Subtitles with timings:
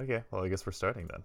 [0.00, 1.22] Okay, well, I guess we're starting then.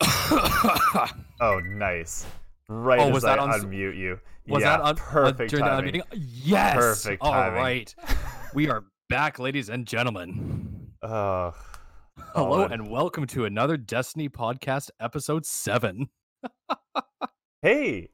[1.40, 2.24] Oh, nice.
[2.68, 4.18] Right Oh, as was I that on- unmute you.
[4.46, 5.92] yeah, that on, perfect during timing.
[5.92, 6.22] the unmuting?
[6.42, 6.74] Yes.
[6.76, 7.54] Perfect All timing.
[7.60, 7.94] right.
[8.54, 10.88] we are back, ladies and gentlemen.
[11.02, 11.54] Oh,
[12.34, 12.72] Hello Solid.
[12.72, 16.08] and welcome to another Destiny podcast, episode seven.
[17.62, 18.08] hey,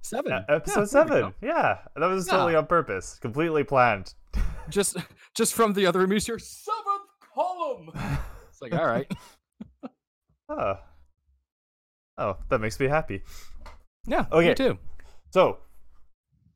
[0.00, 0.32] Seven.
[0.32, 1.34] uh, Yeah, episode we seven.
[1.42, 2.32] Yeah, that was Yeah.
[2.32, 4.14] totally on purpose, completely planned.
[4.70, 4.96] Just,
[5.36, 6.77] just from the other reviews here, seventh
[7.38, 7.90] column.
[8.50, 9.08] It's like, all right.
[10.48, 10.74] oh.
[12.18, 13.22] oh, that makes me happy.
[14.04, 14.26] Yeah.
[14.32, 14.48] Okay.
[14.48, 14.78] Me too.
[15.30, 15.58] So,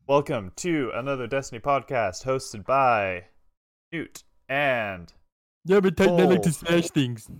[0.08, 3.26] welcome to another Destiny podcast hosted by
[3.92, 5.12] Newt and
[5.64, 7.30] Yeah, but I like to smash things.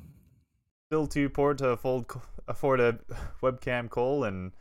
[0.89, 2.05] still too poor to afford
[2.47, 3.01] afford a
[3.43, 4.53] webcam Cole and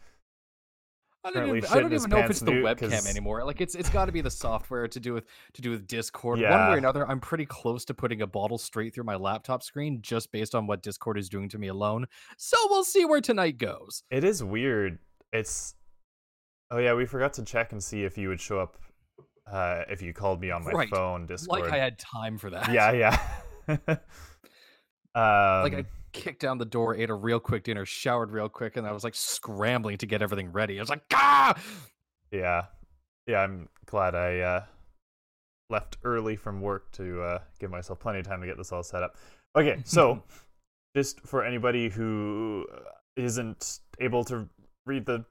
[1.23, 3.43] I don't even, I don't even know if it's the webcam 'cause- anymore.
[3.43, 6.39] Like it's it's got to be the software to do with to do with Discord.
[6.41, 9.61] One way or another, I'm pretty close to putting a bottle straight through my laptop
[9.61, 12.07] screen just based on what Discord is doing to me alone.
[12.37, 14.03] So we'll see where tonight goes.
[14.09, 14.97] It is weird.
[15.31, 15.75] It's
[16.71, 18.77] oh yeah, we forgot to check and see if you would show up
[19.51, 20.89] uh, if you called me on my Right.
[20.89, 21.61] phone Discord.
[21.61, 22.71] Like I had time for that.
[22.71, 23.17] yeah, yeah.
[23.67, 23.77] um,
[25.15, 28.85] like I kicked down the door, ate a real quick dinner, showered real quick, and
[28.87, 30.79] I was like scrambling to get everything ready.
[30.79, 31.55] I was like, ah!
[32.31, 32.65] yeah,
[33.27, 33.39] yeah.
[33.39, 34.63] I'm glad I uh,
[35.69, 38.83] left early from work to uh, give myself plenty of time to get this all
[38.83, 39.17] set up.
[39.55, 40.23] Okay, so
[40.95, 42.79] just for anybody who uh,
[43.15, 44.47] isn't able to
[44.85, 45.25] read the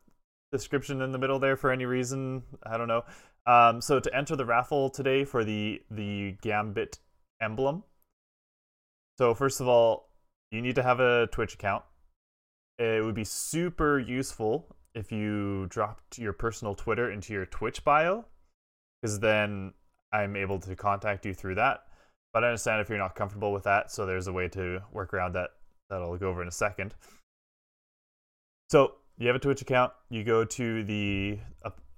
[0.52, 3.04] description in the middle there for any reason, I don't know.
[3.46, 6.98] Um, so to enter the raffle today for the the Gambit
[7.40, 7.84] emblem.
[9.18, 10.09] So first of all,
[10.50, 11.84] you need to have a Twitch account.
[12.78, 18.24] It would be super useful if you dropped your personal Twitter into your Twitch bio,
[19.00, 19.72] because then
[20.12, 21.84] I'm able to contact you through that.
[22.32, 25.12] But I understand if you're not comfortable with that, so there's a way to work
[25.12, 25.50] around that
[25.90, 26.94] that I'll go over in a second.
[28.70, 29.92] So you have a Twitch account.
[30.08, 31.38] You go to the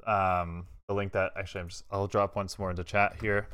[0.07, 3.49] um the link that actually I'm just I'll drop once more into chat here.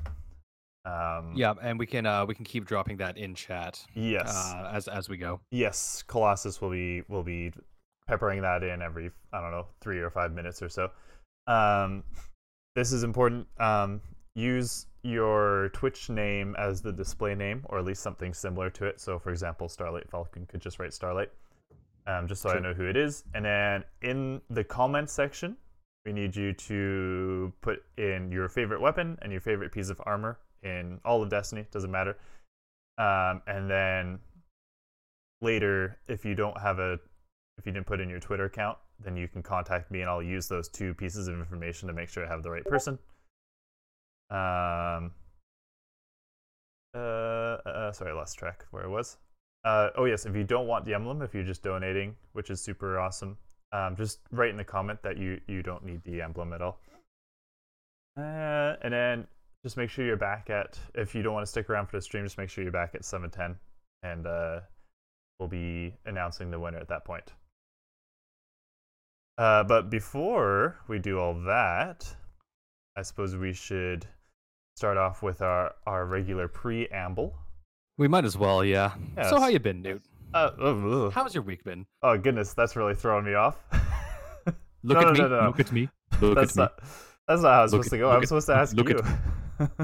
[0.84, 4.28] Um, Yeah, and we can uh we can keep dropping that in chat Yes.
[4.34, 5.40] uh, as as we go.
[5.50, 6.02] yes.
[6.06, 7.52] Colossus will be will be
[8.06, 10.90] peppering that in every I don't know three or five minutes or so.
[11.46, 12.04] Um,
[12.74, 13.46] this is important.
[13.58, 14.00] Um,
[14.34, 19.00] use your Twitch name as the display name, or at least something similar to it.
[19.00, 21.30] So, for example, Starlight Falcon could just write Starlight,
[22.06, 23.24] um, just so I know who it is.
[23.34, 25.56] And then in the comment section,
[26.04, 30.38] we need you to put in your favorite weapon and your favorite piece of armor
[30.62, 31.66] in all of Destiny.
[31.70, 32.16] Doesn't matter.
[32.98, 34.18] Um, and then
[35.40, 36.98] later, if you don't have a,
[37.58, 40.22] if you didn't put in your Twitter account, then you can contact me and I'll
[40.22, 42.98] use those two pieces of information to make sure I have the right person.
[44.30, 45.12] Um.
[46.94, 49.18] Uh, uh, sorry, I lost track of where I was.
[49.64, 52.60] Uh, oh yes, if you don't want the emblem, if you're just donating, which is
[52.60, 53.36] super awesome,
[53.72, 56.80] um, just write in the comment that you you don't need the emblem at all.
[58.16, 59.26] Uh, and then
[59.64, 60.78] just make sure you're back at.
[60.94, 62.94] If you don't want to stick around for the stream, just make sure you're back
[62.94, 63.56] at seven ten,
[64.02, 64.60] and uh,
[65.38, 67.32] we'll be announcing the winner at that point.
[69.36, 72.06] Uh, but before we do all that,
[72.96, 74.04] I suppose we should
[74.76, 77.34] start off with our, our regular preamble.
[77.98, 78.94] We might as well, yeah.
[79.16, 80.02] Yeah, so how you been, Newt?
[80.34, 81.10] Uh, oh.
[81.10, 81.86] How's your week been?
[82.02, 83.58] oh goodness, that's really throwing me off.
[84.82, 85.18] Look No, at no, me.
[85.30, 85.46] no.
[85.46, 85.88] Look at me.
[86.20, 86.62] Look that's at me.
[86.62, 86.78] not.
[87.28, 88.10] That's not how it's supposed at- to go.
[88.10, 88.98] I'm at- supposed to ask look you.
[88.98, 89.04] at-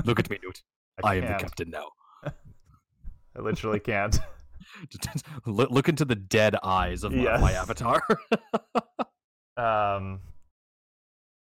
[0.05, 0.63] Look at me, Newt.
[1.03, 1.89] I, am the captain now.
[2.25, 4.19] I literally can't.
[5.47, 7.41] look, look into the dead eyes of my, Yes.
[7.41, 8.01] my avatar.
[9.57, 10.19] Um,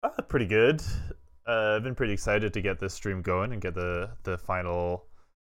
[0.03, 0.83] uh, pretty good.
[1.47, 5.04] Uh, I've been pretty excited to get this stream going and get the the final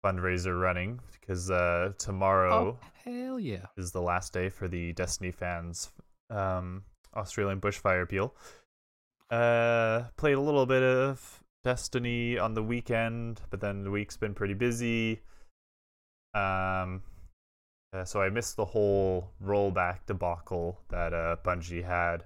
[0.04, 3.64] fundraiser running because uh, tomorrow oh, hell yeah.
[3.78, 5.90] is the last day for the Destiny fans
[6.28, 6.82] um,
[7.16, 8.34] Australian bushfire appeal.
[9.30, 14.34] Uh, played a little bit of Destiny on the weekend, but then the week's been
[14.34, 15.22] pretty busy.
[16.34, 17.02] Um,
[17.92, 22.24] uh, so I missed the whole rollback debacle that uh, Bungie had,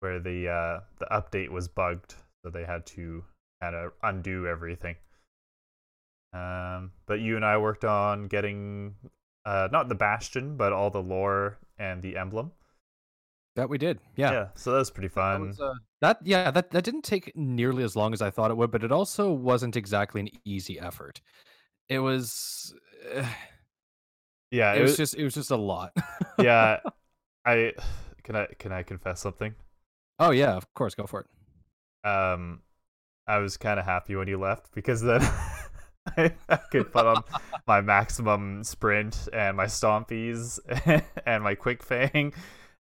[0.00, 3.22] where the uh, the update was bugged, so they had to
[3.60, 4.96] kind of undo everything.
[6.32, 8.96] Um, but you and I worked on getting
[9.44, 12.50] uh, not the Bastion, but all the lore and the emblem.
[13.56, 14.00] That we did.
[14.16, 14.48] Yeah.
[14.56, 15.46] so that was pretty That, fun.
[15.48, 18.56] was, uh, that yeah, that, that didn't take nearly as long as I thought it
[18.56, 21.20] would, but it also wasn't exactly an easy effort.
[21.88, 22.74] It was
[23.14, 23.24] uh,
[24.50, 25.92] yeah, it was just it was just a lot.
[26.38, 26.80] yeah.
[27.46, 27.72] I
[28.22, 29.54] can I can I confess something?
[30.18, 32.08] oh yeah, of course, go for it.
[32.08, 32.62] Um,
[33.26, 35.20] I was kind of happy when you left because then
[36.16, 37.22] I, I could put on
[37.66, 40.58] my maximum sprint and my stompies
[41.26, 42.32] and my quick fang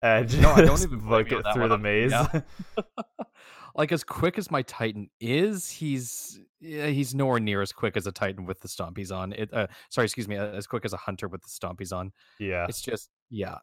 [0.03, 2.11] and just No, I don't even blame book it through the I'm- maze.
[2.11, 2.41] yeah.
[3.75, 8.05] like as quick as my Titan is, he's yeah, he's nowhere near as quick as
[8.07, 9.33] a Titan with the stomp he's on.
[9.33, 12.11] It uh, sorry, excuse me, as quick as a hunter with the stomp he's on.
[12.39, 12.65] yeah.
[12.69, 13.57] It's just yeah.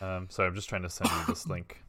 [0.00, 1.82] Um, so I'm just trying to send you this link.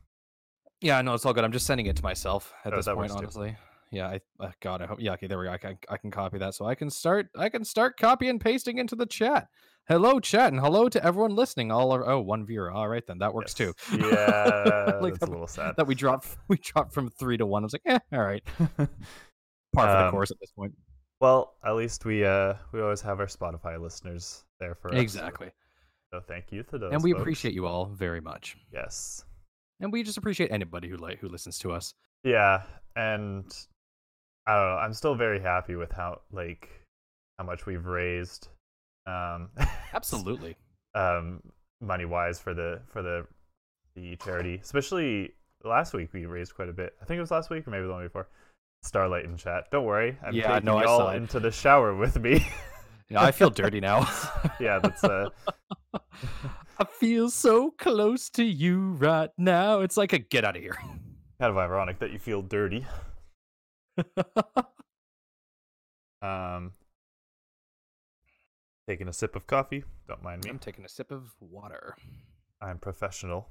[0.82, 1.44] Yeah, no, it's all good.
[1.44, 3.18] I'm just sending it to myself at Oh, this point, works too.
[3.20, 3.56] honestly.
[3.92, 5.00] Yeah, I uh, God, I hope.
[5.02, 5.52] Yeah, okay, there we go.
[5.52, 7.28] I can I can copy that, so I can start.
[7.38, 9.48] I can start copy and pasting into the chat.
[9.92, 11.70] Hello, chat, and hello to everyone listening.
[11.70, 12.72] All our oh, one viewer.
[12.72, 13.74] All right, then that works too.
[13.92, 13.98] Yeah,
[15.02, 15.74] Like that's that- a little sad.
[15.76, 17.64] That we dropped we dropped from three to one.
[17.64, 18.42] I was like, eh, all right,
[18.78, 18.88] par
[19.74, 20.72] for the Um, course at this point.
[21.20, 24.98] Well, at least we uh we always have our Spotify listeners there for us.
[25.02, 25.50] Exactly,
[26.14, 26.94] So thank you to those.
[26.94, 27.22] and we folks.
[27.24, 29.26] appreciate you all very much, Yes.
[29.82, 31.94] and we just appreciate anybody who like who listens to us.
[32.24, 32.64] Yeah,
[32.96, 33.44] and
[34.48, 34.78] I don't know.
[34.78, 36.70] I'm still very happy with how like
[37.38, 38.48] how much we've raised.
[39.06, 39.50] Um,
[39.94, 40.56] Absolutely.
[40.96, 41.42] um,
[41.82, 43.26] money wise for the for the
[43.96, 45.34] the charity, especially
[45.64, 46.94] last week we raised quite a bit.
[47.02, 48.28] I think it was last week or maybe the one before.
[48.84, 49.66] Starlight in chat.
[49.72, 52.46] Don't worry, I'm Yeah, taking no, I y'all into the shower with me.
[53.10, 54.08] Yeah, I feel dirty now.
[54.62, 55.28] yeah, that's uh
[56.80, 59.82] I feel so close to you right now.
[59.82, 60.78] It's like a get out of here.
[61.38, 62.86] kind of ironic that you feel dirty.
[66.22, 66.72] Um,
[68.92, 69.86] taking a sip of coffee.
[70.10, 70.50] Don't mind me.
[70.50, 71.96] I'm taking a sip of water.
[72.62, 73.48] I'm professional.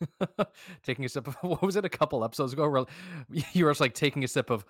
[0.82, 2.84] taking a sip of what was it a couple episodes ago where
[3.54, 4.66] you were just like taking a sip of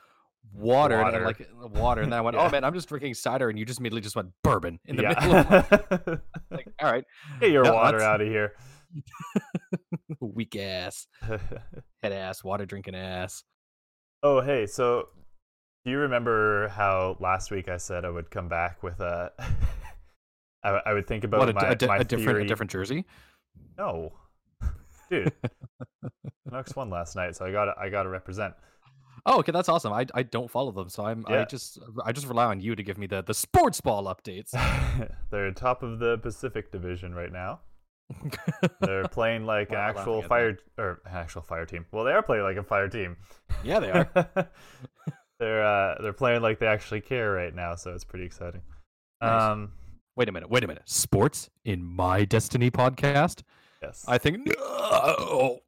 [0.55, 1.17] water, and Water.
[1.19, 2.47] then like uh, water and then I went, Yeah.
[2.47, 5.03] Oh man, I'm just drinking cider and you just immediately just went bourbon in the
[5.03, 6.21] middle of
[6.53, 7.05] like, all right,
[7.41, 8.53] Get your Yeah, water that's- out of here.
[10.21, 11.09] weak ass,
[12.01, 13.43] head ass, water drinking ass.
[14.23, 14.67] oh, hey.
[14.67, 15.09] So,
[15.87, 19.31] do you remember how last week I said I would come back with a?
[20.65, 23.05] I, I would think about What a, my, a my a different a different jersey?
[23.79, 24.13] No,
[25.11, 25.33] dude.
[26.49, 28.55] Canucks won last night, so I got to I got to represent.
[29.27, 29.93] Oh, okay, that's awesome.
[29.93, 32.83] I I don't follow them, so I'm I just I just rely on you to
[32.83, 34.51] give me the the sports ball updates.
[35.31, 37.61] They're top of the Pacific Division right now.
[38.81, 41.87] They're playing like an actual fire or an actual fire team.
[41.93, 43.17] Well, they are playing like a fire team.
[43.63, 44.09] yeah, they are.
[45.39, 48.63] They're uh, they're playing like they actually care right now, so it's pretty exciting.
[49.21, 49.43] Nice.
[49.43, 49.73] Um,
[50.17, 50.49] Wait a minute.
[50.51, 50.83] Wait a minute.
[50.87, 53.43] Sports in my Destiny podcast.
[53.83, 54.05] yes.
[54.09, 54.47] I think.
[54.47, 55.59] No.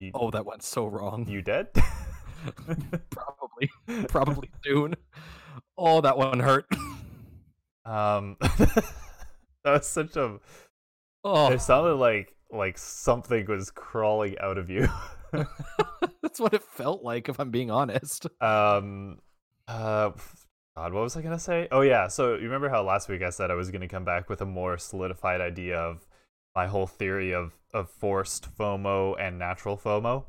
[0.00, 1.26] You- Oh, that went so wrong.
[1.28, 1.68] you dead?
[3.10, 3.70] probably,
[4.08, 4.94] probably soon.
[5.78, 6.66] Oh, that one hurt.
[7.86, 8.84] um, that
[9.64, 10.38] was such a.
[11.24, 14.88] Oh, It sounded like like something was crawling out of you.
[16.22, 18.26] that's what it felt like, if I'm being honest.
[18.40, 19.18] Um,
[19.68, 20.10] uh,
[20.76, 21.68] God, what was I gonna say?
[21.70, 24.28] Oh yeah, so you remember how last week I said I was gonna come back
[24.28, 26.06] with a more solidified idea of
[26.54, 30.24] my whole theory of of forced FOMO and natural FOMO.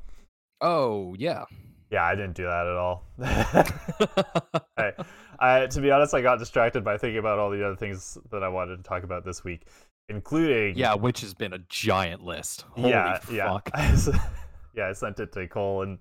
[0.62, 1.46] Oh, yeah.
[1.92, 3.04] Yeah, I didn't do that at all.
[4.78, 4.94] I,
[5.40, 8.44] I, to be honest, I got distracted by thinking about all the other things that
[8.44, 9.68] I wanted to talk about this week,
[10.10, 12.66] including yeah, which has been a giant list.
[12.72, 13.70] Holy yeah, fuck.
[13.74, 14.20] yeah,
[14.76, 14.88] yeah.
[14.88, 16.00] I sent it to Cole, and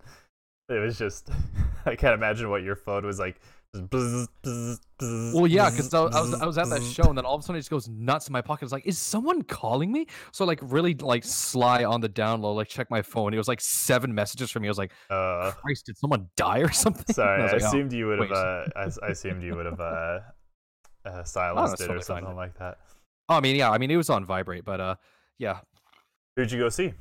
[0.68, 1.30] it was just
[1.86, 3.40] I can't imagine what your phone was like.
[3.74, 7.18] Bzz, bzz, bzz, Well, yeah, because I, I was I was at that show, and
[7.18, 8.62] then all of a sudden it just goes nuts in my pocket.
[8.66, 10.06] It's like, is someone calling me?
[10.30, 13.34] So like really like sly on the down low, like check my phone.
[13.34, 14.68] It was like seven messages from me.
[14.68, 17.12] I was like, Uh, Christ, did someone die or something?
[17.12, 17.66] sorry, I, like, oh.
[17.66, 18.30] assumed you would have.
[18.30, 20.20] Uh, I, I assumed you would have uh,
[21.04, 22.78] uh, silenced it or something like that.
[23.28, 24.94] Oh, I mean, yeah, I mean it was on vibrate, but uh,
[25.38, 25.58] yeah,
[26.36, 26.92] Who'd you go see?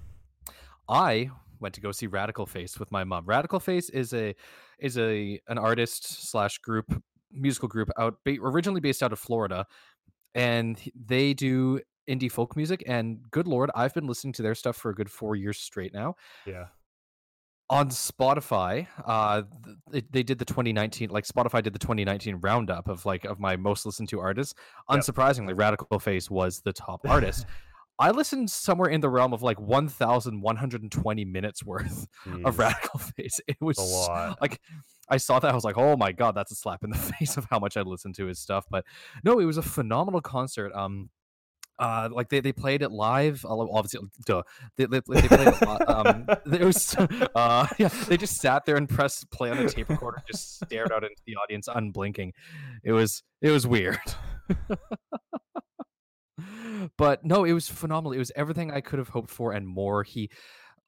[0.89, 1.29] I
[1.63, 3.25] went to go see Radical Face with my mom.
[3.25, 4.35] Radical Face is a
[4.79, 7.01] is a an artist slash group
[7.31, 9.65] musical group out originally based out of Florida,
[10.35, 12.83] and they do indie folk music.
[12.85, 15.93] And good lord, I've been listening to their stuff for a good four years straight
[15.93, 16.15] now.
[16.45, 16.65] Yeah.
[17.69, 19.43] on Spotify, uh,
[19.89, 23.55] they, they did the 2019, like Spotify did the 2019 roundup of like of my
[23.55, 24.53] most listened to artists.
[24.91, 24.99] Yep.
[24.99, 27.45] Unsurprisingly, Radical Face was the top artist.
[27.99, 32.07] I listened somewhere in the realm of like 1,120 minutes worth
[32.45, 33.39] of Radical Face.
[33.47, 34.41] It was a s- lot.
[34.41, 34.59] like
[35.09, 37.37] I saw that I was like, oh my god, that's a slap in the face
[37.37, 38.65] of how much I listened to his stuff.
[38.69, 38.85] But
[39.23, 40.71] no, it was a phenomenal concert.
[40.73, 41.09] Um,
[41.79, 43.43] uh, like they, they played it live.
[43.47, 44.43] Obviously, duh.
[44.77, 45.61] They, they, they played it.
[45.61, 46.95] li- Um, it was
[47.35, 47.87] uh, yeah.
[48.07, 51.03] They just sat there and pressed play on a tape recorder, and just stared out
[51.03, 52.33] into the audience, unblinking.
[52.83, 53.97] It was it was weird.
[56.97, 58.13] But no, it was phenomenal.
[58.13, 60.03] It was everything I could have hoped for and more.
[60.03, 60.29] He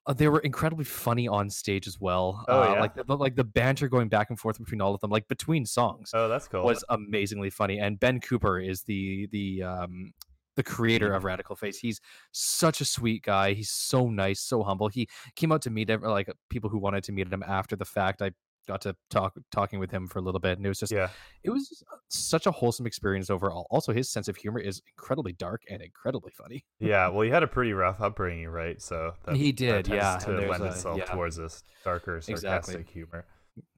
[0.06, 2.44] uh, they were incredibly funny on stage as well.
[2.48, 2.80] Oh, uh, yeah?
[2.80, 5.66] like the, like the banter going back and forth between all of them, like between
[5.66, 6.64] songs, Oh, that's cool.
[6.64, 7.78] was amazingly funny.
[7.78, 10.12] And Ben Cooper is the the um
[10.54, 11.78] the creator of Radical Face.
[11.78, 12.00] He's
[12.32, 13.52] such a sweet guy.
[13.52, 14.88] He's so nice, so humble.
[14.88, 18.22] He came out to meet like people who wanted to meet him after the fact.
[18.22, 18.30] I
[18.66, 21.08] got to talk talking with him for a little bit, and it was just yeah.
[21.42, 23.66] it was such a wholesome experience overall.
[23.70, 26.64] Also, his sense of humor is incredibly dark and incredibly funny.
[26.78, 28.80] Yeah, well, he had a pretty rough upbringing, right?
[28.80, 31.04] So that, He did, yeah, to lend a- itself yeah.
[31.04, 32.40] towards this darker, Exactly.
[32.40, 33.24] sarcastic humor.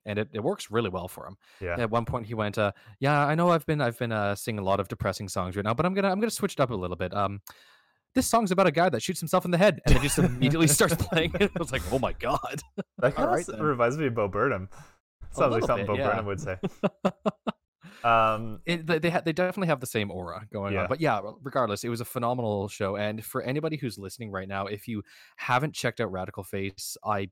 [0.07, 1.37] and it, it works really well for him.
[1.61, 4.35] Yeah, At one point, he went, uh, "Yeah, I know I've been I've been uh,
[4.35, 6.61] singing a lot of depressing songs right now, but I'm gonna I'm gonna switch it
[6.61, 7.15] up a little bit.
[7.15, 7.41] Um,
[8.19, 10.67] this song's about a guy that shoots himself in the head and then just immediately
[10.67, 11.51] starts playing it.
[11.55, 12.61] I was like, oh my god.
[12.99, 14.69] that kind alright of reminds me of Bo Burnham.
[15.31, 16.09] Sounds like something bit, Bo yeah.
[16.09, 16.57] Burnham would say.
[18.05, 20.83] Um, It, they they, ha- they definitely have the same aura going Yeah.
[20.83, 20.89] on.
[20.89, 22.97] But yeah, regardless, it was a phenomenal show.
[22.97, 25.03] And for anybody who's listening right now, if you
[25.37, 27.31] haven't checked out Radical Face, I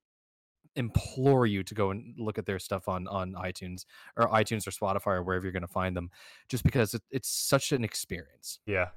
[0.75, 3.85] implore you to go and look at their stuff on on iTunes
[4.17, 6.11] or iTunes or Spotify or wherever you're going to find them,
[6.49, 8.59] just because it, it's such an experience.
[8.67, 8.89] yeah.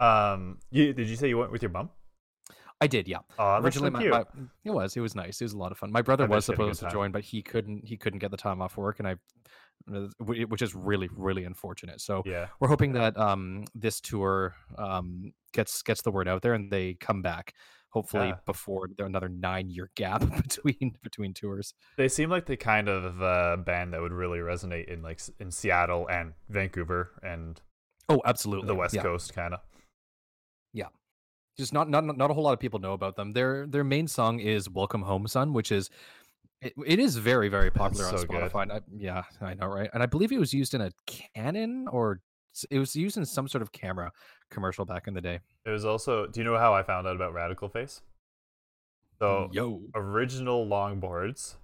[0.00, 1.90] Um, you, did you say you went with your mom?
[2.80, 3.18] I did, yeah.
[3.38, 4.24] Oh, Originally, so my, my-
[4.64, 5.40] it was it was nice.
[5.40, 5.90] It was a lot of fun.
[5.90, 7.86] My brother I was you had a good supposed to join, but he couldn't.
[7.86, 9.14] He couldn't get the time off work, and I,
[10.18, 12.00] which is really really unfortunate.
[12.00, 16.54] So yeah, we're hoping that um this tour um gets gets the word out there
[16.54, 17.54] and they come back
[17.90, 18.34] hopefully Yeah.
[18.44, 21.72] before another nine year gap between between tours.
[21.96, 25.50] they seem like the kind of uh, band that would really resonate in like in
[25.50, 27.60] Seattle and Vancouver and
[28.08, 28.68] Oh, absolutely.
[28.68, 29.02] the West yeah.
[29.02, 29.60] Coast, kind of.
[31.58, 33.32] Just not not not a whole lot of people know about them.
[33.32, 35.88] Their their main song is "Welcome Home, Son," which is
[36.60, 38.24] it, it is very very popular on so.
[38.26, 38.70] Spotify.
[38.70, 39.88] I, yeah, I know, right?
[39.94, 42.20] And I believe it was used in a Canon or
[42.70, 44.12] it was used in some sort of camera
[44.50, 45.40] commercial back in the day.
[45.64, 46.26] It was also.
[46.26, 48.02] Do you know how I found out about Radical Face?
[49.18, 51.56] So Yo, original longboards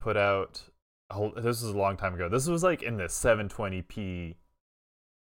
[0.00, 0.62] put out
[1.10, 4.36] a whole, this was a long time ago this was like in the 720p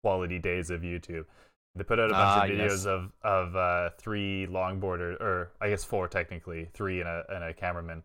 [0.02, 1.26] quality days of youtube
[1.76, 2.86] they put out a bunch Ah, of videos yes.
[2.86, 7.54] of of uh, three longboarders or i guess four technically three and a, and a
[7.54, 8.04] cameraman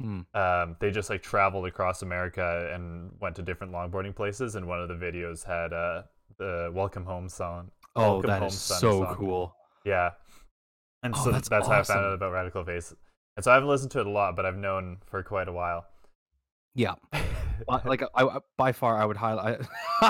[0.00, 0.20] Hmm.
[0.34, 4.80] um, they just like traveled across america and went to different longboarding places and one
[4.80, 6.02] of the videos had uh,
[6.38, 9.14] the welcome home song oh, Welcome that Home, is so song.
[9.16, 9.54] cool.
[9.84, 10.10] yeah.
[11.04, 12.94] And Oh, so that's that's, how I found out about Radical Face.
[13.36, 15.52] And so I haven't listened to it a lot, but I've known for quite a
[15.52, 15.84] while.
[16.74, 17.20] Yeah, Uh,
[17.84, 19.60] like I, I by far I would highlight.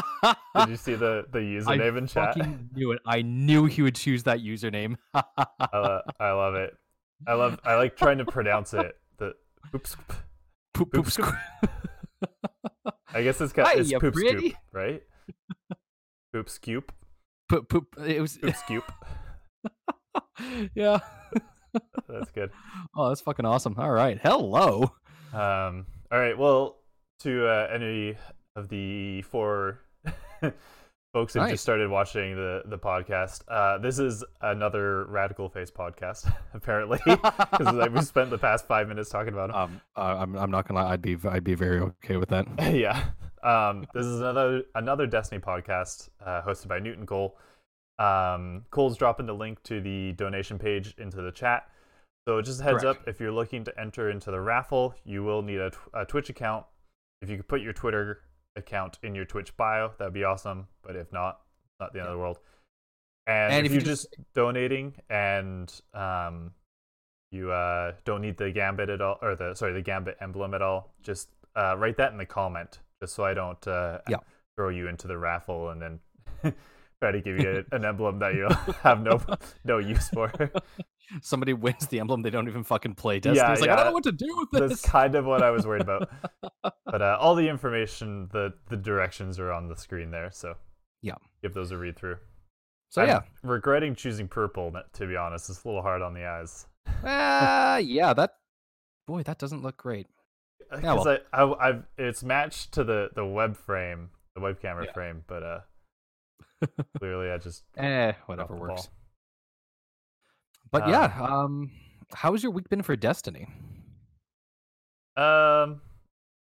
[0.57, 2.37] Did you see the, the username in chat?
[2.75, 3.01] knew it.
[3.07, 4.97] I knew he would choose that username.
[5.15, 5.23] I,
[5.75, 6.75] lo- I love it.
[7.27, 7.61] I love.
[7.65, 8.97] I like trying to pronounce it.
[9.19, 9.35] The
[9.75, 9.97] oops.
[10.75, 11.37] poop, poop, squ-
[13.15, 15.03] I guess it's got it's poop scoop, right?
[16.33, 16.93] Poop scoop.
[17.49, 17.97] poop, poop.
[18.05, 18.39] It was.
[18.39, 18.93] Poop scoop.
[20.75, 20.99] yeah.
[22.09, 22.51] That's good.
[22.97, 23.77] Oh, that's fucking awesome.
[23.79, 24.19] All right.
[24.23, 24.93] Hello.
[25.33, 25.87] Um.
[26.11, 26.37] All right.
[26.37, 26.82] Well,
[27.23, 28.17] to uh, any
[28.57, 29.81] of the four
[31.13, 31.51] folks that Nice.
[31.53, 37.91] just started watching the the podcast, uh, this is another Radical Face podcast, apparently, because
[37.91, 39.57] we spent the past five minutes talking about 'em.
[39.57, 40.93] Um, uh, I'm, I'm not gonna lie.
[40.93, 42.47] I'd be, I'd be very okay with that.
[42.75, 43.05] yeah.
[43.43, 47.37] Um, this is another another Destiny podcast uh, hosted by Newt and Cole.
[47.99, 51.69] Um, Cole's dropping the link to the donation page into the chat.
[52.27, 53.01] So just a heads Correct.
[53.01, 55.73] up, if you're looking to enter into the raffle, you will need a
[56.07, 56.65] Twitch account.
[57.23, 58.23] If you could put your Twitter
[58.57, 60.67] account in your Twitch bio, that'd be awesome.
[60.83, 61.41] But if not,
[61.81, 62.39] not the end of the world.
[63.27, 66.51] And, And if, if you you're just- just donating and um,
[67.31, 70.61] you uh, don't need the gambit at all, or the sorry, the gambit emblem at
[70.63, 74.17] all, just uh, write that in the comment, just so I don't uh, Yeah.
[74.57, 76.01] throw you into the raffle and then
[77.03, 78.49] try to give you an emblem that you
[78.83, 79.21] have no
[79.65, 80.33] no use for.
[81.21, 82.23] Somebody wins the emblem.
[82.23, 83.37] They don't even fucking play Destiny.
[83.37, 84.91] Yeah, it's like I don't know what to do with That's this.
[84.91, 86.09] kind of what I was worried about.
[86.87, 90.55] But uh, all the information, the the directions are on the screen there, so
[91.03, 91.15] Yeah.
[91.43, 92.19] give those a read through.
[92.91, 94.73] So I'm yeah, regretting choosing purple.
[94.95, 96.67] To be honest, it's a little hard on the eyes.
[97.05, 98.13] Ah, yeah.
[98.13, 98.35] That
[99.07, 100.07] boy, that doesn't look great.
[100.71, 104.85] Yeah, Because I, I, I've it's matched to the the web frame, the web camera
[104.87, 104.93] Yeah.
[104.93, 105.61] frame, but uh,
[106.99, 108.87] clearly I just Eh, whatever works.
[108.87, 108.93] ball.
[110.71, 111.71] But Um, yeah, um,
[112.15, 113.49] how's your week been for Destiny?
[115.17, 115.83] Um,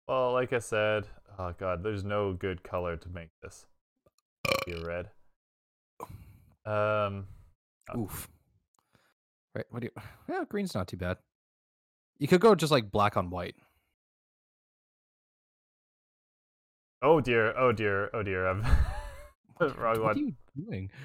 [0.08, 1.06] well, like I said,
[1.38, 3.66] oh god, there's no good color to make this
[4.66, 5.10] be a red.
[6.64, 7.26] Um,
[7.94, 8.00] Oh.
[8.02, 8.28] Oof.
[9.54, 9.64] Right.
[9.70, 10.02] What do you?
[10.28, 11.18] Yeah, green's not too bad.
[12.18, 13.54] You could go just like black on white.
[17.02, 18.46] oh dear, oh dear, oh dear,
[19.76, 20.16] Wrong What one.
[20.16, 20.34] are you
[20.70, 20.90] doing?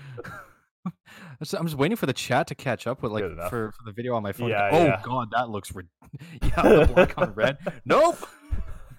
[1.44, 3.52] So I'm just waiting for the chat to catch up with like Good enough.
[3.52, 4.50] for, for the video on my phone.
[4.50, 5.00] Yeah, oh yeah.
[5.04, 5.88] god, that looks rid-
[6.42, 7.58] yeah, the black on red.
[7.86, 8.18] Nope.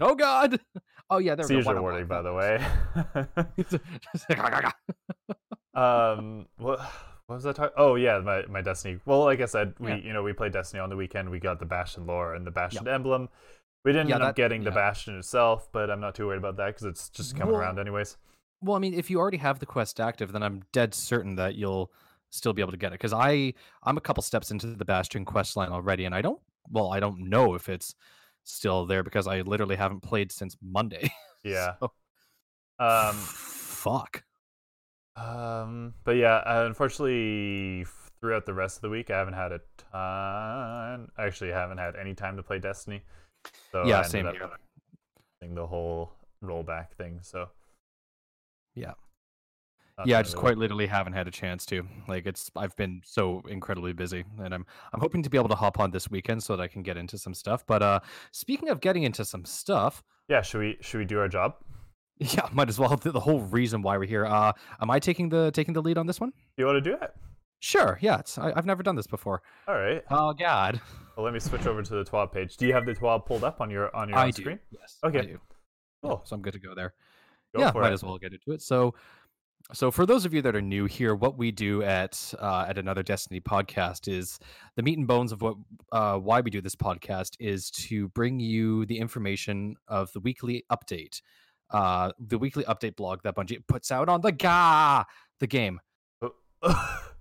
[0.01, 0.61] Oh god.
[1.11, 1.61] Oh yeah, there we go.
[1.61, 2.65] Seizure White on warning, by the way.
[3.69, 4.73] Just like,
[5.75, 6.79] um, what,
[7.27, 7.75] what was I talking?
[7.77, 9.01] Oh yeah, my, my Destiny.
[9.05, 9.97] Well, like I said, we Yeah.
[9.97, 11.31] you know we played Destiny on the weekend.
[11.31, 13.29] We got the Bastion lore and the Bastion emblem.
[13.85, 14.77] We didn't Yeah, end up that- getting the yeah.
[14.77, 17.81] Bastion itself, but I'm not too worried about that because it's just coming Well, around
[17.81, 18.17] anyways.
[18.63, 21.57] Well, I mean, if you already have the quest active, then I'm dead certain that
[21.57, 21.91] you'll
[22.31, 22.95] still be able to get it.
[22.95, 26.41] Because I I'm a couple steps into the Bastion quest line already, and I don't
[26.71, 27.95] well, I don't know if it's
[28.45, 31.11] still there because I literally haven't played since Monday.
[31.45, 31.75] Yeah.
[31.81, 31.93] So-
[32.79, 33.17] Um.
[33.17, 34.23] fuck.
[35.17, 35.95] Um.
[36.05, 37.85] But yeah, uh, unfortunately,
[38.21, 39.59] throughout the rest of the week, I haven't had a
[39.91, 41.11] ton.
[41.19, 43.03] I actually haven't had any time to play Destiny.
[43.73, 44.51] So yeah, ended same here.
[45.53, 46.13] the whole
[46.45, 47.19] rollback thing.
[47.23, 47.49] So.
[48.75, 48.93] Yeah.
[50.07, 51.87] yeah, I just really- quite literally haven't had a chance to.
[52.09, 55.55] Like it's I've been so incredibly busy and I'm I'm hoping to be able to
[55.55, 57.65] hop on this weekend so that I can get into some stuff.
[57.67, 58.01] But uh
[58.33, 60.43] speaking of getting into some stuff, Yeah.
[60.43, 61.55] Should we should we do our job?
[62.19, 64.25] yeah, might as well the, the whole reason why we're here.
[64.27, 66.31] Uh am I taking the taking the lead on this one?
[66.31, 67.13] Do you want to do it?
[67.61, 69.41] Sure, yeah, it's, I, I've never done this before.
[69.69, 70.03] All right.
[70.11, 70.81] Oh God,
[71.17, 72.57] Well, let me switch over to the TWAB page.
[72.57, 74.43] Do you have the TWAB pulled up on your on your I own do.
[74.43, 74.59] screen?
[74.71, 75.23] Yes, I Okay.
[75.23, 75.39] do.
[76.03, 76.95] Yeah, so I'm good to go there.
[77.55, 77.95] Go yeah, might it.
[77.95, 78.63] as well get into it.
[78.63, 78.95] So,
[79.73, 82.79] so for those of you that are new here, what we do at uh, at
[82.79, 84.39] another Destiny podcast is
[84.77, 85.57] the meat and bones of what
[85.93, 90.65] uh, why we do this podcast is to bring you the information of the weekly
[90.71, 91.21] update,
[91.71, 95.05] uh, the weekly update blog that Bungie puts out on the ga
[95.41, 95.81] the game.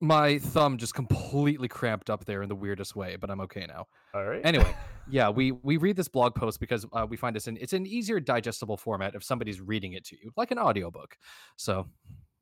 [0.00, 3.86] My thumb just completely cramped up there in the weirdest way, but I'm okay now.
[4.14, 4.40] All right.
[4.44, 4.72] Anyway,
[5.10, 7.86] yeah, we we read this blog post because uh, we find it's an it's an
[7.86, 11.16] easier digestible format if somebody's reading it to you, like an audiobook.
[11.56, 11.88] So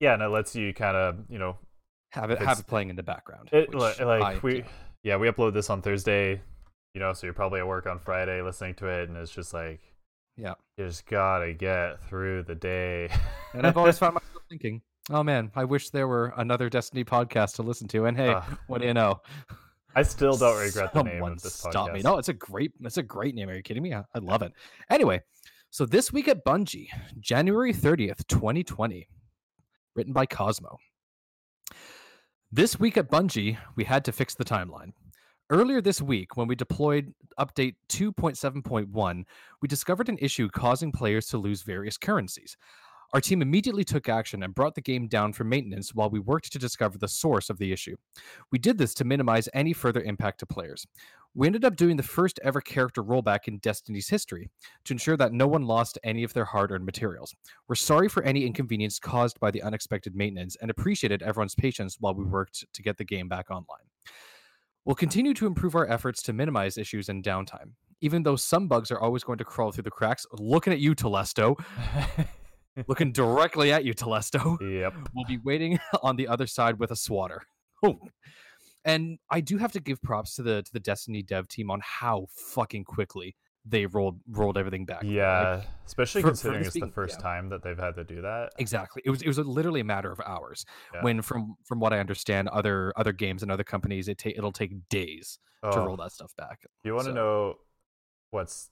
[0.00, 1.56] yeah, and it lets you kind of you know
[2.10, 3.48] have it have it playing in the background.
[3.52, 4.64] it like, I we do.
[5.02, 6.40] yeah we upload this on Thursday,
[6.94, 9.54] you know, so you're probably at work on Friday listening to it, and it's just
[9.54, 9.80] like
[10.36, 13.08] yeah, you just gotta get through the day.
[13.54, 17.56] and I've always found myself thinking, oh man, I wish there were another Destiny podcast
[17.56, 18.06] to listen to.
[18.06, 18.58] And hey, Ugh.
[18.66, 19.21] what do you know?
[19.95, 21.71] I still don't regret the name of this podcast.
[21.71, 22.02] stop me.
[22.02, 23.49] No, it's a great it's a great name.
[23.49, 23.95] Are you kidding me?
[23.95, 24.52] I, I love it.
[24.90, 25.23] Anyway,
[25.71, 26.88] so this week at Bungie,
[27.19, 29.08] January 30th, 2020,
[29.95, 30.76] written by Cosmo.
[32.52, 34.92] This week at Bungie, we had to fix the timeline.
[35.50, 39.25] Earlier this week, when we deployed update 2.7.1,
[39.62, 42.56] we discovered an issue causing players to lose various currencies.
[43.12, 46.52] Our team immediately took action and brought the game down for maintenance while we worked
[46.52, 47.97] to discover the source of the issue.
[48.50, 50.86] We did this to minimize any further impact to players.
[51.34, 54.49] We ended up doing the first ever character rollback in Destiny's history
[54.84, 57.34] to ensure that no one lost any of their hard earned materials.
[57.69, 62.14] We're sorry for any inconvenience caused by the unexpected maintenance and appreciated everyone's patience while
[62.14, 63.84] we worked to get the game back online.
[64.86, 67.73] We'll continue to improve our efforts to minimize issues and downtime.
[68.00, 70.95] Even though some bugs are always going to crawl through the cracks, looking at you,
[70.95, 71.56] Telesto,
[72.86, 74.95] looking directly at you, Telesto yep.
[75.15, 77.43] We'll be waiting on the other side with a swatter.
[77.84, 77.99] Oh.
[78.86, 81.80] And I do have to give props to the to the Destiny dev team on
[81.82, 83.36] how fucking quickly
[83.67, 85.02] they rolled rolled everything back.
[85.02, 87.23] Like, Yeah, especially for- for considering this it's the first yeah.
[87.23, 88.52] time that they've had to do that.
[88.58, 89.02] exactly.
[89.04, 90.65] It was it was a, literally a matter of hours.
[90.95, 91.02] Yeah.
[91.02, 94.52] When from from what I understand, other other games and other companies, it ta- it'll
[94.52, 96.60] take days to Oh, roll that stuff back.
[96.84, 97.54] You want to So- know
[98.30, 98.71] what's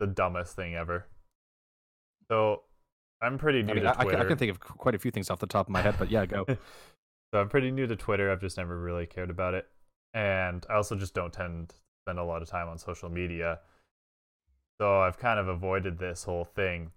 [0.00, 1.06] the dumbest thing ever?
[2.28, 2.62] So,
[3.22, 4.18] I'm pretty I new mean, to I, I Twitter.
[4.18, 6.10] I, can think of quite a few things off the top of my head, but
[6.10, 6.44] yeah, go.
[6.48, 6.58] so
[7.40, 8.30] I'm pretty new to Twitter.
[8.30, 9.66] I've just never really cared about it,
[10.14, 13.60] and I also just don't tend to spend a lot of time on social media.
[14.80, 16.92] So I've kind of avoided this whole thing.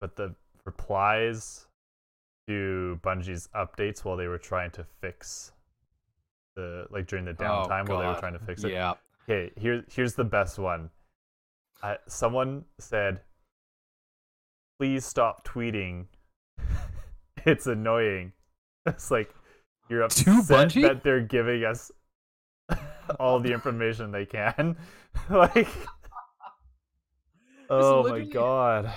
[0.00, 1.66] But the replies
[2.48, 5.52] to Bungie's updates while they were trying to fix
[6.56, 8.72] the like during the downtime while they were Oh, trying to fix it.
[8.72, 8.94] yeah.
[9.28, 10.90] Okay, here, here's the best one.
[11.82, 13.20] Uh, someone said,
[14.78, 16.06] "Please stop tweeting.
[17.46, 18.32] it's annoying."
[18.86, 19.34] It's like
[19.88, 20.82] you're upset Bungie?
[20.82, 21.90] that they're giving us
[23.18, 24.76] all the information they can.
[25.30, 25.68] like,
[27.70, 28.92] oh my god.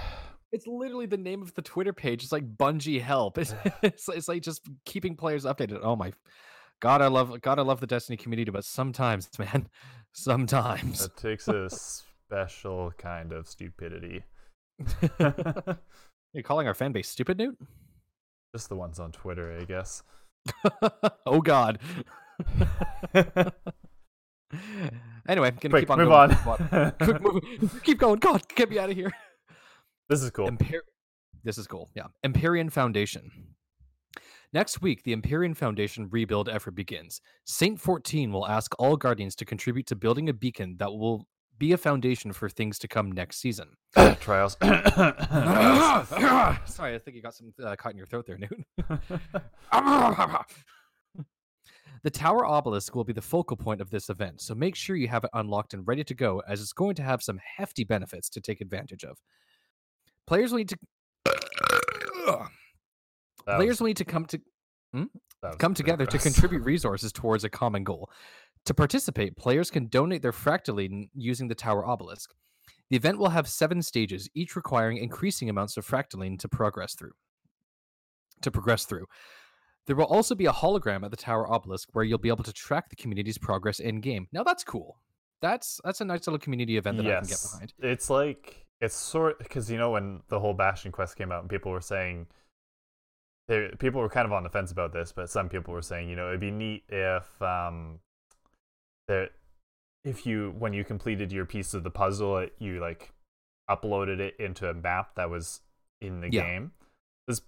[0.52, 2.24] It's literally the name of the Twitter page.
[2.24, 3.38] It's like Bungie help.
[3.38, 5.80] It's, it's it's like just keeping players updated.
[5.82, 6.12] Oh my
[6.80, 9.68] God, I love God, I love the Destiny community, but sometimes, man,
[10.14, 11.06] sometimes.
[11.06, 14.24] It takes a special kind of stupidity.
[16.34, 17.58] You're calling our fan base stupid, Newt?
[18.56, 20.04] Just the ones on Twitter, I guess.
[21.26, 21.80] oh God.
[25.28, 26.32] anyway, gonna Quick, keep on move going.
[26.32, 26.92] on.
[27.02, 27.84] Quick move.
[27.84, 28.20] Keep going.
[28.20, 29.12] God, get me out of here.
[30.10, 30.48] This is cool.
[30.50, 30.82] Emper-
[31.44, 31.90] this is cool.
[31.96, 32.08] Yeah.
[32.24, 33.32] Empyrean Foundation.
[34.54, 37.20] Next week, the Empyrean Foundation rebuild effort begins.
[37.46, 41.72] Saint 14 will ask all Guardians to contribute to building a beacon that will be
[41.72, 43.70] a foundation for things to come next season.
[44.20, 44.58] Trials.
[46.66, 48.66] Sorry, I think you got some uh, caught in your throat there, Newt.
[52.04, 55.08] the Tower Obelisk will be the focal point of this event, so make sure you
[55.08, 58.30] have it unlocked and ready to go, as it's going to have some hefty benefits
[58.30, 59.18] to take advantage of.
[60.26, 60.78] Players will need to
[63.46, 64.40] players will need to come to
[64.94, 68.10] was come together to contribute resources towards a common goal.
[68.68, 72.34] To participate, players can donate their fractaline using the Tower Obelisk.
[72.90, 77.14] The event will have seven stages, each requiring increasing amounts of fractaline to progress through.
[78.42, 79.06] To progress through.
[79.86, 82.52] There will also be a hologram at the Tower Obelisk where you'll be able to
[82.52, 84.28] track the community's progress in game.
[84.34, 85.00] Now that's cool.
[85.42, 87.74] That's that's a nice little community event that I can get yes, behind.
[87.80, 91.50] it's like it's sort because you know when the whole Bastion quest came out and
[91.50, 92.28] people were saying,
[93.48, 96.10] they, people were kind of on the fence about this, but some people were saying,
[96.10, 98.00] you know, it'd be neat if um,
[99.08, 99.32] that
[100.06, 103.12] if you when you completed your piece of the puzzle, it, you like
[103.70, 105.62] uploaded it into a map that was
[106.02, 106.44] in the Yeah.
[106.44, 106.72] game.
[107.28, 107.42] That's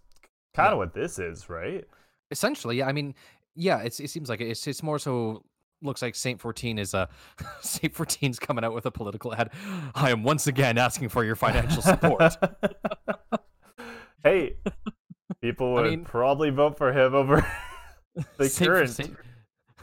[0.55, 0.77] kind of Yeah.
[0.77, 1.85] what this is, right?
[2.31, 2.87] Essentially, yeah.
[2.87, 3.15] I mean,
[3.55, 3.79] yeah.
[3.79, 5.43] It's it seems like it's it's more so
[5.81, 7.05] looks like Saint Fourteen is uh,
[7.39, 9.51] a Saint 14's coming out with a political ad.
[9.95, 12.35] I am once again asking for your financial support.
[14.23, 14.55] hey,
[15.41, 17.45] people I would mean- probably vote for him over
[18.37, 19.15] the Saint, current Saint,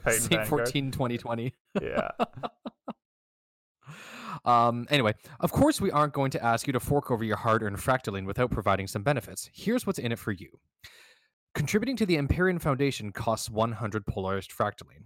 [0.06, 0.68] Titan Saint Vanguard.
[0.68, 1.54] 14 2020.
[1.82, 2.10] Yeah.
[4.44, 7.64] Um, anyway, of course, we aren't going to ask you to fork over your hard
[7.64, 9.50] earned fractaline without providing some benefits.
[9.52, 10.48] Here's what's in it for you.
[11.54, 15.04] Contributing to the Empyrean Foundation costs 100 polarized fractaline.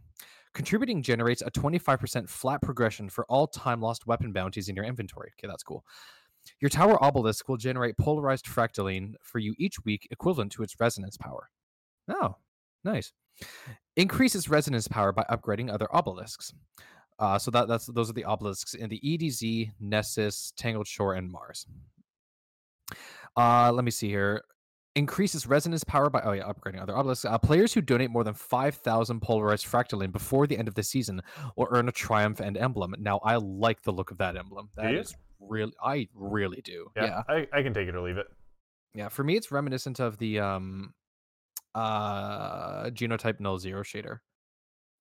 [0.53, 5.33] Contributing generates a 25% flat progression for all time lost weapon bounties in your inventory.
[5.39, 5.85] Okay, that's cool.
[6.61, 11.17] Your Tower Obelisk will generate polarized fractaline for you each week, equivalent to its resonance
[11.17, 11.51] power.
[12.09, 12.37] Oh,
[12.83, 13.13] nice.
[13.97, 16.53] Increases resonance power by upgrading other obelisks.
[17.19, 21.31] Uh, so that that's those are the obelisks in the EDZ, Nessus, Tangled Shore, and
[21.31, 21.67] Mars.
[23.37, 24.43] Uh, let me see here.
[24.97, 27.25] Increases resonance power by oh yeah, upgrading other obelisks.
[27.25, 30.83] Uh, players who donate more than five thousand polarized fractaline before the end of the
[30.83, 31.21] season
[31.57, 32.95] will earn a triumph and emblem.
[32.99, 34.71] Now I like the look of that emblem.
[34.77, 36.91] That is really I really do.
[36.97, 37.05] Yeah.
[37.05, 37.23] yeah.
[37.29, 38.27] I, I can take it or leave it.
[38.95, 40.95] Yeah, for me, it's reminiscent of the um,
[41.75, 44.19] uh, genotype null zero shader.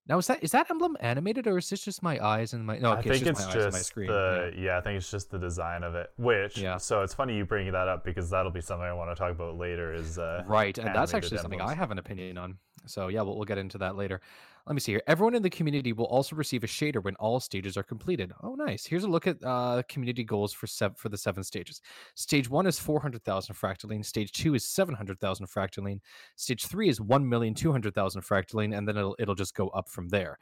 [0.07, 2.79] Now, is that is that emblem animated or is this just my eyes and my?
[2.79, 4.07] No, okay, I think it's it's just my eyes and my screen.
[4.07, 4.77] the yeah.
[4.79, 6.07] I think it's just the design of it.
[6.17, 6.77] Which Yeah.
[6.77, 9.29] so it's funny you bringing that up because that'll be something I want to talk
[9.31, 9.93] about later.
[9.93, 12.57] Is uh Right, and that's actually something I have an opinion on.
[12.85, 14.21] So yeah, we'll, we'll get into that later.
[14.67, 15.01] Let me see here.
[15.07, 18.31] Everyone in the community will also receive a shader when all stages are completed.
[18.43, 18.85] Oh, nice.
[18.85, 21.81] Here's a look at uh, community goals for sev- for the seven stages.
[22.15, 24.05] Stage one is four hundred thousand fractaline.
[24.05, 25.99] Stage two is seven hundred thousand fractaline.
[26.35, 29.69] Stage three is one million two hundred thousand fractaline, and then it'll it'll just go
[29.69, 30.37] up from there.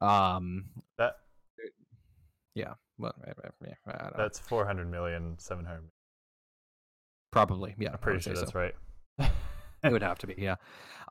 [0.00, 0.66] Um,
[0.98, 1.16] that
[2.54, 2.74] yeah.
[2.98, 4.22] Well, yeah, I don't know.
[4.22, 5.88] that's four hundred million, seven hundred.
[7.32, 7.90] probably yeah.
[7.92, 8.44] I'm pretty sure say so.
[8.44, 8.74] that's right.
[9.84, 10.54] It would have to be, yeah.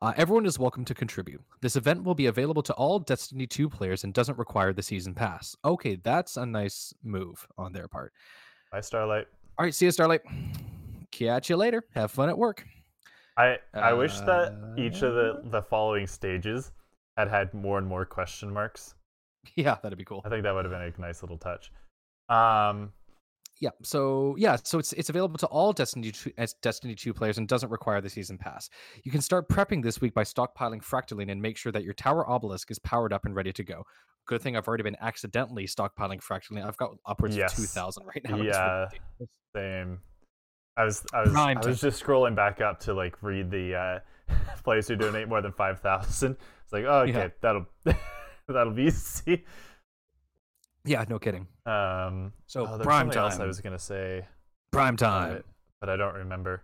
[0.01, 1.41] Uh, everyone is welcome to contribute.
[1.62, 5.13] This event will be available to all Destiny 2 players and doesn't require the season
[5.13, 5.55] pass.
[5.65, 8.13] Okay, that's a nice move on their part.
[8.71, 9.27] Bye, Starlight.
[9.60, 10.21] All right, see you, Starlight.
[11.12, 11.84] Catch you later.
[11.93, 12.65] Have fun at work.
[13.38, 16.71] I I wish that each of Uh, the the following stages
[17.17, 18.95] had had more and more question marks.
[19.55, 20.21] Yeah, that'd be cool.
[20.23, 21.71] I think that would have been a nice little touch.
[22.29, 22.93] Um,
[23.62, 27.38] Yeah, so yeah, so it's it's available to all Destiny 2, as Destiny 2 players
[27.38, 28.69] and doesn't require the season pass.
[29.04, 32.28] You can start prepping this week by stockpiling fractaline and make sure that your tower
[32.28, 33.84] obelisk is powered up and ready to go.
[34.28, 36.65] Good thing I've already been accidentally stockpiling fractaline.
[36.67, 37.54] I've got upwards Yes.
[37.58, 38.36] of 2000 right now.
[38.41, 38.88] Yeah.
[39.56, 40.00] same.
[40.76, 43.76] I was I was Prime I was just scrolling back up to like read the
[43.76, 44.00] uh,
[44.63, 46.38] players who donate more than five thousand.
[46.63, 47.28] It's like, oh, okay, Yeah.
[47.41, 47.65] that'll
[48.47, 49.45] that'll be easy.
[50.85, 51.47] Yeah, no kidding.
[51.65, 53.39] Um, So oh, prime time.
[53.41, 54.25] I was gonna say,
[54.71, 55.33] Prime time.
[55.37, 55.45] it,
[55.79, 56.63] but I don't remember.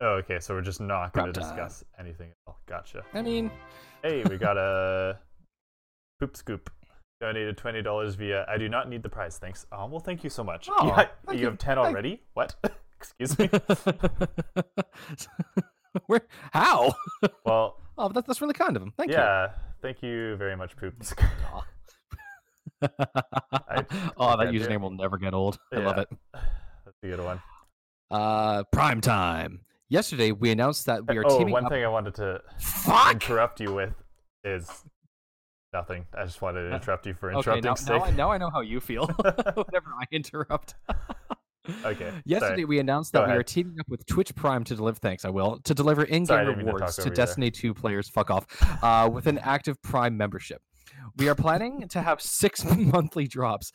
[0.00, 1.56] Oh, okay, so we're just not going to Prime time.
[1.56, 2.30] discuss anything.
[2.46, 3.02] Oh, gotcha.
[3.14, 3.50] I mean,
[4.02, 5.18] Hey, we got a
[6.20, 6.70] poop scoop.
[7.20, 8.46] Donated twenty dollars via.
[8.48, 9.66] I do not need the prize, thanks.
[9.72, 10.68] Oh well, thank you so much.
[10.70, 11.44] Oh, yeah, you you.
[11.46, 12.22] have ten already.
[12.34, 12.54] What?
[12.96, 13.50] Excuse me.
[16.06, 16.20] where?
[16.52, 16.92] How?
[17.44, 18.92] well, Oh, that, that's really kind of him.
[18.96, 19.16] Thank you.
[19.16, 19.48] yeah.
[19.82, 20.94] Thank you very much, poop.
[22.82, 24.62] oh, that can't it.
[24.62, 25.58] username will never get old.
[25.72, 26.08] I love it.
[26.32, 27.40] That's a good one.
[28.10, 29.60] Uh, prime time.
[29.88, 31.72] Yesterday, we announced that we are oh, teaming one up.
[31.72, 33.14] thing I wanted to Fuck.
[33.14, 33.94] interrupt you with
[34.44, 34.70] is
[35.72, 36.06] nothing.
[36.16, 38.50] I just wanted to interrupt you for Okay, now, interrupting now, I, now I know
[38.50, 40.74] how you feel whenever I interrupt.
[41.84, 42.12] Okay.
[42.24, 42.64] Yesterday, sorry.
[42.64, 44.98] we announced Go that we are teaming up with Twitch Prime to deliver.
[44.98, 47.12] Thanks, I will to deliver in-game Sorry, to rewards to there.
[47.12, 48.08] Destiny 2 players.
[48.08, 48.46] Fuck off.
[48.82, 50.62] Uh, with an active Prime membership.
[51.16, 53.72] We are planning to have six monthly drops,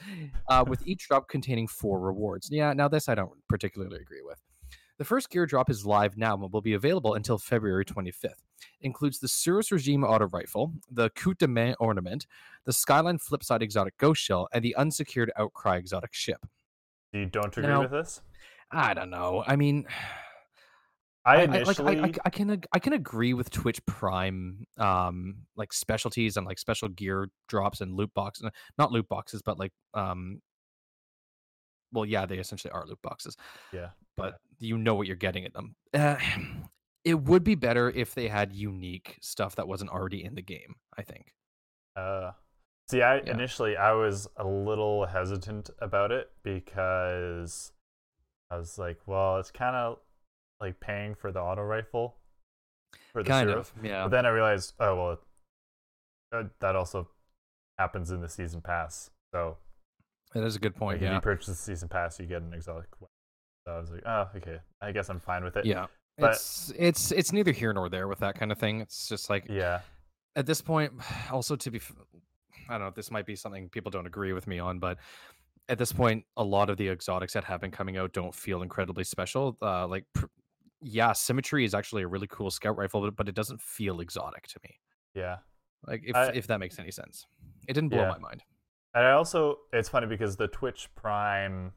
[0.50, 2.50] uh, with each drop containing four rewards.
[2.52, 4.40] Yeah, now this I don't particularly agree with.
[5.00, 8.44] The first gear drop is live now and will be available until February 25th.
[8.82, 12.28] Includes the Cirrus Regime auto rifle, the Coup de Main ornament,
[12.66, 16.46] the Skyline Flipside exotic ghost shell, and the unsecured Outcry exotic ship.
[17.12, 18.22] You don't agree Now- with this?
[18.72, 19.44] I don't know.
[19.46, 19.86] I mean,
[21.26, 21.96] I I, I- initially.
[21.98, 26.46] like I, I, I can I can agree with Twitch Prime, um, like specialties and
[26.46, 30.42] like special gear drops and loot boxes, not loot boxes, but like um,
[31.92, 33.38] well, yeah, they essentially are loot boxes,
[33.72, 33.90] yeah.
[34.18, 35.76] but you know what you're getting at them.
[35.94, 36.16] Uh,
[37.06, 40.76] it would be better if they had unique stuff that wasn't already in the game.
[40.98, 41.34] I think.
[41.96, 42.32] Uh,
[42.90, 43.32] see, I Yeah.
[43.32, 47.72] initially I was a little hesitant about it because
[48.50, 50.00] I was like, well, it's kind of
[50.64, 52.16] like paying for the auto rifle
[53.12, 54.04] for the Kind of, yeah.
[54.04, 55.20] But then I realized, oh well,
[56.34, 57.10] uh, that also
[57.78, 59.10] happens in the season pass.
[59.34, 59.58] So
[60.34, 61.04] That is a good like, point.
[61.04, 62.90] if you purchase the season pass, you get an exotic.
[63.00, 63.08] weapon.
[63.68, 65.66] So I was like, oh, okay, I guess I'm fine with it.
[65.66, 65.86] yeah.
[66.18, 68.82] but- it's it's it's neither here nor there with that kind of thing.
[68.82, 69.82] It's just like Yeah.
[70.36, 70.94] at this point
[71.32, 71.94] also to be f-
[72.70, 74.98] i don't know this might be something people don't agree with me on but
[75.68, 78.62] at this point a lot of the exotics that have been coming out don't feel
[78.62, 80.28] incredibly special uh like pr-
[80.84, 84.46] yeah symmetry is actually a really cool scout rifle but, but it doesn't feel exotic
[84.48, 84.76] to me
[85.16, 85.38] Yeah.
[85.88, 87.26] like if I- if that makes any sense
[87.68, 88.10] it didn't blow Yeah.
[88.10, 88.44] my mind
[88.96, 91.72] And I also, it's funny because the Twitch Prime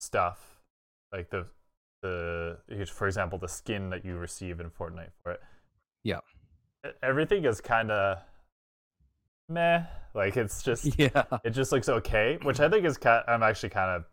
[0.00, 0.60] stuff,
[1.12, 1.46] like the
[2.02, 2.58] the,
[2.92, 5.40] for example, the skin that you receive in Fortnite for it.
[6.02, 6.20] Yeah.
[7.02, 8.18] Everything is kind of
[9.48, 9.84] meh.
[10.14, 13.24] Like it's just, yeah it just looks okay, which I think is kind.
[13.26, 14.04] I'm actually kind of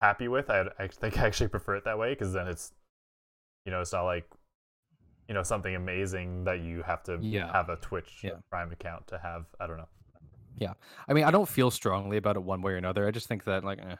[0.00, 0.50] happy with.
[0.50, 2.72] I, I think I actually prefer it that way because then it's,
[3.64, 4.26] you know, it's not like,
[5.28, 7.50] you know, something amazing that you have to Yeah.
[7.52, 8.32] have a Twitch Yeah.
[8.50, 9.46] Prime account to have.
[9.60, 9.88] I don't know.
[10.58, 10.72] Yeah,
[11.06, 13.06] I mean, I don't feel strongly about it one way or another.
[13.06, 13.96] I just think that like eh,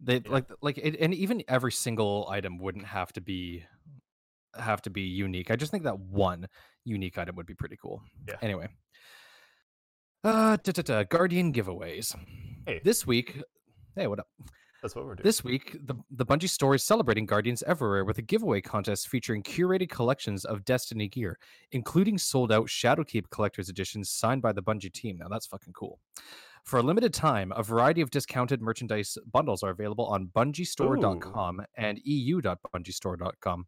[0.00, 0.20] they Yeah.
[0.32, 3.64] like like it, and even every single item wouldn't have to be
[4.58, 5.50] have to be unique.
[5.52, 6.48] I just think that one
[6.84, 8.02] unique item would be pretty cool.
[8.26, 8.36] Yeah.
[8.42, 8.68] Anyway,
[10.24, 12.16] uh, da, da, da, Guardian giveaways.
[12.66, 12.80] Hey.
[12.82, 13.40] This week,
[13.94, 14.28] hey, what up?
[14.84, 15.24] That's what we're doing.
[15.24, 19.42] This week, the, the Bungie store is celebrating Guardians Everywhere with a giveaway contest featuring
[19.42, 21.38] curated collections of Destiny gear,
[21.72, 25.16] including sold out Shadowkeep collector's editions signed by the Bungie team.
[25.16, 26.00] Now, that's fucking cool.
[26.64, 31.98] For a limited time, a variety of discounted merchandise bundles are available on bungiestore.com and
[32.04, 33.66] eu.bungiestore.com.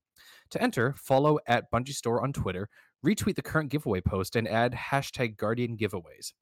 [0.51, 2.69] To enter, follow at Bungie Store on Twitter,
[3.03, 6.33] retweet the current giveaway post, and add hashtag Guardian Giveaways.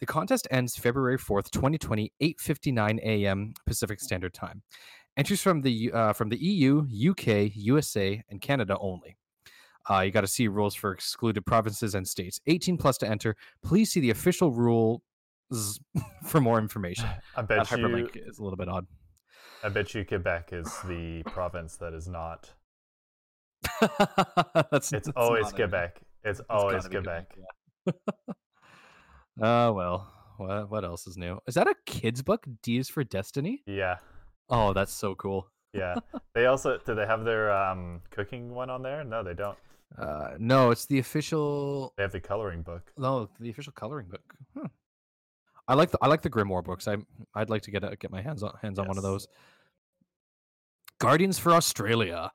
[0.00, 3.52] The contest ends February 4th, 2020, 8:59 a.m.
[3.66, 4.62] Pacific Standard Time.
[5.16, 9.16] Entries from the uh, from the EU, UK, USA, and Canada only.
[9.90, 12.40] Uh, you got to see rules for excluded provinces and states.
[12.46, 13.34] 18 plus to enter.
[13.62, 15.00] Please see the official rules
[16.26, 17.06] for more information.
[17.36, 17.76] I That bet you.
[17.78, 18.86] hyperlink is a little bit odd.
[19.62, 22.50] I bet you Quebec is the province that is not.
[24.70, 25.52] that's, It's that's always.
[25.52, 26.00] Quebec.
[26.24, 27.36] It's It's always gotta Quebec.
[27.86, 27.92] yeah.
[29.40, 30.12] Oh well.
[30.38, 31.38] What what else is new?
[31.46, 32.46] Is that a kids book?
[32.62, 33.62] D is for Destiny.
[33.66, 33.96] Yeah,
[34.48, 35.50] Oh, that's so cool.
[35.74, 35.96] yeah.
[36.34, 39.04] they also do they have their um cooking one on there?
[39.04, 39.58] No, they don't.
[39.98, 41.92] Uh, no, it's the official.
[41.96, 42.92] They have the coloring book.
[42.96, 44.22] No, the official coloring book.
[44.56, 44.68] Huh.
[45.68, 46.88] I like the I like the Grimoire books.
[46.88, 46.96] I
[47.34, 49.28] I'd like to get a, get my hands on hands on one of those.
[50.98, 52.30] Guardians for Australia.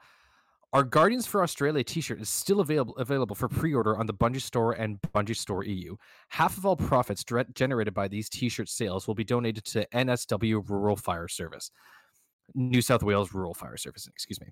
[0.75, 4.73] Our Guardians for Australia T-shirt is still available available for pre-order on the Bungie Store
[4.73, 5.95] and Bungie Store EU.
[6.27, 10.97] Half of all profits generated by these T-shirt sales will be donated to NSW Rural
[10.97, 11.71] Fire Service,
[12.55, 14.05] New South Wales Rural Fire Service.
[14.05, 14.47] Excuse me.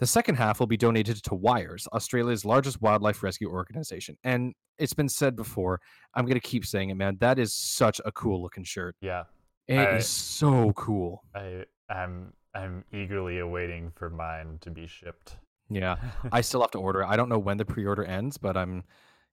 [0.00, 4.18] The second half will be donated to Wires, Australia's largest wildlife rescue organization.
[4.24, 5.80] And it's been said before.
[6.12, 7.18] I'm gonna keep saying it, man.
[7.20, 8.96] That is such a cool looking shirt.
[9.00, 9.26] Yeah,
[9.68, 11.22] It is I- so cool.
[11.36, 15.36] I I'm I'm eagerly awaiting for mine to be shipped.
[15.70, 15.96] Yeah.
[16.32, 17.06] I still have to order it.
[17.06, 18.84] I don't know when the pre-order ends, but I'm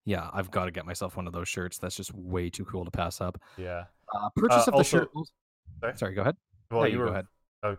[0.06, 1.78] yeah, I've got to get myself one of those shirts.
[1.80, 3.40] That's just way too cool to pass up.
[3.58, 3.86] yeah.
[4.14, 5.10] Uh, purchase Uh, of the shirt.
[5.82, 5.98] Sorry?
[5.98, 6.14] Sorry?
[6.14, 6.36] go ahead.
[6.70, 7.26] Well, No, you, you were go ahead.
[7.64, 7.78] oh,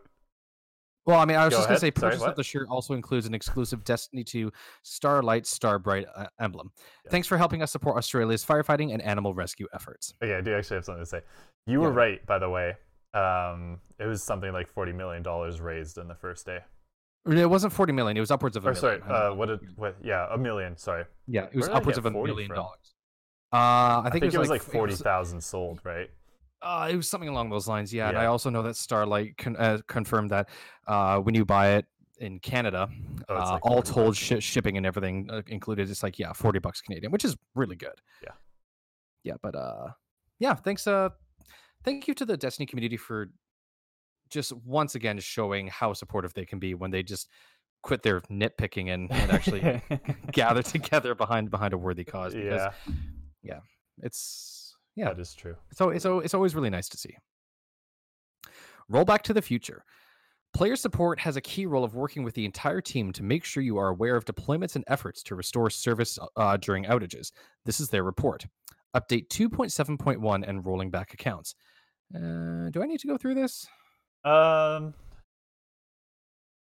[1.06, 1.94] Well, I mean, I was Go just gonna ahead.
[1.94, 4.50] say, Sorry, purchase of the shirt also includes an exclusive Destiny 2
[4.82, 6.72] Starlight Starbright uh, emblem.
[7.04, 7.12] Yeah.
[7.12, 10.14] Thanks for helping us support Australia's firefighting and animal rescue efforts.
[10.20, 10.34] okay.
[10.34, 11.20] I do actually have something to say.
[11.68, 12.74] You were right, by the way.
[13.14, 16.58] Um, it was something like forty million dollars raised in the first day.
[17.26, 19.00] It wasn't 40 million; it was upwards of a Or million.
[19.02, 19.96] sorry, uh, what did what?
[20.02, 20.76] Yeah, a million.
[20.76, 22.56] Sorry, Yeah, it was Where did I upwards of a million from?
[22.56, 22.94] dollars.
[23.52, 26.10] Uh, I I think, think, it was like forty thousand sold, right?
[26.62, 28.08] Uh, it was something along those lines, yeah.
[28.08, 30.48] And I also know that Starlight con- uh, confirmed that
[30.86, 31.86] uh, when you buy it
[32.18, 32.88] in Canada,
[33.28, 36.58] Oh, uh, like all told, shi shipping and everything uh, included, it's like yeah, forty
[36.58, 38.00] bucks Canadian, which is really good.
[38.22, 38.30] Yeah.
[39.22, 39.34] yeah.
[39.42, 39.88] But uh,
[40.38, 40.86] yeah, thanks.
[40.86, 41.10] Uh,
[41.84, 43.30] thank you to the Destiny community for
[44.30, 47.28] just once again showing how supportive they can be when they just
[47.82, 49.80] quit their nitpicking and, and actually
[50.32, 52.34] gather together behind behind a worthy cause.
[52.34, 52.72] Because
[53.42, 53.60] yeah,
[54.02, 55.56] it's yeah, that is true.
[55.72, 57.16] so it's it's always really nice to see.
[58.88, 59.84] Roll back to the future.
[60.54, 63.62] Player support has a key role of working with the entire team to make sure
[63.62, 67.30] you are aware of deployments and efforts to restore service uh, during outages.
[67.66, 68.46] This is their report.
[68.96, 71.54] Update 2.7.1 and rolling back accounts.
[72.14, 73.66] Uh, do I need to go through this?
[74.26, 74.92] Um,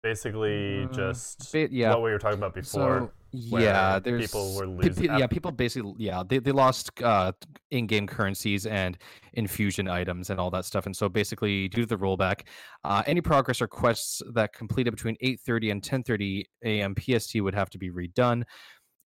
[0.03, 1.91] basically Uh, just Ba- yeah.
[1.91, 3.01] what we were talking about before.
[3.01, 6.91] So yeah, there's people were pe- pe- losing- yeah, people basically yeah they, they lost
[7.03, 7.33] uh,
[7.71, 8.97] in-game currencies and
[9.35, 12.43] infusion items and all that stuff, and so basically due to the rollback,
[12.85, 16.95] uh, any progress or quests that completed between 8:30 and 10:30 a.m.
[16.95, 18.45] PST would have to be redone.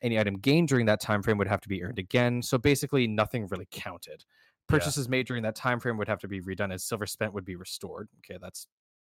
[0.02, 2.42] Any item gained during that time frame would have to be earned again.
[2.42, 4.24] So basically, nothing really counted.
[4.70, 4.78] Yeah.
[4.78, 7.44] Purchases made during that time frame would have to be redone, as silver spent would
[7.44, 8.08] be restored.
[8.20, 8.66] Okay, that's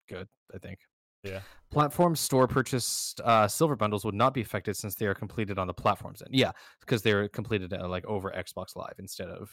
[0.09, 0.81] good, I think.
[1.23, 1.41] Yeah.
[1.71, 5.67] Platform store purchased uh, silver bundles would not be affected since they are completed on
[5.67, 6.35] the platforms end.
[6.35, 9.51] Yeah, because they're completed uh, like over Xbox Live instead of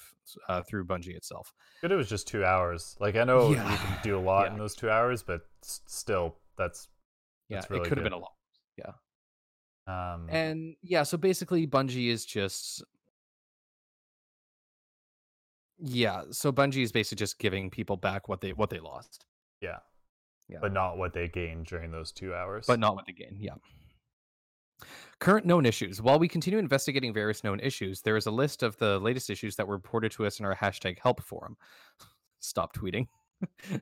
[0.49, 1.53] uh, through Bungie itself.
[1.81, 2.97] Good, it was just two hours.
[2.99, 4.53] Like I know you can do a lot Yeah.
[4.53, 6.89] in those two hours, but still, that's
[7.47, 8.33] Yeah, really it could have been a lot.
[8.77, 8.91] Yeah.
[9.87, 12.83] Um, And yeah, so basically Bungie is just
[15.81, 19.25] yeah, so Bungie is basically just giving people back what they what they lost,
[19.61, 19.79] yeah,
[20.47, 20.59] Yeah.
[20.61, 22.65] but not what they gained during those two hours.
[22.67, 23.55] but not what they gained, Yeah.
[25.19, 26.01] Current known issues.
[26.01, 29.55] While we continue investigating various known issues, there is a list of the latest issues
[29.57, 31.55] that were reported to us in our hashtag help forum.
[32.39, 33.07] Stop tweeting.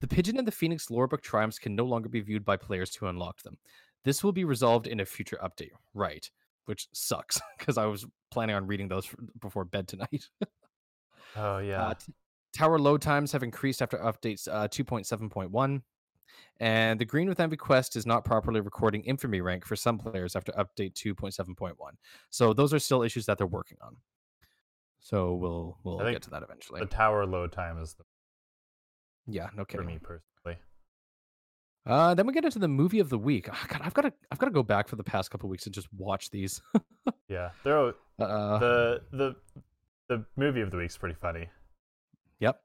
[0.00, 3.06] the Pigeon and the Phoenix lorebook triumphs can no longer be viewed by players who
[3.06, 3.56] unlocked them.
[4.04, 5.72] This will be resolved in a future update.
[5.94, 6.30] Right.
[6.70, 9.08] Which sucks because I was planning on reading those
[9.40, 10.28] before bed tonight.
[11.36, 12.12] oh yeah, Uh, t-
[12.52, 15.82] tower load times have increased after updates uh, 2.7.1.
[16.60, 20.36] And the Green with Envy quest is not properly recording infamy rank for some players
[20.36, 21.74] after update 2.7.1.
[22.30, 23.96] So those are still issues that they're working on.
[25.00, 26.78] So we'll we'll get to that eventually.
[26.80, 28.04] the tower load time is the,
[29.26, 30.22] yeah, no kidding for me personally.
[31.90, 33.48] Uh, then we get into the movie of the week.
[33.52, 35.66] Oh, God, I've got to I've got to go back for the past couple weeks
[35.66, 36.60] and just watch these.
[37.28, 39.36] Yeah, are- uh, the the
[40.08, 41.48] the movie of the week's pretty funny.
[42.40, 42.60] Yep.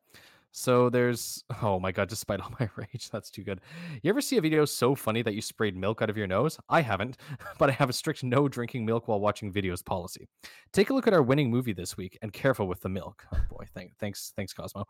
[0.58, 3.60] So there's oh my god, despite all my rage, that's too good.
[4.02, 6.58] You ever see a video so funny that you sprayed milk out of your nose?
[6.70, 7.18] I haven't,
[7.60, 10.30] but I have a strict no drinking milk while watching videos policy.
[10.72, 13.26] Take a look at our winning movie this week and careful with the milk.
[13.34, 14.86] Oh boy, thank, thanks, thanks, Cosmo.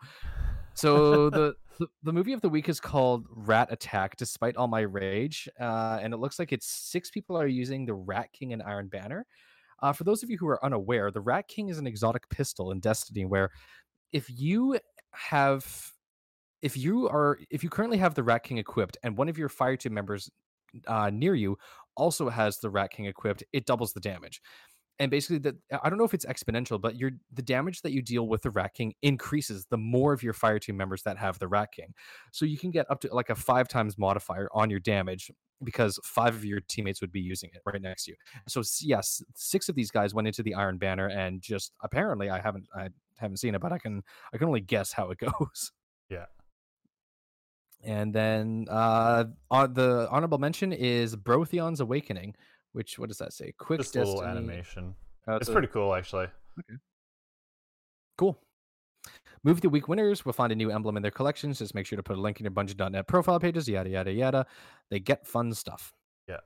[0.75, 4.17] So the, the the movie of the week is called Rat Attack.
[4.17, 7.95] Despite all my rage, uh, and it looks like it's six people are using the
[7.95, 9.25] Rat King and Iron Banner.
[9.81, 12.71] Uh, for those of you who are unaware, the Rat King is an exotic pistol
[12.71, 13.49] in Destiny where
[14.15, 14.79] if you
[15.15, 15.91] have
[16.61, 19.49] if you are if you currently have the rat king equipped and one of your
[19.49, 20.29] fire team members
[20.87, 21.57] uh, near you
[21.95, 24.41] also has the rat king equipped it doubles the damage.
[24.97, 28.01] And basically that i don't know if it's exponential but your the damage that you
[28.01, 31.37] deal with the rat king increases the more of your fire team members that have
[31.37, 31.93] the rat king.
[32.31, 35.29] So you can get up to like a five times modifier on your damage
[35.63, 38.17] because five of your teammates would be using it right next to you.
[38.47, 42.39] So yes six of these guys went into the iron banner and just apparently i
[42.39, 44.01] haven't i haven't seen it but i can
[44.33, 45.71] i can only guess how it goes
[46.09, 46.25] Yeah.
[47.83, 52.35] and then uh on the honorable mention is Brotheon's Awakening,
[52.73, 53.53] which what does that say?
[53.57, 54.95] Quick Just a little animation.
[55.27, 56.27] Oh, It's a- pretty cool, actually.
[56.59, 56.77] Okay.
[58.17, 58.37] cool.
[59.43, 61.59] Move the week winners will find a new emblem in their collections.
[61.59, 63.67] Just make sure to put a link in your Bungie.net profile pages.
[63.67, 64.45] Yada yada yada.
[64.89, 65.93] They get fun stuff.
[66.27, 66.39] Yeah.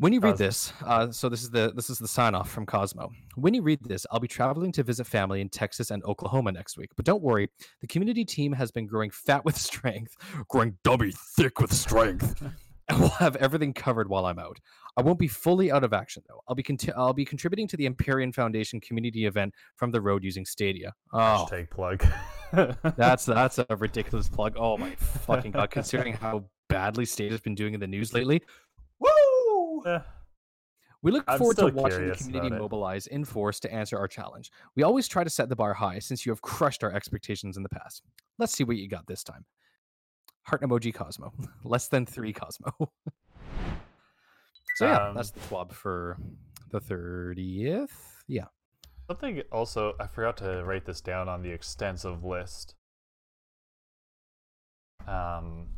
[0.00, 0.46] When you read Cosmo.
[0.46, 3.10] this, uh, so this is the this is the sign off from Cosmo.
[3.34, 6.78] When you read this, I'll be traveling to visit family in Texas and Oklahoma next
[6.78, 6.90] week.
[6.94, 7.48] But don't worry,
[7.80, 10.14] the community team has been growing fat with strength,
[10.48, 12.40] growing dummy thick with strength,
[12.88, 14.58] and we'll have everything covered while I'm out.
[14.96, 16.42] I won't be fully out of action though.
[16.46, 20.22] I'll be conti- I'll be contributing to the Empyrean Foundation community event from the road
[20.22, 20.92] using Stadia.
[21.12, 22.04] Oh, Hashtag plug.
[22.96, 24.54] that's that's a ridiculous plug.
[24.56, 25.70] Oh my fucking god!
[25.70, 28.42] Considering how badly Stadia's been doing in the news lately,
[29.00, 29.08] woo!
[29.88, 30.00] Eh,
[31.02, 34.50] We look I'm forward to watching the community mobilize in force to answer our challenge.
[34.76, 37.62] We always try to set the bar high since you have crushed our expectations in
[37.62, 38.02] the past.
[38.38, 39.44] Let's see what you got this time.
[40.42, 41.32] Heart emoji Cosmo.
[41.64, 42.72] Less than three Cosmo.
[44.76, 46.16] so yeah, Um, that's the twab for
[46.70, 47.90] the 30th.
[48.26, 48.46] Yeah.
[49.06, 52.74] Something also, I forgot to write this down on the extensive list
[55.06, 55.68] um,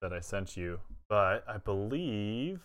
[0.00, 2.60] that I sent you, but I believe,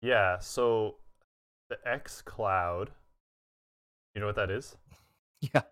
[0.00, 0.38] yeah.
[0.38, 0.96] So
[1.68, 2.90] the X Cloud,
[4.14, 4.76] you know what that is?
[5.52, 5.62] Yeah.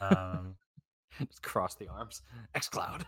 [0.00, 0.54] Um,
[1.18, 2.22] Just cross the arms.
[2.54, 3.04] X Cloud.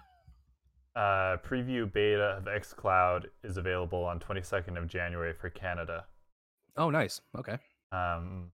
[0.96, 6.04] uh, preview beta of X Cloud is available on 22nd of January for Canada.
[6.76, 7.20] Oh, nice.
[7.38, 7.56] Okay.
[7.92, 8.50] Um,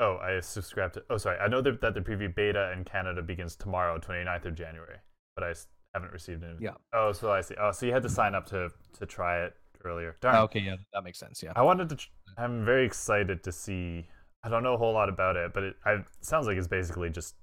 [0.00, 1.04] oh, I subscribed to.
[1.08, 1.38] Oh, sorry.
[1.38, 4.96] I know that, that the preview beta in Canada begins tomorrow, 29th of January,
[5.36, 5.52] but I
[5.94, 6.56] haven't received it.
[6.60, 6.70] Yeah.
[6.92, 7.54] Oh, so I see.
[7.60, 8.14] Oh, so you had to mm-hmm.
[8.14, 10.16] sign up to to try it earlier.
[10.20, 10.36] Darn.
[10.36, 11.42] Ah, okay, yeah, that makes sense.
[11.42, 11.52] Yeah.
[11.56, 11.96] I wanted to.
[11.96, 14.06] Tr- I'm very excited to see.
[14.42, 16.68] I don't know a whole lot about it, but it, I, it sounds like it's
[16.68, 17.34] basically just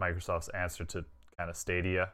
[0.00, 1.04] Microsoft's answer to
[1.38, 2.10] kind of Stadia.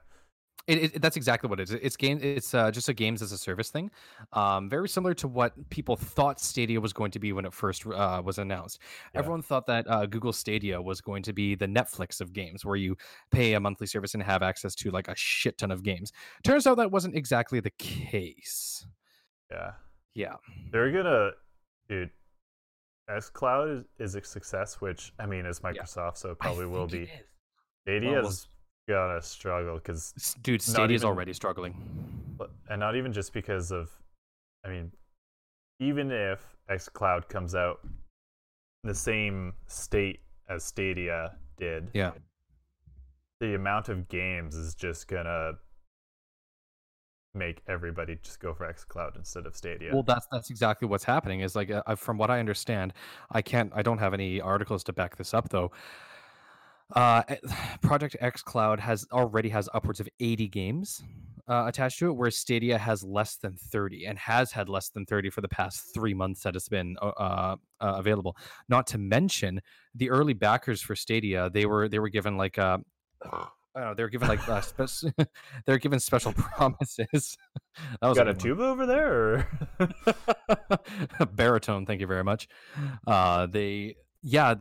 [0.67, 1.73] It, it, that's exactly what it is.
[1.73, 2.21] It's game.
[2.23, 3.91] It's uh, just a games as a service thing,
[4.35, 7.87] um, very similar to what people thought Stadia was going to be when it first
[7.87, 8.79] uh, was announced.
[9.13, 9.21] Yeah.
[9.21, 12.77] Everyone thought that uh, Google Stadia was going to be the Netflix of games, where
[12.77, 12.97] you
[13.31, 16.13] pay a monthly service and have access to like a shit ton of games.
[16.45, 18.87] Turns out that wasn't exactly the case.
[19.51, 19.73] Yeah.
[20.13, 20.35] Yeah,
[20.73, 21.31] They're gonna,
[21.89, 22.11] dude.
[23.09, 25.71] xCloud is, is a success, which I mean, is Yeah.
[25.71, 27.09] Microsoft, so it probably will be.
[27.85, 28.49] Stadia is
[28.91, 30.13] gonna struggle because,
[30.43, 31.75] Dude, Stadia's even- already struggling.
[32.69, 33.91] and not even just because of,
[34.65, 34.93] I mean,
[35.81, 42.13] even if xCloud comes out in the same state as Stadia did, Yeah.
[43.41, 45.59] the amount of games is just gonna
[47.35, 49.93] make everybody just go for xCloud instead of Stadia.
[49.93, 51.41] Well, that's that's exactly what's happening.
[51.41, 52.93] Is like, uh, from what I understand,
[53.31, 55.71] I can't, I don't have any articles to back this up though.
[56.95, 57.37] Uh, eh,
[57.83, 61.03] Project X Cloud has already has upwards of eighty games
[61.49, 65.07] uh, attached to it, whereas Stadia has less than thirty, and has had less than
[65.07, 68.37] thirty for the past three months that it's been uh, uh, uh, available.
[68.69, 69.61] Not to mention
[69.95, 72.59] the early backers for Stadia, they were they were given like.
[72.59, 72.79] Uh,
[73.73, 73.95] I don't know.
[73.95, 75.29] They were given like uh, spec-
[75.65, 77.37] they're given special promises.
[78.01, 79.49] that was got a good tuba over there?
[81.35, 82.49] Baritone thank you very much
[83.07, 84.55] uh they yeah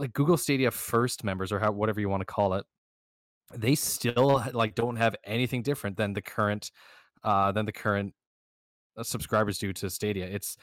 [0.00, 2.64] like google stadia first members or how whatever you want to call it
[3.54, 6.70] they still like don't have anything different than the current
[7.24, 8.14] uh than the current
[8.96, 10.56] uh, subscribers do to stadia it's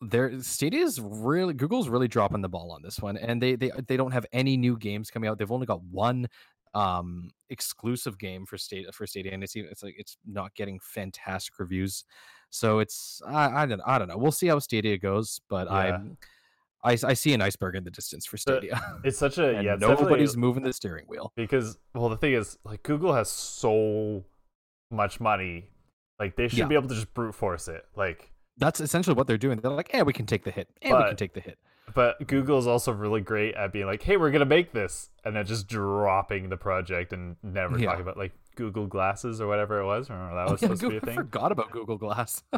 [0.00, 3.70] their stadia is really google's really dropping the ball on this one and they they
[3.88, 6.28] they don't have any new games coming out they've only got one
[6.74, 10.78] um exclusive game for stadia for stadia and it's even it's like it's not getting
[10.80, 12.04] fantastic reviews
[12.50, 14.18] so it's I, I don't I don't know.
[14.18, 15.72] We'll see how Stadia goes, but Yeah.
[15.72, 16.16] I'm
[16.84, 18.80] I, I see an iceberg in the distance for Stadia.
[19.04, 19.76] It's such a yeah.
[19.78, 21.32] Nobody's moving the steering wheel.
[21.36, 24.24] because well, the thing is, like Google has so
[24.90, 25.70] much money,
[26.20, 26.66] like they should Yeah.
[26.66, 27.84] be able to just brute force it.
[27.96, 29.58] Like, That's essentially what they're doing.
[29.58, 30.68] They're like, "Yeah, we can take the hit.
[30.82, 31.58] And we can take the hit."
[31.94, 35.34] but Google is also really great at being like, hey, we're gonna make this, and
[35.36, 37.86] then just dropping the project and never Yeah.
[37.86, 40.10] talking about like Google Glasses or whatever it was.
[40.10, 41.24] Remember that oh, was Yeah, supposed to be a Google- I thing.
[41.24, 42.42] forgot about Google Glass.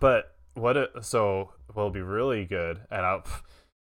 [0.00, 3.24] But what it so will be really good, and I'll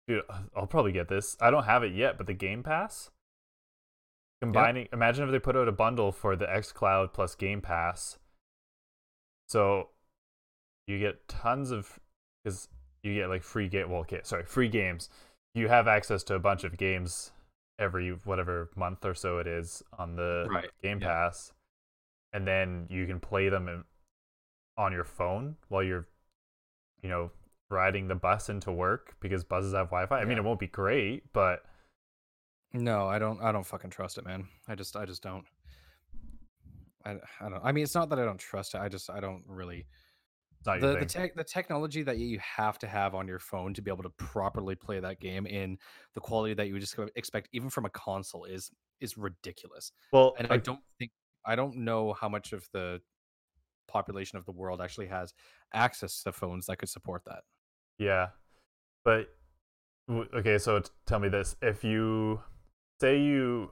[0.08, 0.22] dude,
[0.56, 1.36] I'll probably get this.
[1.40, 3.10] I don't have it yet, but the Game Pass
[4.40, 4.88] combining.
[4.92, 8.18] Imagine if they put out a bundle for the X Cloud plus Game Pass.
[9.48, 9.88] So
[10.86, 12.00] you get tons of
[12.42, 12.68] because
[13.02, 13.90] you get like free game.
[13.90, 15.08] Well, okay, sorry, free games.
[15.54, 17.32] You have access to a bunch of games
[17.78, 21.08] every whatever month or so it is on the Right, Game yeah.
[21.08, 21.52] Pass,
[22.32, 23.84] and then you can play them in,
[24.76, 26.06] on your phone while you're,
[27.03, 27.30] you know,
[27.70, 30.20] riding the bus into work because buses have Wi-Fi.
[30.20, 31.62] I mean, it won't be great, but
[32.72, 33.40] no, I don't.
[33.42, 34.46] I don't fucking trust it, man.
[34.68, 35.44] I just, I just don't.
[37.05, 37.61] I, I don't.
[37.62, 38.80] I mean, it's not that I don't trust it.
[38.80, 39.86] I just, I don't really.
[40.64, 41.30] the the, thing.
[41.34, 44.74] the technology that you have to have on your phone to be able to properly
[44.74, 45.76] play that game in
[46.14, 50.34] the quality that you would just expect even from a console is is ridiculous well,
[50.38, 51.11] and i like, don't think
[51.44, 53.00] i don't know how much of the
[53.93, 55.34] population of the world actually has
[55.74, 57.43] access to phones that could support that
[57.99, 58.28] yeah,
[59.05, 59.28] but
[60.34, 60.59] okay.
[60.59, 62.40] So t- tell me this: if you
[63.01, 63.70] say you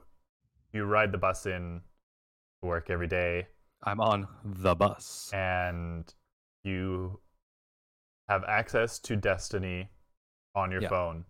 [0.73, 1.81] you ride the bus in
[2.61, 3.47] to work every day
[3.83, 6.13] i'm on the bus and
[6.63, 7.19] you
[8.29, 9.89] have access to Destiny
[10.55, 10.89] on your Yeah.
[10.89, 11.25] phone,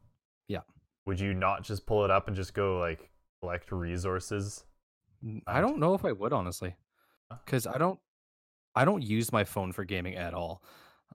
[0.48, 0.62] Yeah.
[1.06, 4.66] would you not just pull it up and just go like collect resources?
[5.48, 6.76] I don't know if i would honestly
[7.46, 8.00] because i don't
[8.76, 10.64] i don't use my phone for gaming at all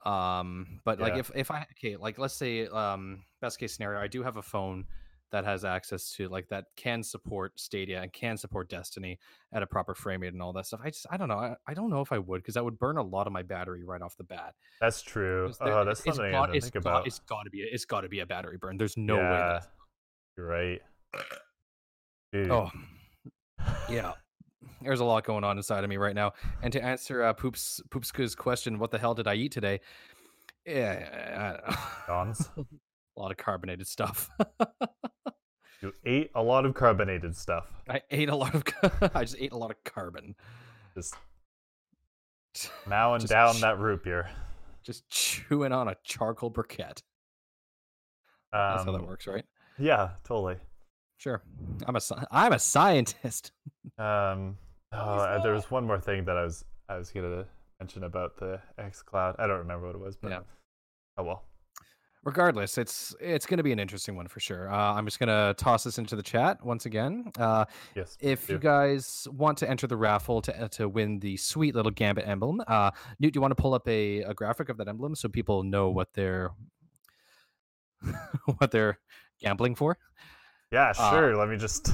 [0.05, 4.07] um but like if if i okay like let's say um best case scenario i
[4.07, 4.85] do have a phone
[5.33, 9.19] that has access to like that can support Stadia and can support Destiny
[9.53, 10.79] at a proper frame rate and all that stuff.
[10.85, 11.35] I just I don't know.
[11.39, 13.43] I, I don't know if I would because that would burn a lot of my
[13.43, 14.55] battery right off the bat.
[14.81, 15.53] That's true.
[15.59, 17.07] there- Oh, that's something got- I didn't think got- about.
[17.09, 17.59] It's got to be.
[17.59, 18.77] It's got to be a battery burn.
[18.77, 19.23] There's no way.
[19.23, 19.69] Yeah, that's-
[20.37, 20.81] You're right.
[22.33, 22.51] Dude.
[22.53, 22.71] Oh,
[23.91, 24.13] yeah.
[24.83, 26.33] There's a lot going on inside of me right now.
[26.63, 29.81] And to answer uh, Poops Poopska's question, what the hell did I eat today?
[30.67, 32.51] Yeah, I- Dons.
[32.57, 34.29] a lot of carbonated stuff.
[35.83, 37.67] You ate a lot of carbonated stuff.
[37.89, 38.65] I ate a lot of.
[39.15, 40.35] I just ate a lot of carbon.
[40.95, 41.15] Just
[42.87, 44.29] mowing Just down ch- that root beer.
[44.83, 47.03] Just chewing on a charcoal briquette.
[48.53, 49.45] That's how that Um, works, right?
[49.79, 50.57] Yeah, totally.
[51.17, 51.43] Sure.
[51.87, 53.53] I'm a sci- I'm a scientist.
[53.99, 54.59] Um,
[54.93, 57.47] oh, uh, there was one more thing that I was I was gonna
[57.81, 59.37] mention about the X Cloud.
[59.39, 60.41] I don't remember what it was, but Yeah.
[61.17, 61.45] oh well.
[62.25, 65.29] regardless it's it's going to be an interesting one for sure uh, i'm just going
[65.29, 67.65] to toss this into the chat once again uh,
[67.95, 68.19] Yes.
[68.21, 71.93] if you guys want to enter the raffle to, uh, to win the sweet little
[71.93, 72.91] gambit emblem uh,
[73.21, 75.63] newt do you want to pull up a, a graphic of that emblem so people
[75.63, 76.51] know what they're
[78.59, 78.99] what they're
[79.41, 79.97] gambling for
[80.71, 81.37] Yeah, uh, sure.
[81.37, 81.91] Let me just.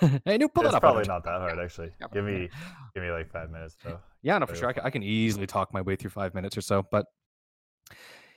[0.24, 1.90] hey newt pull it's it up probably not that hard, actually.
[2.00, 2.48] Yeah, Give me
[2.94, 3.98] give me like five minutes though.
[4.22, 4.68] Yeah, no, for sure.
[4.68, 6.84] I can, I can easily talk my way through five minutes or so.
[6.90, 7.06] But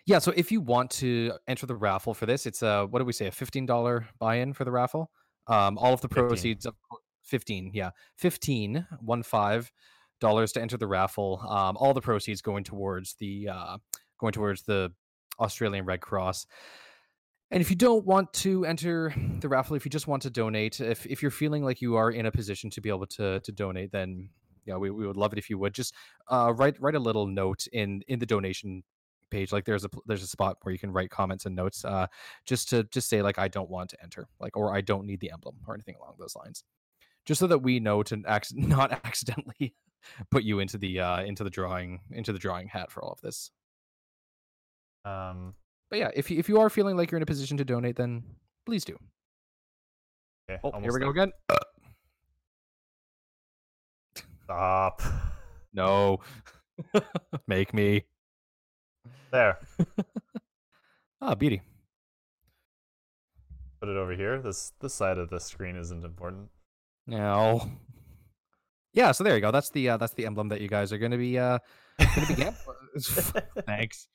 [0.06, 3.06] yeah, so if you want to enter the raffle for this, it's a what do
[3.06, 5.12] we say, a fifteen dollar buy-in for the raffle.
[5.48, 6.28] Um, all of the 15.
[6.28, 9.72] proceeds of cour- fifteen, yeah, fifteen one five
[10.20, 11.42] dollars to enter the raffle.
[11.48, 13.78] Um, all the proceeds going towards the uh,
[14.20, 14.92] going towards the
[15.40, 16.46] Australian Red Cross.
[17.52, 20.80] And if you don't want to enter the raffle, if you just want to donate,
[20.80, 23.52] if if you're feeling like you are in a position to be able to to
[23.52, 24.30] donate, then
[24.66, 25.94] yeah, we, we would love it if you would just
[26.30, 28.84] uh, write write a little note in in the donation
[29.32, 29.52] page.
[29.52, 32.08] Like there's a there's a spot where you can write comments and notes, uh,
[32.46, 35.20] just to just say like I don't want to enter, like or I don't need
[35.20, 36.64] the emblem or anything along those lines,
[37.26, 39.76] just so that we know to acc- not accidentally
[40.32, 43.20] put you into the uh, into the drawing into the drawing hat for all of
[43.20, 43.52] this.
[45.04, 45.56] Um.
[45.92, 47.98] But yeah, if you, if you are feeling like you're in a position to donate,
[47.98, 48.24] then
[48.66, 48.98] please do.
[50.50, 50.60] Okay.
[50.64, 51.32] Oh, here almost we go again.
[54.46, 55.02] Stop.
[55.74, 56.20] No,
[57.48, 58.04] make me.
[59.32, 59.58] There.
[61.22, 61.62] Ah, beauty.
[63.80, 64.42] Put it over here.
[64.42, 66.50] This this side of the screen isn't important.
[67.08, 67.70] No.
[68.92, 69.52] Yeah, so there you go.
[69.52, 71.60] That's the uh, that's the emblem that you guys are going to be uh
[72.00, 72.56] going to be gam-
[73.66, 74.10] Thanks.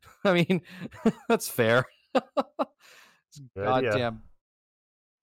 [0.24, 0.62] I mean,
[1.28, 1.84] that's fair.
[2.14, 2.22] This
[3.56, 3.90] Good idea.
[3.90, 4.22] Goddamn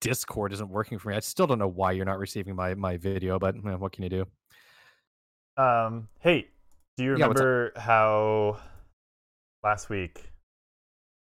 [0.02, 1.16] Discord isn't working for me.
[1.16, 4.04] I still don't know why you're not receiving my my video, but eh, what can
[4.04, 4.26] you do?
[5.58, 6.08] Um.
[6.20, 6.48] Hey,
[6.98, 8.60] do you Yeah, remember how
[9.64, 10.32] last week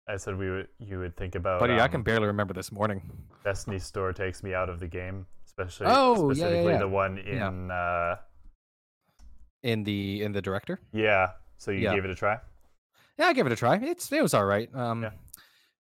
[0.09, 2.71] I said we would you would think about Buddy, I can um, barely remember this
[2.73, 3.03] morning.
[3.45, 6.79] Destiny store takes me out of the game, especially Oh, yeah, yeah, specifically yeah.
[6.79, 7.49] the one Yeah.
[7.49, 8.17] in uh
[9.63, 10.81] In the in the director.
[10.93, 11.33] yeah.
[11.59, 11.95] So you Yeah.
[11.95, 12.39] gave it a try.
[13.21, 13.77] Yeah, I gave it a try.
[13.77, 14.75] It's it was all right.
[14.75, 15.11] Um, Yeah.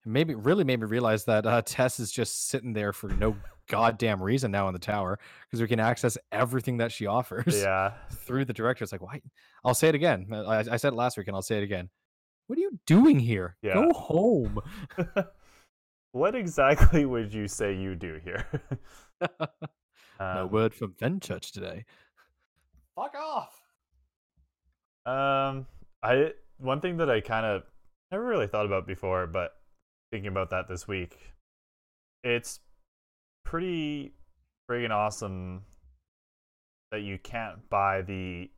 [0.04, 3.34] maybe really made me realize that uh, Tess is just sitting there for no
[3.66, 7.94] goddamn reason now in the tower because we can access everything that she offers Yeah.
[8.10, 8.84] through the director.
[8.84, 9.22] It's like, why?
[9.64, 10.26] I'll say it again.
[10.30, 11.88] Uh, I, I said it last week, and I'll say it again.
[12.46, 13.56] What are you doing here?
[13.62, 13.72] Yeah.
[13.74, 14.58] Go home.
[16.12, 18.46] what exactly would you say you do here?
[20.20, 21.86] no um, word from Fenchurch today.
[22.96, 23.62] Fuck off.
[25.06, 25.66] Um,
[26.02, 27.62] I one thing that I kind of
[28.10, 29.56] never really thought about before, but
[30.12, 31.18] thinking about that this week,
[32.24, 32.60] it's
[33.44, 34.12] pretty
[34.70, 35.62] friggin' awesome
[36.92, 38.50] that you can't buy the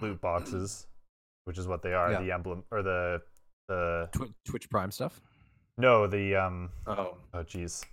[0.00, 0.86] loot boxes,
[1.44, 2.20] which is what they are, Yeah.
[2.22, 3.22] the emblem or the
[3.68, 5.20] the Twi- Twitch Prime stuff.
[5.78, 7.16] no the um Oh.
[7.34, 7.84] oh jeez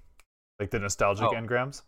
[0.60, 1.32] like the nostalgic Oh.
[1.34, 1.84] engrams.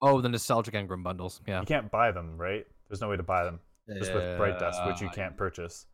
[0.00, 1.40] Oh, the nostalgic engram bundles.
[1.46, 1.60] Yeah.
[1.60, 2.66] You can't buy them, right?
[2.88, 3.60] There's no way to buy them
[3.98, 5.86] just with Bright Dust, which you Uh, can't purchase.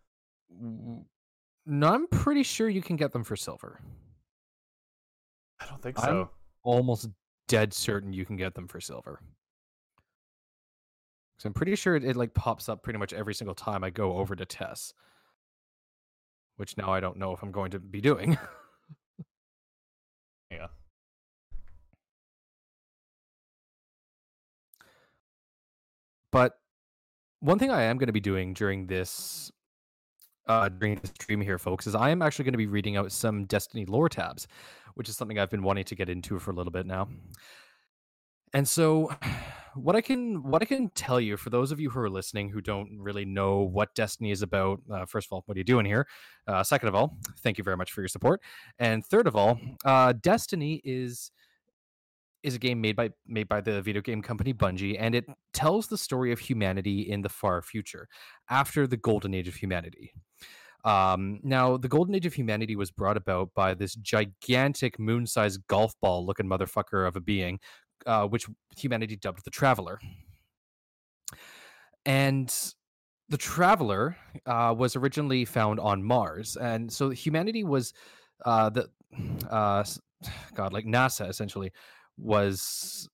[1.67, 3.81] No, I'm pretty sure you can get them for silver.
[5.61, 6.31] I don't think I'm- so.
[6.63, 7.09] Almost
[7.49, 9.23] dead certain you can get them for silver.
[11.39, 13.89] So I'm pretty sure it, it like pops up pretty much every single time I
[13.89, 14.93] go over to Tess.
[16.57, 18.37] Which now I don't know if I'm going to be doing.
[20.51, 20.67] Yeah.
[26.33, 26.59] But
[27.41, 29.51] one thing I am going to be doing during this
[30.47, 33.13] uh, during the stream here, folks, is I am actually going to be reading out
[33.13, 34.49] some Destiny lore tabs,
[34.95, 37.09] which is something I've been wanting to get into for a little bit now.
[38.53, 39.11] And so,
[39.75, 42.49] what I can what I can tell you for those of you who are listening
[42.49, 45.65] who don't really know what Destiny is about, uh, first of all, what are you
[45.65, 46.07] doing here?
[46.47, 48.41] Uh, second of all, thank you very much for your support,
[48.79, 51.31] and third of all, uh, Destiny is
[52.43, 55.87] is a game made by made by the video game company Bungie, and it tells
[55.87, 58.09] the story of humanity in the far future,
[58.49, 60.13] after the golden age of humanity.
[60.85, 65.93] Um, now, the golden age of humanity was brought about by this gigantic moon-sized golf
[66.01, 67.59] ball-looking motherfucker of a being,
[68.07, 69.99] uh, which humanity dubbed the Traveler.
[72.07, 72.53] And
[73.29, 74.17] the Traveler
[74.47, 77.93] uh, was originally found on Mars, and so humanity was
[78.45, 78.89] uh, the
[79.49, 79.85] uh,
[80.55, 81.73] God, like NASA essentially
[82.17, 83.09] was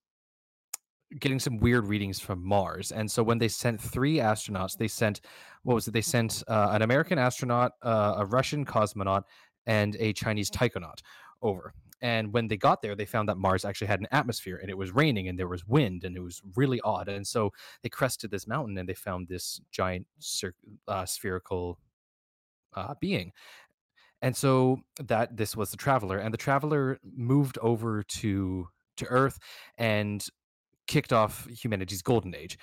[1.20, 2.92] getting some weird readings from Mars.
[2.92, 5.20] And so when they sent three astronauts, they sent
[5.62, 5.92] what was it?
[5.92, 9.22] They sent uh, an American astronaut, uh, a Russian cosmonaut,
[9.66, 11.00] and a Chinese taikonaut
[11.42, 11.72] over.
[12.02, 14.76] And when they got there, they found that Mars actually had an atmosphere and it
[14.76, 17.09] was raining and there was wind and it was really odd.
[17.09, 17.52] And so
[17.82, 20.07] they crested this mountain and they found this giant
[20.86, 21.78] uh, spherical
[22.74, 23.32] uh, being.
[24.22, 29.38] And so that this was the traveler, and the traveler moved over to to Earth
[29.76, 30.26] and
[30.87, 32.59] kicked off humanity's golden age.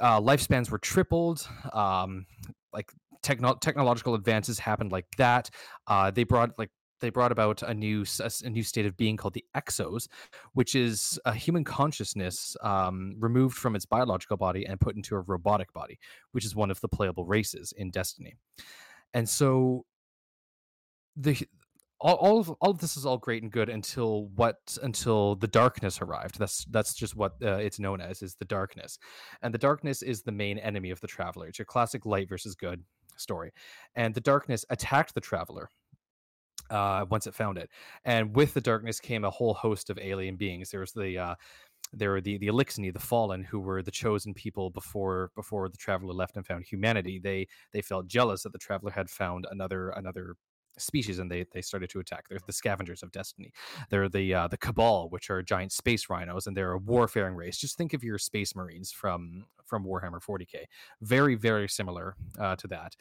[0.00, 1.46] Uh, lifespans were tripled.
[1.72, 2.26] Um,
[2.72, 2.90] like
[3.22, 5.50] techno- technological advances happened like that.
[5.86, 6.70] Uh, they brought like
[7.00, 10.08] they brought about a new a, new state of being called the exos,
[10.54, 15.20] which is a human consciousness um, removed from its biological body and put into a
[15.20, 15.98] robotic body,
[16.32, 18.34] which is one of the playable races in Destiny.
[19.12, 19.84] And so
[21.16, 21.46] the
[22.00, 25.46] all, all of all of this is all great and good until what until the
[25.46, 26.38] darkness arrived.
[26.38, 28.98] That's that's just what uh, it's known as is the darkness.
[29.42, 31.48] And the darkness is the main enemy of the traveler.
[31.48, 32.84] It's your classic light versus good
[33.16, 33.52] story.
[33.94, 35.70] And the darkness attacked the traveler
[36.70, 37.70] uh, once it found it.
[38.04, 40.70] And with the darkness came a whole host of alien beings.
[40.70, 41.34] There was the uh,
[41.92, 45.76] there were the the Eliksni, the fallen, who were the chosen people before before the
[45.76, 47.18] traveler left and found humanity.
[47.22, 50.36] They they felt jealous that the traveler had found another another
[50.78, 52.28] species and they they started to attack.
[52.28, 53.52] They're the scavengers of destiny.
[53.90, 57.58] They're the uh, the cabal, which are giant space rhinos, and they're a warfaring race.
[57.58, 60.64] Just think of your space marines from from Warhammer 40k.
[61.00, 62.96] Very very similar uh, to that.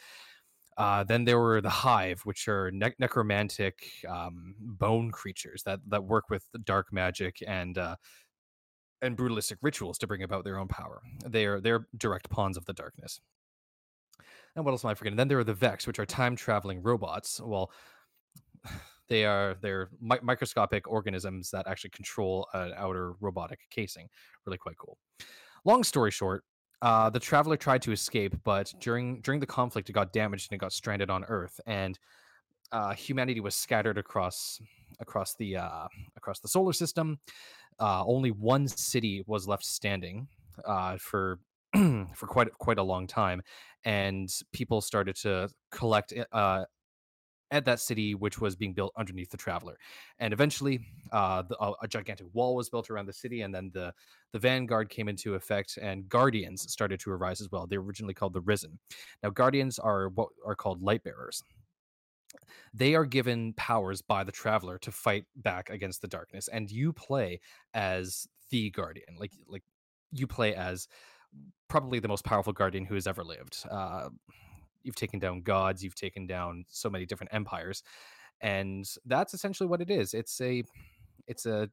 [0.78, 6.04] Uh, then there were the hive, which are ne- necromantic um, bone creatures that that
[6.04, 7.96] work with dark magic and uh,
[9.02, 11.02] and brutalistic rituals to bring about their own power.
[11.26, 13.22] They are they're direct pawns of the darkness.
[14.56, 15.18] And what else am I forgetting?
[15.18, 17.42] Then there are the Vex, which are time traveling robots.
[17.42, 17.72] Well,
[19.08, 24.10] they are they're mi- microscopic organisms that actually control an outer robotic casing.
[24.46, 24.98] Really quite cool.
[25.66, 26.44] Long story short,
[26.82, 30.58] uh, the traveler tried to escape, but during during the conflict, it got damaged and
[30.58, 31.98] it got stranded on Earth, and
[32.72, 34.60] uh, humanity was scattered across
[35.00, 37.20] across the uh, across the solar system.
[37.80, 40.28] Uh, only one city was left standing
[40.66, 41.40] uh, for
[42.16, 43.42] for quite quite a long time,
[43.84, 46.66] and people started to collect uh,
[47.52, 49.78] at that city, which was being built underneath the Traveler.
[50.20, 53.72] And eventually, uh, the, a, a, gigantic wall was built around the city, and then
[53.74, 53.94] the
[54.34, 57.68] the Vanguard came into effect, and Guardians started to arise as well.
[57.68, 58.80] They were originally called the Risen.
[59.24, 61.44] Now, Guardians are what are called light bearers.
[62.74, 66.94] They are given powers by the Traveler to fight back against the darkness, and you
[66.94, 67.40] play
[67.74, 69.64] as the Guardian, like like
[70.12, 70.88] you play as
[71.68, 73.66] probably the most powerful guardian who has ever lived.
[73.70, 74.10] Uh,
[74.84, 77.84] you've taken down gods, you've taken down so many different empires,
[78.42, 80.14] and that's essentially what it is.
[80.14, 80.64] It's a
[81.28, 81.70] it's a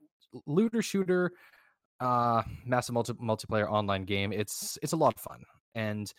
[0.47, 1.33] looter shooter,
[2.01, 4.33] uh, massive multi- multiplayer online game.
[4.33, 5.43] It's it's a lot of fun,
[5.75, 6.13] and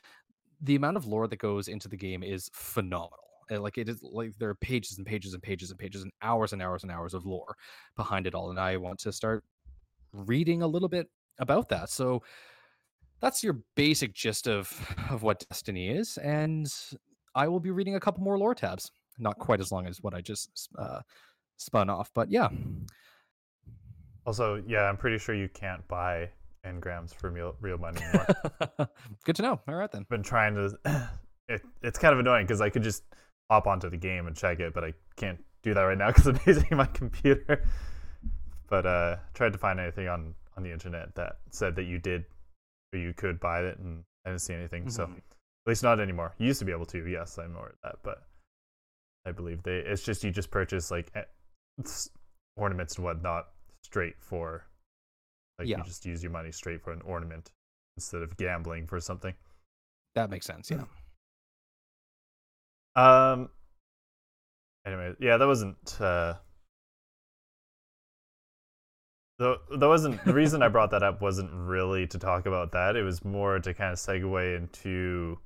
[0.61, 3.19] the amount of lore that goes into the game is phenomenal.
[3.49, 6.53] Like it is like there are pages and pages and pages and pages and hours
[6.53, 7.55] and hours and hours of lore
[7.95, 9.43] behind it all, and I want to start
[10.13, 11.89] reading a little bit about that.
[11.89, 12.23] So
[13.23, 14.69] that's your basic gist of
[15.09, 16.67] of what Destiny is, and
[17.33, 18.91] I will be reading a couple more lore tabs.
[19.17, 20.99] Not quite as long as what I just uh,
[21.55, 22.49] spun off, but yeah.
[24.25, 26.29] Also, yeah, I'm pretty sure you can't buy
[26.65, 28.89] engrams for real, real money anymore.
[29.25, 29.59] Good to know.
[29.67, 30.05] All right then.
[30.09, 31.09] Been trying to.
[31.49, 33.03] It, it's kind of annoying because I could just
[33.51, 36.25] hop onto the game and check it, but I can't do that right now because
[36.25, 37.65] I'm using my computer.
[38.69, 42.23] But uh, tried to find anything on on the internet that said that you did
[42.99, 44.83] you could buy it, and I didn't see anything.
[44.83, 44.91] Mm-hmm.
[44.91, 46.33] So at least not anymore.
[46.37, 47.07] You used to be able to.
[47.07, 48.23] Yes, I'm aware of that, but
[49.25, 49.77] I believe they.
[49.77, 51.11] It's just you just purchase like
[52.55, 53.47] ornaments and whatnot
[53.83, 54.65] straight for.
[55.59, 55.77] Like yeah.
[55.77, 57.51] you just use your money straight for an ornament
[57.97, 59.33] instead of gambling for something.
[60.15, 60.71] That makes sense.
[60.71, 60.83] Yeah.
[62.95, 63.49] Um.
[64.85, 66.01] Anyway, yeah, that wasn't.
[66.01, 66.35] uh
[69.39, 72.95] though that wasn't the reason I brought that up wasn't really to talk about that.
[72.95, 75.39] It was more to kind of segue into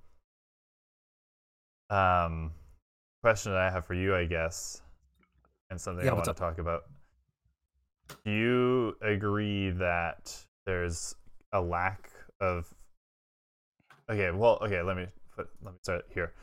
[1.90, 2.52] um
[3.24, 4.82] question that I have for you, I guess,
[5.70, 6.84] and something Yeah, I want to talk about.
[8.26, 10.36] Do you agree that
[10.66, 11.16] there's
[11.54, 12.10] a lack
[12.40, 12.74] of
[14.10, 16.34] Okay, well, okay, let me put, let me start here.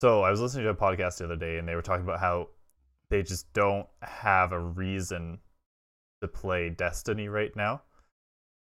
[0.00, 2.18] So, I was listening to a podcast the other day and they were talking about
[2.18, 2.48] how
[3.10, 5.38] they just don't have a reason
[6.22, 7.82] to play Destiny right now.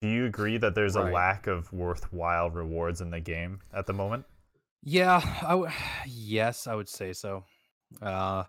[0.01, 3.93] Do you agree that there's a lack of worthwhile rewards in the game at the
[3.93, 4.25] moment?
[4.81, 5.71] Yeah, I w-
[6.05, 7.45] yes, I would say so.
[8.01, 8.43] Uh,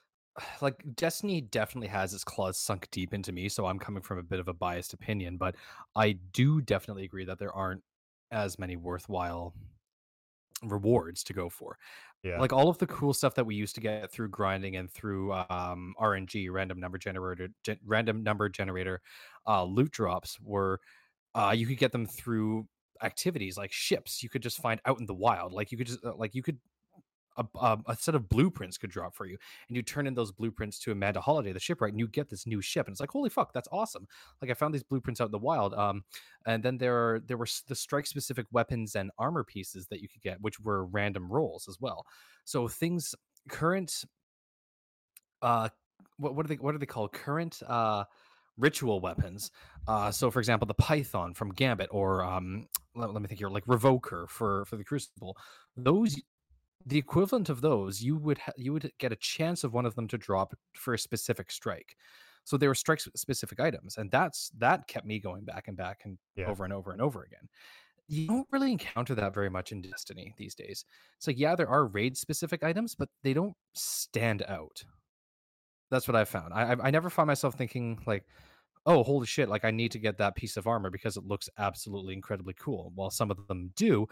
[0.60, 4.22] like Destiny definitely has its claws sunk deep into me, so I'm coming from a
[4.22, 5.54] bit of a biased opinion, but
[5.96, 7.82] I do definitely agree that there aren't
[8.30, 9.54] as many worthwhile
[10.62, 11.78] rewards to go for.
[12.22, 12.38] Yeah.
[12.38, 15.32] Like all of the cool stuff that we used to get through grinding and through
[15.32, 19.00] um, RNG, random number generator, gen- random number generator,
[19.46, 20.80] uh, loot drops were
[21.34, 22.66] uh, you could get them through
[23.02, 24.22] activities like ships.
[24.22, 25.52] You could just find out in the wild.
[25.52, 26.58] Like you could just uh, like you could
[27.40, 29.36] a, a, a set of blueprints could drop for you,
[29.68, 32.46] and you turn in those blueprints to Amanda Holliday, the shipwright, and you get this
[32.46, 34.06] new ship, and it's like holy fuck, that's awesome!
[34.40, 35.74] Like I found these blueprints out in the wild.
[35.74, 36.04] Um,
[36.46, 40.08] and then there are there were the strike specific weapons and armor pieces that you
[40.08, 42.06] could get, which were random rolls as well.
[42.44, 43.14] So things
[43.48, 44.04] current,
[45.42, 45.68] uh,
[46.18, 47.12] what what are they what are they called?
[47.12, 48.04] Current uh
[48.60, 49.50] ritual weapons.
[49.88, 53.48] Uh, so for example, the Python from Gambit, or um, let, let me think here,
[53.48, 55.36] like Revoker for for the Crucible.
[55.76, 56.20] Those
[56.84, 59.94] the equivalent of those you would ha- you would get a chance of one of
[59.94, 61.96] them to drop for a specific strike.
[62.44, 66.02] So they were strike specific items and that's that kept me going back and back
[66.04, 66.50] and Yeah.
[66.50, 67.48] over and over and over again.
[68.08, 70.84] You don't really encounter that very much in destiny these days.
[71.16, 74.84] It's like yeah there are raid specific items but they don't stand out.
[75.90, 76.54] That's what i found.
[76.54, 78.26] I i never found myself thinking like
[78.86, 81.48] oh holy shit like i need to get that piece of armor because it looks
[81.58, 82.92] absolutely incredibly cool.
[82.94, 84.06] While some of them do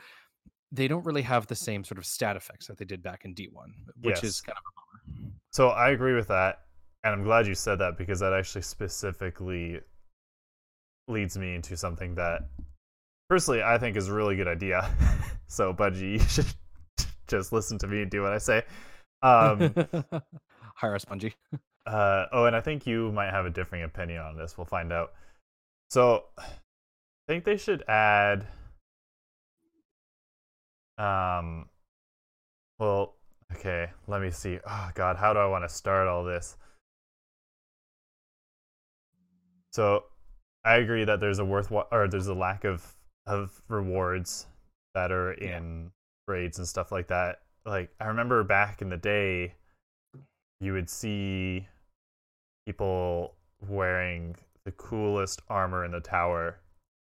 [0.72, 3.34] they don't really have the same sort of stat effects that they did back in
[3.34, 4.24] D1, which Yes.
[4.24, 4.72] is kind of a
[5.20, 5.32] bummer.
[5.52, 6.62] So I agree with that,
[7.04, 9.80] and I'm glad you said that because that actually specifically
[11.08, 12.42] leads me into something that,
[13.30, 14.90] personally, I think is a really good idea.
[15.46, 16.46] so, Budgie, you should
[17.28, 18.62] just listen to me and do what I say.
[19.22, 19.74] Um,
[20.76, 21.34] Hire a spongy.
[21.86, 24.56] uh, oh, and I think you might have a differing opinion on this.
[24.58, 25.12] We'll find out.
[25.90, 26.44] So, I
[27.26, 28.46] think they should add.
[30.98, 31.68] Um,
[32.78, 33.14] well,
[33.54, 34.58] okay, let me see.
[34.66, 36.56] Oh, God, how do I want to start all this?
[39.72, 40.04] So,
[40.64, 42.94] I agree that there's a worthwhile or there's a lack of
[43.26, 44.46] of rewards
[44.94, 45.58] that are Yeah.
[45.58, 45.92] in
[46.26, 47.42] raids and stuff like that.
[47.64, 49.54] Like I remember back in the day,
[50.60, 51.68] you would see
[52.66, 56.60] people wearing the coolest armor in the tower.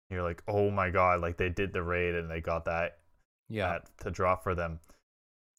[0.09, 1.21] You're like, oh my god!
[1.21, 2.99] Like they did the raid and they got that
[3.50, 3.68] Yeah.
[3.68, 4.80] that to draw for them.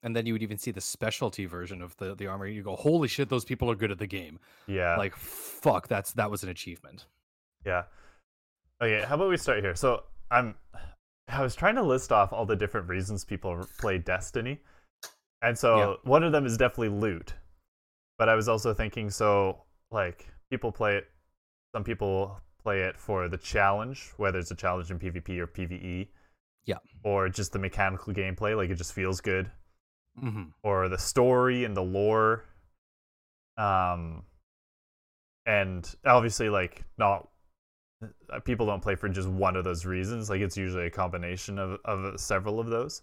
[0.03, 2.47] And then you would even see the specialty version of the, the armor.
[2.47, 4.39] You go, holy shit, those people are good at the game.
[4.67, 7.05] Yeah, Like, fuck, that's that was an achievement.
[7.67, 7.83] Yeah.
[8.83, 9.75] Okay, how about we start here?
[9.75, 10.55] So I'm
[11.29, 14.61] I was trying to list off all the different reasons people play Destiny.
[15.43, 15.95] And so Yeah.
[16.11, 17.35] one of them is definitely loot.
[18.19, 21.09] But I was also thinking so like people play it
[21.75, 26.09] some people play it for the challenge, whether it's a challenge in PvP or PvE.
[26.65, 26.79] Yeah.
[27.03, 29.51] Or just the mechanical gameplay, like it just feels good.
[30.21, 32.45] hmm Or the story and the lore.
[33.57, 34.25] Um
[35.47, 37.29] and obviously like not
[38.33, 41.59] uh, people don't play for just one of those reasons like it's usually a combination
[41.59, 43.03] of, of several of those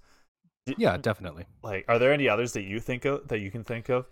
[0.77, 1.45] Yeah, definitely.
[1.63, 4.05] like are there any others that you think of that you can think of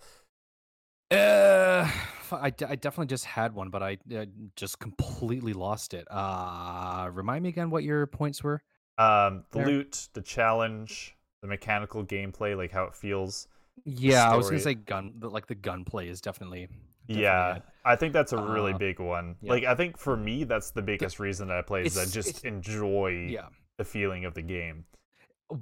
[1.11, 1.89] Uh,
[2.31, 4.25] I, d- I definitely just had one, but I uh,
[4.55, 6.07] just completely lost it.
[6.09, 8.63] Uh, remind me again what your points were.
[8.97, 13.47] Um the loot the challenge the mechanical gameplay like how it feels
[13.83, 16.69] Yeah, I was gonna say gun, the, like the gunplay is definitely.
[17.11, 17.63] definitely yeah it.
[17.83, 19.51] i think that's a really Uh, big one yeah.
[19.51, 22.43] like i think for me that's the biggest reason that i play is i just
[22.45, 23.47] enjoy yeah.
[23.77, 24.85] the feeling of the game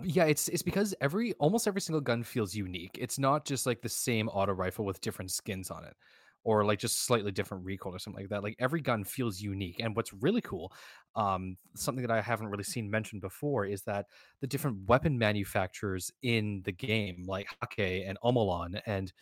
[0.01, 2.97] Yeah, it's it's because every almost every single gun feels unique.
[3.01, 5.95] It's not just like the same auto rifle with different skins on it,
[6.43, 8.43] or like just slightly different recoil or something like that.
[8.43, 9.79] Like every gun feels unique.
[9.79, 10.73] And what's really cool,
[11.15, 14.07] um, something that I haven't really seen mentioned before, is that
[14.41, 19.13] the different weapon manufacturers in the game, like Häkke and Omolon and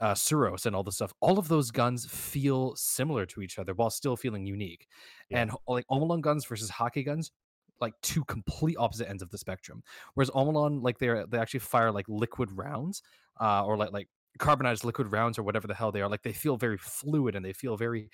[0.00, 3.74] uh, Suros and all the stuff, all of those guns feel similar to each other
[3.74, 4.86] while still feeling unique.
[5.30, 5.40] Yeah.
[5.40, 7.32] And like Omolon guns versus Häkke guns,
[7.80, 9.82] like two complete opposite ends of the spectrum.
[10.14, 13.02] Whereas Omolon, like they're they actually fire like liquid rounds,
[13.40, 14.08] uh, or like like
[14.38, 16.08] carbonized liquid rounds or whatever the hell they are.
[16.08, 18.10] Like they feel very fluid and they feel very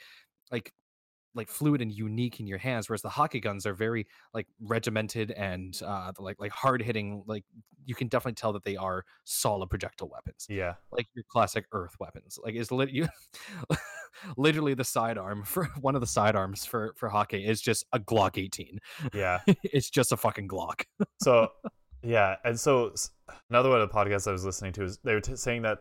[0.50, 0.72] like
[1.36, 5.32] like fluid and unique in your hands whereas the Häkke guns are very like regimented
[5.32, 7.42] and uh like like hard hitting like
[7.84, 10.74] you can definitely tell that they are solid projectile weapons Yeah.
[10.92, 13.08] like your classic earth weapons like is lit you
[14.36, 18.40] literally the sidearm for one of the sidearms for for Häkke is just a glock
[18.40, 18.78] 18
[19.12, 19.40] Yeah.
[19.64, 20.82] it's just a fucking glock
[21.20, 21.48] So,
[22.02, 22.94] yeah, and so
[23.50, 25.78] another one of the podcasts I was listening to is they were t- saying that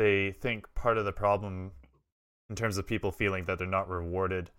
[0.00, 1.72] they think part of the problem
[2.48, 4.50] in terms of people feeling that they're not rewarded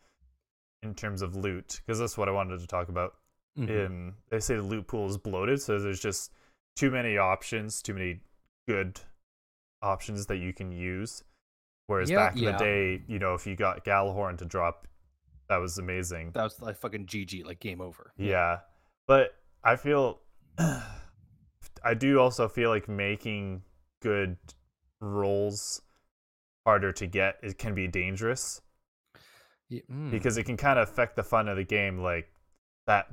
[0.84, 3.16] in terms of loot, because that's what I wanted to talk about.
[3.58, 3.86] Mhm.
[3.88, 6.32] Um, they say the loot pool is bloated, so there's just
[6.76, 8.22] too many options, too many
[8.68, 9.00] good
[9.82, 11.24] options that you can use.
[11.88, 12.52] Whereas Yeah, back in yeah.
[12.54, 14.88] the day, you know, if you got Gjallarhorn to drop,
[15.50, 16.32] that was amazing.
[16.32, 18.60] that was like fucking gg like game over Yeah.
[19.08, 20.22] But I feel
[21.84, 23.64] I do also feel like making
[24.02, 24.38] good
[25.02, 25.82] rolls
[26.66, 28.62] harder to get it can be dangerous.
[29.70, 30.12] Ye- mm.
[30.12, 32.32] because it can kind of affect the fun of the game like
[32.88, 33.08] that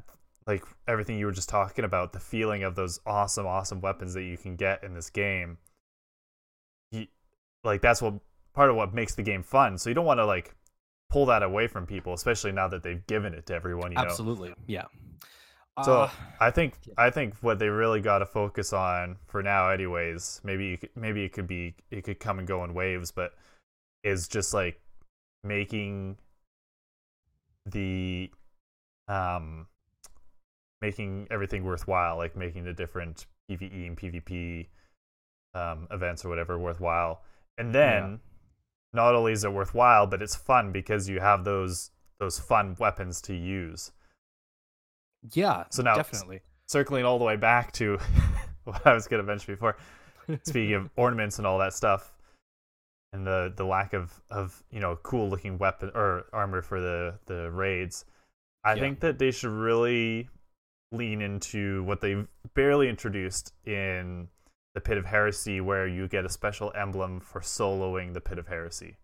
[0.47, 4.22] like everything you were just talking about the feeling of those awesome awesome weapons that
[4.22, 5.59] you can get in this game.
[6.91, 7.07] You,
[7.64, 8.14] like that's what
[8.55, 9.78] part of what makes the game fun.
[9.78, 10.55] So you don't want to like
[11.11, 14.03] pull that away from people especially now that they've given it to everyone you know?
[14.03, 14.84] Absolutely yeah
[15.85, 16.11] So Uh,
[16.41, 16.95] I think yeah.
[16.97, 20.41] I think what they really got to focus on for now, anyways.
[20.45, 23.35] Maybe you could, maybe it could be it could come and go in waves, but
[24.05, 24.81] is just like
[25.45, 26.18] making
[27.66, 28.31] the
[29.09, 29.66] um
[30.81, 34.66] making everything worthwhile, like making the different PVE and PvP
[35.55, 37.22] um, events or whatever worthwhile,
[37.57, 38.20] and then
[38.93, 43.20] not only is it worthwhile, but it's fun because you have those those fun weapons
[43.22, 43.93] to use.
[45.33, 47.99] Yeah So now- definitely circling all the way back to
[48.64, 49.76] what I was going to mention before.
[50.43, 52.12] Speaking of ornaments and all that stuff,
[53.14, 57.18] and the the lack of of you know cool looking weapon or armor for the
[57.26, 58.05] the raids,
[58.64, 58.81] I Yeah.
[58.83, 60.29] think that they should really
[60.93, 64.29] lean into what they barely introduced in
[64.74, 68.47] the Pit of Heresy, where you get a special emblem for soloing the Pit of
[68.47, 68.97] Heresy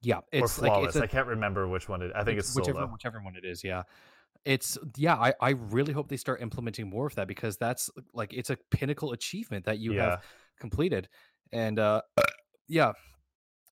[0.00, 0.94] yeah or it's like flawless.
[0.94, 2.12] it's a, I can't remember which one it.
[2.14, 2.92] I think it's, whichever solo.
[2.92, 3.82] whichever one it is yeah
[4.44, 8.32] it's yeah I, I really hope they start implementing more of that because that's like
[8.32, 10.22] it's a pinnacle achievement that you yeah, have
[10.60, 11.08] completed.
[11.52, 12.02] And uh
[12.68, 12.92] yeah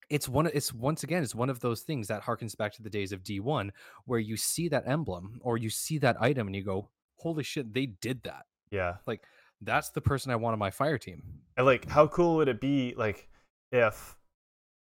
[0.09, 2.89] it's one it's once again it's one of those things that harkens back to the
[2.89, 3.71] days of d1
[4.05, 7.73] where you see that emblem or you see that item and you go holy shit
[7.75, 8.45] they did that.
[8.71, 8.95] Yeah.
[9.07, 9.23] Like
[9.61, 11.23] that's the person i want on my fire team.
[11.57, 13.29] And like, how cool would it be, like,
[13.73, 14.17] if,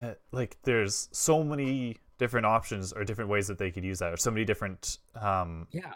[0.02, 4.13] uh, like, there's so many different options or different ways that they could use that,
[4.13, 5.93] or so many different um yeah.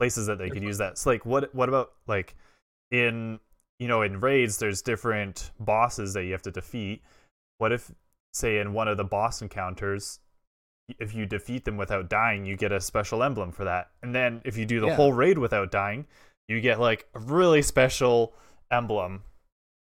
[0.00, 0.96] places that they could use that.
[0.96, 2.34] So, like, what what about like
[2.90, 3.38] in
[3.78, 7.02] you know in raids, there's different bosses that you have to defeat.
[7.58, 7.92] What if,
[8.32, 10.20] say, in one of the boss encounters,
[10.98, 14.40] if you defeat them without dying, you get a special emblem for that, and then
[14.46, 14.96] if you do the Yeah.
[14.96, 16.06] whole raid without dying,
[16.48, 18.32] you get like a really special
[18.70, 19.24] emblem.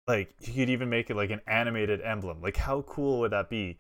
[0.08, 2.42] Like you could even make it like an animated emblem.
[2.42, 3.78] Like how cool would that be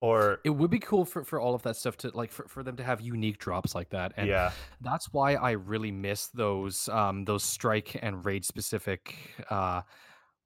[0.00, 2.62] or it would be cool for, for all of that stuff to like for, for
[2.62, 6.88] them to have unique drops like that and yeah that's why I really miss those
[6.88, 9.16] um those strike and raid specific
[9.50, 9.82] uh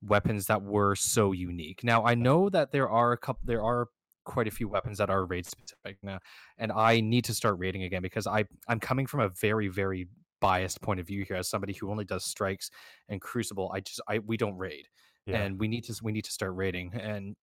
[0.02, 1.84] weapons that were so unique.
[1.84, 3.88] Now I know that there are a couple there are
[4.24, 6.18] quite a few weapons that are raid specific now
[6.58, 10.08] and I need to start raiding again because I I'm coming from a very very
[10.40, 12.70] biased point of view here as somebody who only does strikes
[13.08, 13.70] and crucible.
[13.72, 14.88] I just I we don't raid
[15.26, 17.36] yeah and we need to we need to start raiding and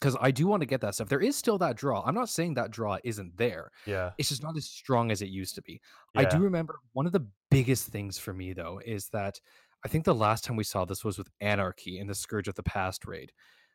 [0.00, 1.08] because I do want to get that stuff.
[1.08, 2.02] There is still that draw.
[2.04, 5.28] I'm not saying that draw isn't there yeah it's just not as strong as it
[5.28, 5.80] used to be.
[6.16, 9.40] I do remember one of the biggest things for me though is that
[9.84, 12.54] I think the last time we saw this was with Anarchy in the Scourge of
[12.54, 13.32] the Past raid.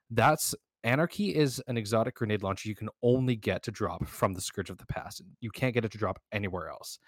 [0.09, 4.41] That's Anarchy is an exotic grenade launcher you can only get to drop from the
[4.41, 5.22] Scourge of the Past.
[5.39, 6.99] You can't get it to drop anywhere else.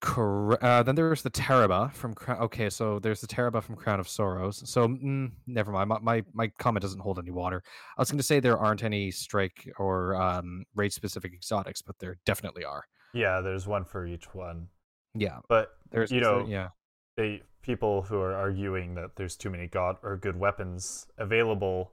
[0.00, 0.62] Correct.
[0.62, 2.38] Uh, then there's the Tarrabah from Crown.
[2.42, 4.62] Okay, so there's the Tarrabah from Crown of Sorrows.
[4.70, 5.88] So mm, never mind.
[5.88, 7.62] My, my my comment doesn't hold any water.
[7.96, 11.98] I was going to say there aren't any strike or um, raid specific exotics, but
[11.98, 12.84] there definitely are.
[13.14, 14.68] yeah there's one for each one
[15.14, 16.68] Yeah, but there's You know, yeah,
[17.16, 21.92] they people who are arguing that there's too many god or good weapons available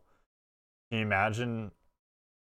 [0.89, 1.71] can you imagine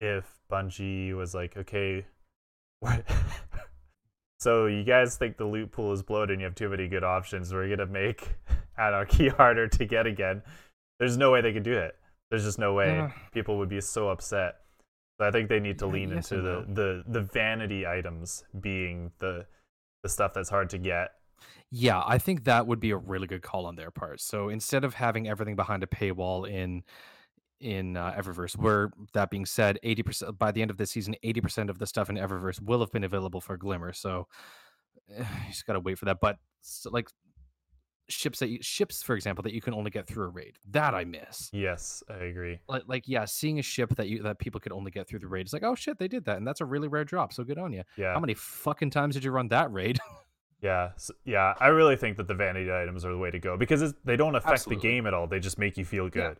[0.01, 2.05] if bungie was like okay
[2.79, 3.05] what
[4.41, 7.03] so you guys think the loot pool is bloated and you have too many good
[7.03, 8.35] options we're gonna make
[8.77, 10.41] anarchy harder to get again
[10.99, 11.95] there's no way they could do it
[12.29, 13.11] there's just no way Yeah.
[13.31, 14.55] people would be so upset
[15.19, 18.43] so i think they need to Yeah, lean yes into the, the the vanity items
[18.59, 19.45] being the
[20.03, 21.11] the stuff that's hard to get
[21.71, 22.03] yeah.
[22.05, 24.19] I think that would be a really good call on their part.
[24.21, 26.83] So instead of having everything behind a paywall in
[27.61, 28.57] in uh, Eververse.
[28.57, 31.77] Where that being said, eighty percent by the end of the season, eighty percent of
[31.79, 33.93] the stuff in Eververse will have been available for Glimmer.
[33.93, 34.27] So
[35.15, 36.17] eh, you just gotta wait for that.
[36.21, 37.07] But s- like
[38.09, 40.93] ships that you, ships, for example, that you can only get through a raid, that
[40.93, 41.49] I miss.
[41.53, 42.59] Yes, I agree.
[42.67, 45.27] Like, like yeah, seeing a ship that you that people could only get through the
[45.27, 45.41] raid.
[45.41, 47.31] It's like, oh shit, they did that, and that's a really rare drop.
[47.31, 47.83] So good on you.
[47.97, 48.13] Yeah.
[48.13, 49.99] How many fucking times did you run that raid?
[50.63, 51.55] Yeah, s yeah.
[51.59, 54.15] I really think that the vanity items are the way to go because it's, they
[54.15, 54.75] don't affect Absolutely.
[54.87, 55.25] the game at all.
[55.25, 56.09] They just make you feel Yeah.
[56.09, 56.37] good,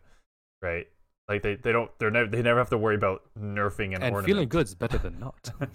[0.60, 0.86] right?
[1.32, 4.14] Like they, they don't they're never they never have to worry about nerfing an and
[4.14, 5.50] ornament feeling good's better than not.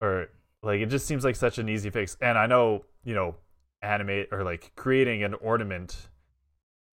[0.00, 0.26] or
[0.60, 2.16] like it just seems like such an easy fix.
[2.20, 3.36] And I know you know
[3.80, 6.08] animate or like creating an ornament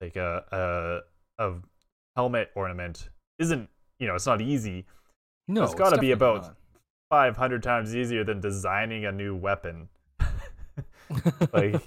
[0.01, 1.01] like a
[1.39, 1.53] a a
[2.15, 3.67] helmet ornament isn't
[3.97, 4.85] you know it's not easy.
[5.47, 6.55] No, it's gotta be about.
[7.09, 9.89] Five hundred times easier than designing a new weapon.
[11.53, 11.81] like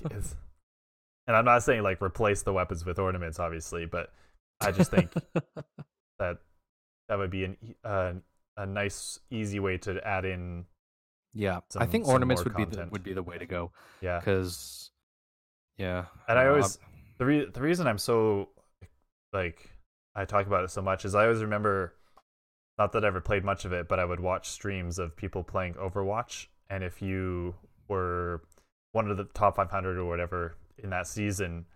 [1.27, 4.13] and i'm not saying like replace the weapons with ornaments obviously but
[4.61, 5.13] i just think
[6.19, 6.39] that
[7.09, 8.13] that would be an uh,
[8.57, 10.65] a nice easy way to add in
[11.37, 14.91] yeah, I think ornaments would be the would be the way to go yeah because
[15.77, 16.79] yeah, and i uh, always
[17.19, 18.51] the, re- the reason i'm so
[19.33, 19.71] like
[20.15, 21.95] i talk about it so much is i always remember
[22.79, 25.43] not that i ever played much of it but i would watch streams of people
[25.43, 27.55] playing overwatch and if you
[27.89, 28.43] were
[28.93, 31.67] one of the top 500 or whatever in that season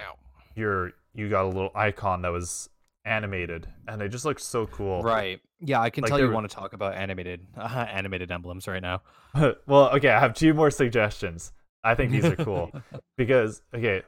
[0.00, 0.14] Ow.
[0.54, 2.68] you're you got a little icon that was
[3.04, 5.02] animated and they just looked so cool.
[5.02, 5.40] Right.
[5.60, 8.66] Yeah, I can Like, tell you were- want to talk about animated uh, animated emblems
[8.68, 9.02] right now.
[9.66, 11.52] well okay i have two more suggestions.
[11.82, 12.70] I think these are cool.
[13.16, 14.02] Because okay.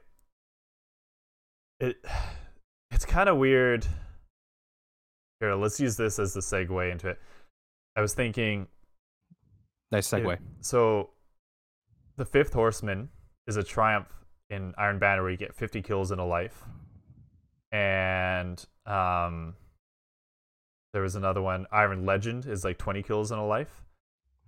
[1.81, 1.97] It
[2.91, 3.87] it's kind of weird.
[5.41, 7.19] Here let's use this as the segue into it.
[7.97, 8.69] I was thinking
[9.91, 10.39] nice it- segue.
[10.61, 11.11] so
[12.17, 13.09] the fifth horseman
[13.47, 14.09] is a triumph
[14.51, 16.63] in iron banner where you get 50 kills in a life
[17.73, 19.55] and um
[20.93, 23.83] there was another one iron legend is like 20 kills in a life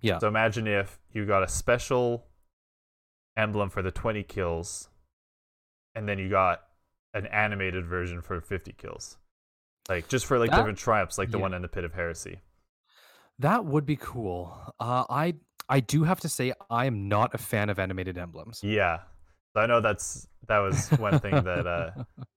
[0.03, 0.18] Yeah.
[0.18, 2.27] so imagine if you got a special
[3.37, 4.89] emblem for the 20 kills
[5.95, 6.62] and then you got
[7.14, 9.16] an animated version for 50 kills
[9.89, 11.43] like just for like That- different triumphs like the yeah.
[11.43, 12.41] one in the pit of heresy
[13.41, 14.57] That would be cool.
[14.79, 15.35] Uh, I
[15.68, 18.61] I do have to say I am not a fan of animated emblems.
[18.62, 19.01] yeah
[19.55, 21.91] so i know that's that was one thing that uh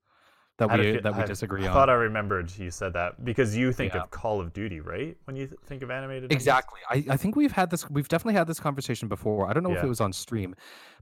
[0.58, 1.72] that I had a we that we I- disagree I on.
[1.72, 4.02] I thought I remembered you said that because you think Yeah.
[4.04, 5.16] of Call of Duty, right?
[5.26, 6.32] When you th- think of animated.
[6.32, 6.80] Exactly.
[6.90, 9.48] I, I think we've had this we've definitely had this conversation before.
[9.50, 10.56] I don't know if it was on stream,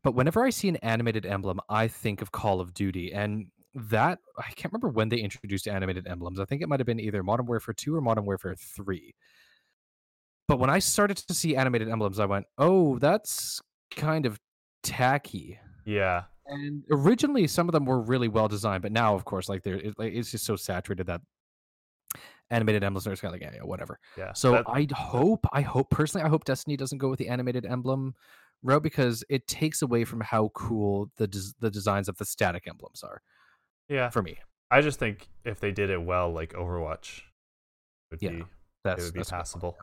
[0.03, 3.13] but whenever I see an animated emblem, I think of Call of Duty.
[3.13, 6.39] And that I can't remember when they introduced animated emblems.
[6.39, 9.13] I think it might have been either Modern Warfare 2 or Modern Warfare 3.
[10.47, 14.39] But when I started to see animated emblems, I went, "Oh, that's kind of
[14.83, 19.49] tacky." Yeah, And originally, some of them were really well designed, but now, of course,
[19.49, 21.21] like they're it, like, it's just so saturated that
[22.51, 23.99] animated emblems are just kind of like yeah, yeah, whatever.
[24.17, 24.31] yeah.
[24.33, 27.65] So That- I hope, I hope personally, I hope Destiny doesn't go with the animated
[27.65, 28.13] emblem
[28.63, 32.67] route because it takes away from how cool the des- the designs of the static
[32.67, 33.21] emblems are
[33.89, 34.09] yeah.
[34.09, 34.37] for me.
[34.71, 37.21] I just think if they did it well, like Overwatch,
[38.11, 38.49] would Yeah, be it would be
[38.83, 39.77] that's a good passable.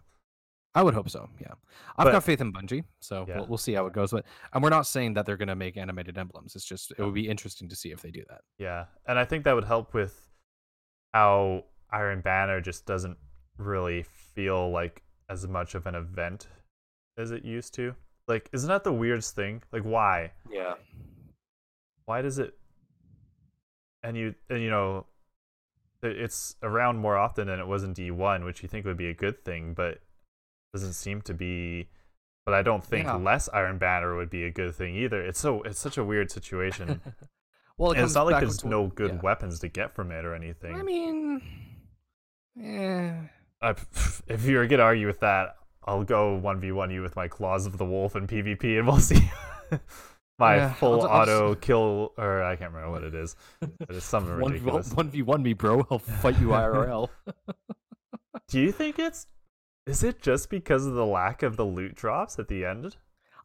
[0.74, 0.80] Yeah.
[0.80, 1.28] I would hope so.
[1.40, 1.52] Yeah,
[1.96, 3.38] I've But- got faith in Bungie, so Yeah.
[3.38, 4.10] we'll, we'll see how it goes.
[4.12, 6.56] But and we're not saying that they're going to make animated emblems.
[6.56, 8.40] It's just it would be interesting to see if they do that.
[8.58, 10.28] Yeah, and I think that would help with
[11.12, 13.18] how Iron Banner just doesn't
[13.58, 16.46] really feel like as much of an event
[17.18, 17.94] as it used to.
[18.28, 19.62] Like, isn't that the weirdest thing?
[19.72, 20.32] Like, why?
[20.50, 20.74] Yeah.
[22.06, 22.58] why does it
[24.02, 25.06] and you and you know
[26.02, 29.14] it's around more often than it was in D1 which you think would be a
[29.14, 30.00] good thing but
[30.72, 31.88] doesn't seem to be
[32.44, 33.14] but I don't think Yeah.
[33.16, 36.30] less Iron Banner would be a good thing either it's so it's such a weird
[36.30, 37.00] situation
[37.78, 39.20] well, it and it's not like there's to- no good yeah.
[39.20, 41.42] weapons to get from it or anything I mean,
[42.60, 43.12] eh.
[43.60, 43.70] I,
[44.26, 47.84] if you're gonna argue with that I'll go 1v1 you with my claws of the
[47.84, 49.30] wolf in PvP and we'll see
[50.38, 53.36] my Yeah, I'll full I'll just- auto kill or I can't remember what it is
[53.60, 55.86] but it's something one ridiculous one v one me, bro.
[55.90, 57.08] I'll fight you IRL.
[58.48, 59.26] Do you think it's
[59.86, 62.96] is it just because of the lack of the loot drops at the end?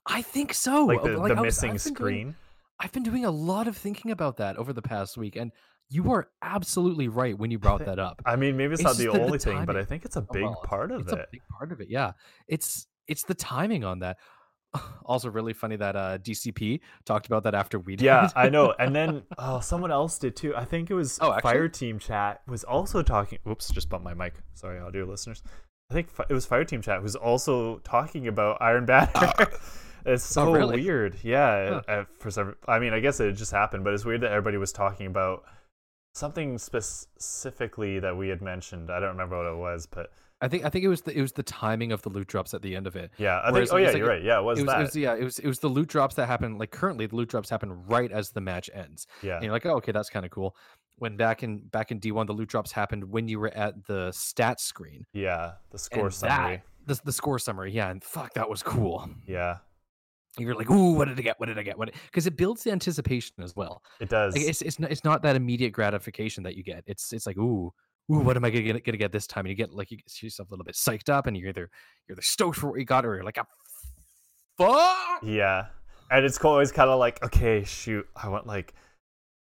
[0.05, 0.85] I think so.
[0.85, 2.35] Like the, like, the I was- missing I've been doing- screen?
[2.79, 5.51] I've been doing a lot of thinking about that over the past week, and
[5.89, 8.21] you are absolutely right when you brought that up.
[8.25, 10.15] I mean, maybe it's, It's not the, the- the only thing, but I think it's
[10.15, 11.19] a big well, part of it's it.
[11.19, 11.87] a big part of it.
[11.89, 12.11] Yeah,
[12.47, 14.17] it's it's the timing on that.
[15.05, 18.03] Also, really funny that uh, DCP talked about that after we did.
[18.03, 18.73] yeah, I know.
[18.77, 20.53] And then oh, someone else did too.
[20.55, 21.49] I think it was Oh, actually?
[21.51, 23.39] Fire Team Chat was also talking.
[23.49, 24.33] Oops, just bumped my mic.
[24.53, 25.41] Sorry, audio listeners.
[25.89, 29.09] I think it was Fire Team Chat who's also talking about Iron Banner.
[30.05, 30.81] it's so Oh, really?
[30.83, 31.15] weird.
[31.23, 32.55] Yeah, uh, for some.
[32.67, 35.43] I mean, I guess it just happened, but it's weird that everybody was talking about
[36.13, 38.91] something specifically that we had mentioned.
[38.91, 40.11] I don't remember what it was, but
[40.41, 42.53] I think I think it was the it was the timing of the loot drops
[42.53, 43.11] at the end of it.
[43.17, 43.79] yeah, I Whereas think.
[43.79, 44.23] Oh yeah, like you're right.
[44.23, 44.79] Yeah, it was It was, that.
[44.79, 47.15] it was yeah, it was it was the loot drops that happen like currently the
[47.15, 49.07] loot drops happen right as the match ends.
[49.23, 50.53] yeah, And you're like, oh, okay, that's kind of cool.
[50.99, 54.09] When back in back in D1, the loot drops happened when you were at the
[54.09, 55.05] stats screen.
[55.13, 55.53] yeah.
[55.71, 56.63] The score and summary.
[56.87, 59.09] The, the score summary, yeah, and fuck, that was cool.
[59.27, 59.57] Yeah,
[60.39, 61.37] You're like, ooh, what did I get?
[61.37, 61.77] What did I get?
[61.77, 61.91] What?
[62.05, 63.83] Because it builds the anticipation as well.
[63.99, 64.35] it does.
[64.35, 66.83] Like, it's it's not it's not that immediate gratification that you get.
[66.87, 67.73] It's it's like, ooh,
[68.11, 69.45] ooh, what am I gonna get, gonna get this time?
[69.45, 71.69] And you get like you get yourself a little bit psyched up, and you're either
[72.07, 73.45] you're either stoked for what you got, or you're like, ah,
[74.57, 75.23] fuck.
[75.23, 75.65] Yeah.
[76.09, 78.73] And it's always kind of like, okay, shoot, I want like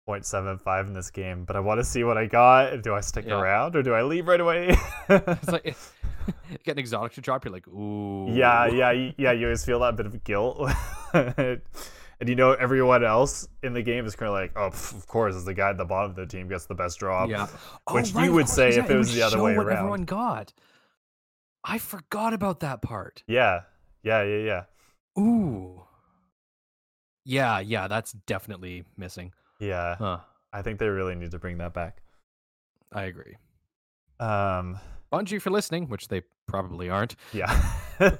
[0.08, 2.82] 0.75 in this game, but I want to see what I got.
[2.82, 3.39] Do I stick Yeah.
[3.39, 4.76] around or do I leave right away?
[5.10, 5.76] It's like
[6.64, 7.45] get an exotic to drop.
[7.45, 9.32] You're like, ooh, yeah, yeah, yeah.
[9.32, 10.70] You always feel that bit of guilt.
[11.14, 11.60] and
[12.26, 15.36] you know, everyone else in the game is kind of like, oh, pff, of course,
[15.36, 17.30] it's the guy at the bottom of the team gets the best drop.
[17.30, 17.47] yeah.
[17.91, 19.78] which oh, you right, of would say if it was the other way around.
[19.78, 20.54] Everyone got.
[21.64, 23.24] I forgot about that part.
[23.28, 23.62] Yeah,
[24.04, 24.38] yeah, yeah,
[25.16, 25.22] yeah.
[25.22, 25.84] Ooh.
[27.26, 29.32] Yeah, yeah, that's definitely missing.
[29.60, 29.95] Yeah.
[29.95, 30.20] Huh.
[30.51, 32.01] I think they really need to bring that back.
[32.91, 33.36] I agree.
[34.20, 34.80] Um,
[35.12, 37.16] Bungie for listening, which they probably aren't.
[37.34, 37.72] yeah.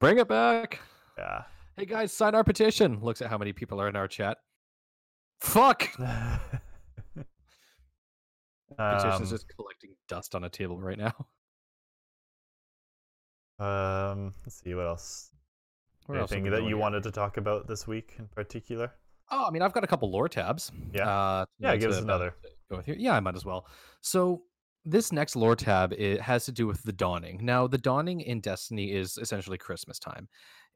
[0.00, 0.80] Bring it back.
[1.18, 1.42] yeah.
[1.76, 3.00] Hey guys, sign our petition.
[3.02, 4.38] Looks at how many people are in our chat.
[5.40, 5.88] Fuck.
[8.78, 11.14] Petition's Um, just collecting dust on a table right now.
[13.58, 15.30] Um, let's see what else.
[16.08, 18.92] Anything we that you wanted to talk about this week in particular?
[19.30, 20.72] Oh, I mean, I've got a couple lore tabs.
[20.92, 21.08] Yeah.
[21.08, 22.34] Uh, Yeah, give us another.
[22.70, 22.96] Go with here.
[22.98, 23.66] Yeah, I might as well.
[24.00, 24.42] So
[24.84, 27.38] this next lore tab it has to do with the dawning.
[27.42, 30.28] Now, the dawning in Destiny is essentially Christmas time.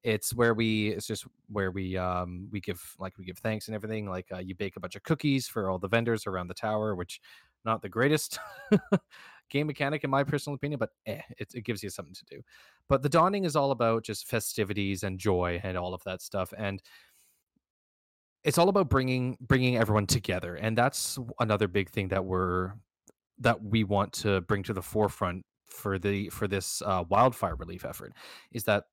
[0.02, 0.88] It's where we.
[0.90, 4.06] It's just where we um we give like we give thanks and everything.
[4.06, 6.94] Like uh, you bake a bunch of cookies for all the vendors around the tower,
[6.94, 7.20] which
[7.64, 8.38] not the greatest
[9.50, 12.42] game mechanic in my personal opinion, but eh, it, it gives you something to do.
[12.88, 16.52] But the dawning is all about just festivities and joy and all of that stuff.
[16.58, 16.82] And
[18.44, 22.72] it's all about bringing bringing everyone together and that's another big thing that we're
[23.38, 27.84] that we want to bring to the forefront for the for this uh, wildfire relief
[27.84, 28.12] effort
[28.52, 28.84] is that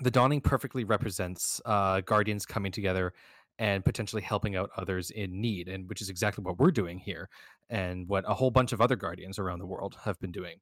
[0.00, 3.12] the dawning perfectly represents uh, guardians coming together
[3.60, 7.28] and potentially helping out others in need and which is exactly what we're doing here
[7.70, 10.56] and what a whole bunch of other guardians around the world have been doing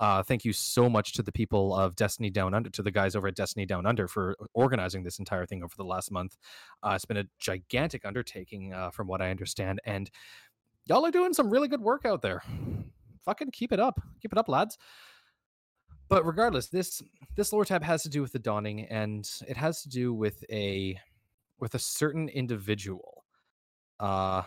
[0.00, 3.14] uh, thank you so much to the people of destiny down under to the guys
[3.14, 6.36] over at destiny down under for organizing this entire thing over the last month
[6.82, 10.10] uh, it's been a gigantic undertaking, uh, from what I understand, and
[10.86, 12.42] y'all are doing some really good work out there.
[13.24, 14.76] Fucking keep it up, keep it up, lads.
[16.08, 17.02] But regardless, this
[17.36, 20.44] this lore tab has to do with the dawning, and it has to do with
[20.50, 20.98] a
[21.58, 23.24] with a certain individual,
[24.00, 24.42] uh,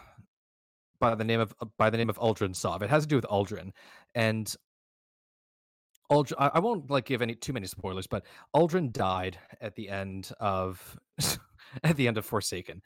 [1.00, 2.84] by the name of by the name of Uldren Sov.
[2.84, 3.72] It has to do with Uldren,
[4.14, 4.54] and
[6.12, 6.36] Uldren.
[6.38, 10.32] I, I won't like give any too many spoilers, but Uldren died at the end
[10.40, 10.98] of
[11.84, 12.82] at the end of Forsaken,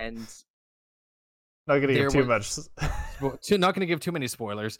[0.00, 0.18] and
[1.66, 2.56] Not gonna give too much.
[3.42, 4.76] too, not going to give too many spoilers.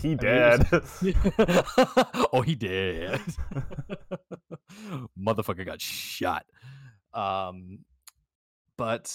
[0.00, 0.66] he mean, dead.
[2.32, 3.20] oh, he did.
[5.18, 6.46] Motherfucker got shot.
[7.12, 7.80] Um,
[8.78, 9.14] but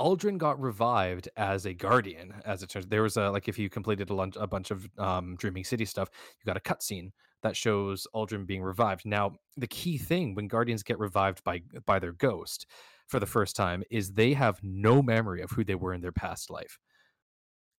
[0.00, 2.34] Uldren got revived as a guardian.
[2.44, 4.88] As it turns, there was a like if you completed a, lunch, a bunch of
[4.98, 7.10] um, Dreaming City stuff, you got a cutscene
[7.42, 9.04] that shows Uldren being revived.
[9.04, 12.66] Now, the key thing when guardians get revived by by their ghost
[13.06, 16.12] for the first time is they have no memory of who they were in their
[16.12, 16.78] past life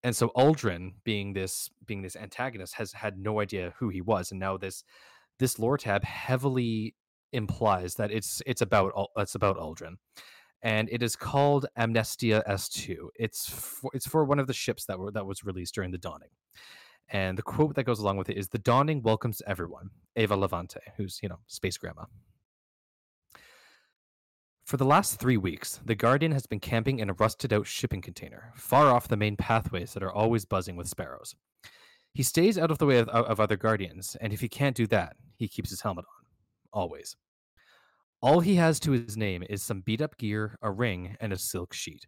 [0.06, 4.30] and so Uldren, being this being this antagonist, has had no idea who he was,
[4.30, 4.84] and now this
[5.40, 6.94] this lore tab heavily
[7.32, 9.96] implies that it's it's about it's about Uldren,
[10.66, 13.08] and it is called Amnestia S two.
[13.14, 15.98] It's for, it's for one of the ships that were that was released during the
[15.98, 16.30] dawning,
[17.08, 20.80] and the quote that goes along with it is: "The dawning welcomes everyone." Eva Levante,
[20.96, 22.06] who's you know space grandma.
[24.64, 28.02] For the last three weeks, the Guardian has been camping in a rusted out shipping
[28.02, 31.36] container, far off the main pathways that are always buzzing with sparrows.
[32.12, 34.88] He stays out of the way of, of other Guardians, and if he can't do
[34.88, 36.26] that, he keeps his helmet on.
[36.72, 37.14] Always.
[38.22, 41.38] All he has to his name is some beat up gear, a ring, and a
[41.38, 42.06] silk sheet.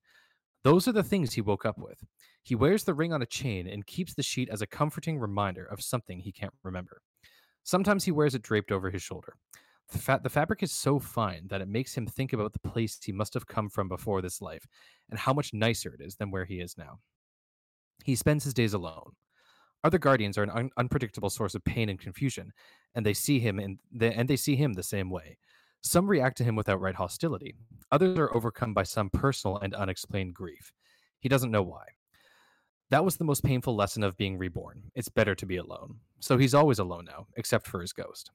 [0.65, 2.03] Those are the things he woke up with.
[2.43, 5.65] He wears the ring on a chain and keeps the sheet as a comforting reminder
[5.65, 7.03] of something he can't remember.
[7.63, 9.37] Sometimes he wears it draped over his shoulder.
[9.93, 12.99] The, fa- the fabric is so fine that it makes him think about the place
[13.03, 14.67] he must have come from before this life
[15.11, 17.01] and how much nicer it is than where he is now.
[18.05, 19.13] He spends his days alone.
[19.85, 22.53] Other guardians are an un- unpredictable source of pain and confusion,
[22.95, 25.39] and they see him in the, and they see him the same way.
[25.83, 27.55] Some react to him with outright hostility.
[27.93, 30.73] Others are overcome by some personal and unexplained grief.
[31.21, 31.85] He doesn't know why.
[32.91, 34.91] That was the most painful lesson of being reborn.
[34.95, 35.97] It's better to be alone.
[36.21, 38.31] So he's always alone now, except for his ghost.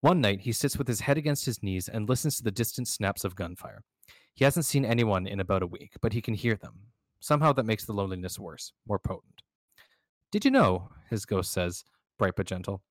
[0.00, 2.88] One night, he sits with his head against his knees and listens to the distant
[2.88, 3.82] snaps of gunfire.
[4.34, 6.74] He hasn't seen anyone in about a week, but he can hear them.
[7.20, 9.42] Somehow that makes the loneliness worse, more potent.
[10.30, 11.84] Did you know, his ghost says,
[12.18, 12.82] bright but gentle,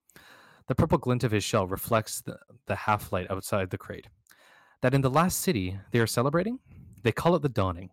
[0.68, 4.08] the purple glint of his shell reflects the, the half light outside the crate,
[4.82, 6.60] that in the last city they are celebrating?
[7.04, 7.92] They call it the dawning.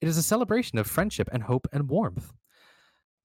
[0.00, 2.32] It is a celebration of friendship and hope and warmth.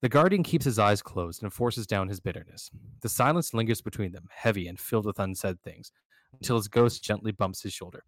[0.01, 2.71] The guardian keeps his eyes closed and forces down his bitterness.
[3.01, 5.91] The silence lingers between them, heavy and filled with unsaid things,
[6.33, 8.03] until his ghost gently bumps his shoulder.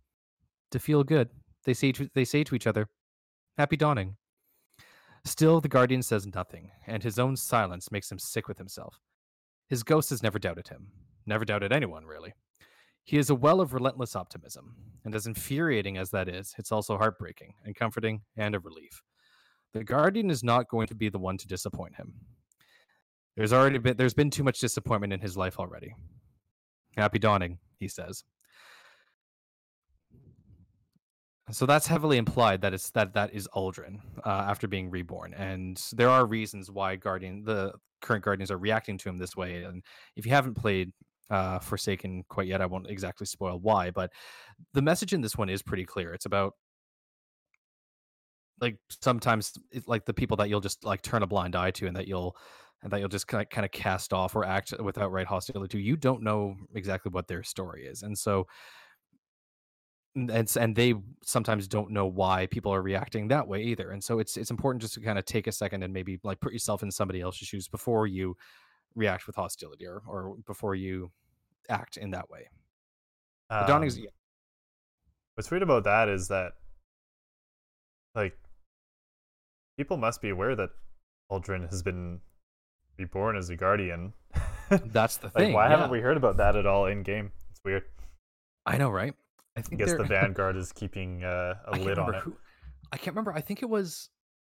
[0.72, 1.30] To feel good,
[1.65, 2.88] they say to, they say to each other,
[3.57, 4.15] Happy dawning.
[5.23, 8.99] Still, the guardian says nothing, and his own silence makes him sick with himself.
[9.73, 10.89] His ghost has never doubted him,
[11.25, 12.35] never doubted anyone, really.
[13.03, 16.95] He is a well of relentless optimism, and as infuriating as that is, it's also
[16.95, 19.01] heartbreaking and comforting and a relief.
[19.73, 22.13] The Guardian is not going to be the one to disappoint him.
[23.35, 25.95] There's already been there's been too much disappointment in his life already.
[26.95, 28.23] Happy dawning, he says.
[31.51, 35.81] So that's heavily implied that it's that that is Uldren uh, after being reborn, and
[35.91, 39.63] there are reasons why Guardian the current Guardians are reacting to him this way.
[39.63, 39.83] And
[40.15, 40.91] if you haven't played
[41.29, 44.11] uh, Forsaken quite yet, I won't exactly spoil why, but
[44.73, 46.13] the message in this one is pretty clear.
[46.13, 46.53] It's about
[48.61, 51.87] like sometimes it, like the people that you'll just like turn a blind eye to,
[51.87, 52.37] and that you'll
[52.83, 55.77] and that you'll just kind of, kind of cast off or act with outright hostility
[55.77, 55.83] to.
[55.83, 58.47] You don't know exactly what their story is, and so
[60.15, 64.19] and and they sometimes don't know why people are reacting that way either and so
[64.19, 66.84] it's it's important just to kind of take a second and maybe like put yourself
[66.84, 68.38] in somebody else's shoes before you
[68.95, 71.11] react with hostility or, or before you
[71.69, 72.49] act in that way.
[73.49, 74.06] Um, yeah.
[75.35, 76.53] what's weird about that is that
[78.15, 78.38] like
[79.77, 80.69] people must be aware that
[81.31, 82.19] Uldren has been
[82.98, 84.14] reborn as a guardian.
[84.69, 85.72] That's the like, thing why yeah.
[85.72, 87.84] haven't we heard about that at all in game it's weird.
[88.65, 89.14] I know right
[89.55, 92.21] I, think I guess the Vanguard is keeping uh, a lid on it.
[92.21, 92.35] Who,
[92.91, 93.34] I can't remember.
[93.34, 94.09] I think it was.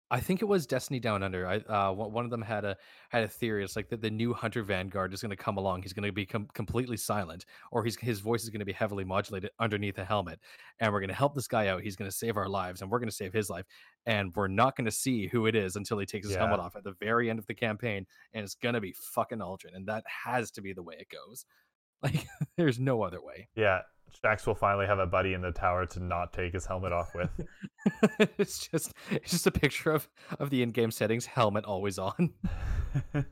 [0.09, 1.49] I think it was Destiny Down Under.
[1.49, 2.77] I uh, one of them had a
[3.09, 3.65] had a theory.
[3.65, 5.83] It's like that the new Hunter Vanguard is going to come along.
[5.83, 8.73] He's going to be com- completely silent, or he's his voice is going to be
[8.73, 10.39] heavily modulated underneath a helmet,
[10.79, 11.83] and we're going to help this guy out.
[11.83, 13.65] He's going to save our lives, and we're going to save his life,
[14.05, 16.43] and we're not going to see who it is until he takes his yeah.
[16.43, 19.39] helmet off at the very end of the campaign, and it's going to be fucking
[19.39, 21.45] Uldren, and that has to be the way it goes.
[22.03, 22.27] Like,
[22.59, 23.49] there's no other way.
[23.57, 23.81] Yeah,
[24.25, 27.15] Shaxx will finally have a buddy in the tower to not take his helmet off
[27.15, 27.31] with.
[28.39, 30.09] it's just it's just a picture of
[30.39, 32.33] of the in-game settings, helmet always on.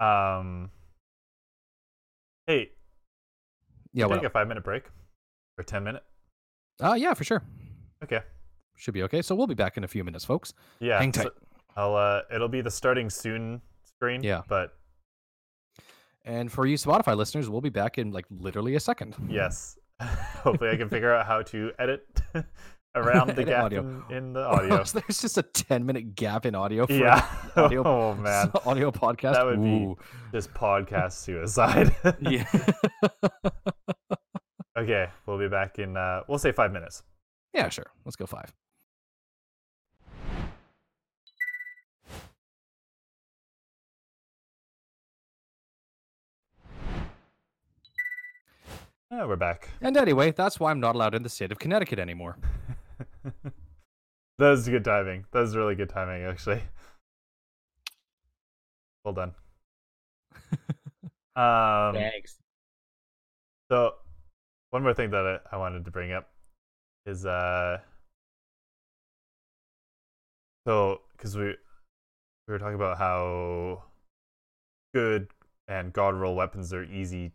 [0.00, 0.70] um
[2.46, 2.70] Hey.
[3.92, 4.84] Yeah, take a 5 minute break
[5.58, 6.02] or 10 minute?
[6.80, 7.42] Uh yeah, for sure.
[8.02, 8.20] Okay.
[8.76, 9.22] Should be okay.
[9.22, 10.54] So we'll be back in a few minutes, folks.
[10.80, 10.98] Yeah.
[10.98, 11.24] Hang tight.
[11.24, 11.32] So
[11.76, 14.22] I'll uh it'll be the starting soon screen.
[14.22, 14.42] Yeah.
[14.48, 14.77] But
[16.24, 19.16] and for you Spotify listeners, we'll be back in like literally a second.
[19.28, 19.78] Yes.
[20.00, 22.06] Hopefully, I can figure out how to edit
[22.94, 24.84] around the gap in, in, the audio.
[24.84, 27.26] There's just a 10 minute gap in audio for yeah.
[27.56, 28.50] audio, oh, man.
[28.64, 29.34] audio podcast.
[29.34, 29.96] That would Ooh.
[29.96, 31.94] be just podcast suicide.
[32.20, 32.46] yeah.
[34.78, 35.08] okay.
[35.26, 37.02] We'll be back in, uh, we'll say five minutes.
[37.54, 37.90] Yeah, sure.
[38.04, 38.52] Let's go five.
[49.10, 49.70] Oh, we're back.
[49.80, 52.36] And anyway, that's why I'm not allowed in the state of Connecticut anymore.
[53.24, 53.52] that
[54.38, 55.24] was good timing.
[55.32, 56.62] That was really good timing, actually.
[59.04, 59.32] Well done.
[61.36, 62.36] um, Thanks.
[63.70, 63.94] So,
[64.70, 66.28] one more thing that I, I wanted to bring up
[67.06, 67.78] is uh,
[70.66, 73.84] so because we we were talking about how
[74.94, 75.28] good
[75.66, 77.32] and god roll weapons are easy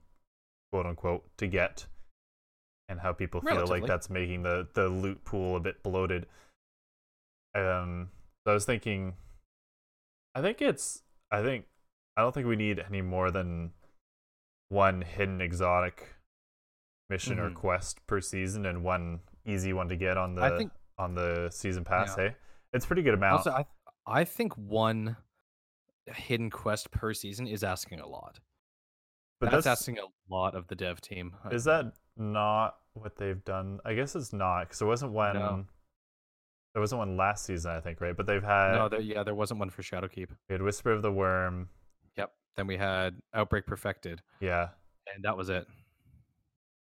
[0.74, 1.86] quote unquote to get
[2.90, 6.26] and how people feel like that's making the the loot pool a bit bloated
[7.54, 8.10] um
[8.44, 9.14] so i was thinking
[10.34, 11.66] i think it's i think
[12.18, 13.70] i don't think we need any more than
[14.70, 16.16] one hidden exotic
[17.12, 17.52] mission Mhm.
[17.52, 21.52] or quest per season and one easy one to get on the think on the
[21.52, 22.30] season pass Yeah.
[22.30, 22.36] hey
[22.74, 23.66] it's pretty good amount also I
[24.08, 25.18] I think one
[26.08, 28.40] hidden quest per season is asking a lot.
[29.40, 31.34] But that's, that's asking a lot of the dev team.
[31.46, 33.80] Uh, Is that not what they've done?
[33.86, 35.34] I guess it's not because there wasn't one.
[35.36, 35.66] No.
[36.74, 38.16] There wasn't one last season, I think, right?
[38.18, 38.90] But they've had no?
[38.90, 40.30] There, yeah, there wasn't one for Shadowkeep.
[40.50, 41.70] we had Whisper of the Worm,
[42.18, 42.32] Yep.
[42.56, 44.70] Then we had Outbreak Perfected, yeah,
[45.14, 45.68] and that was it.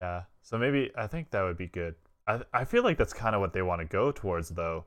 [0.00, 0.22] yeah.
[0.42, 1.94] So maybe I think that would be good.
[2.26, 4.84] I I feel like that's kind of what they want to go towards, though.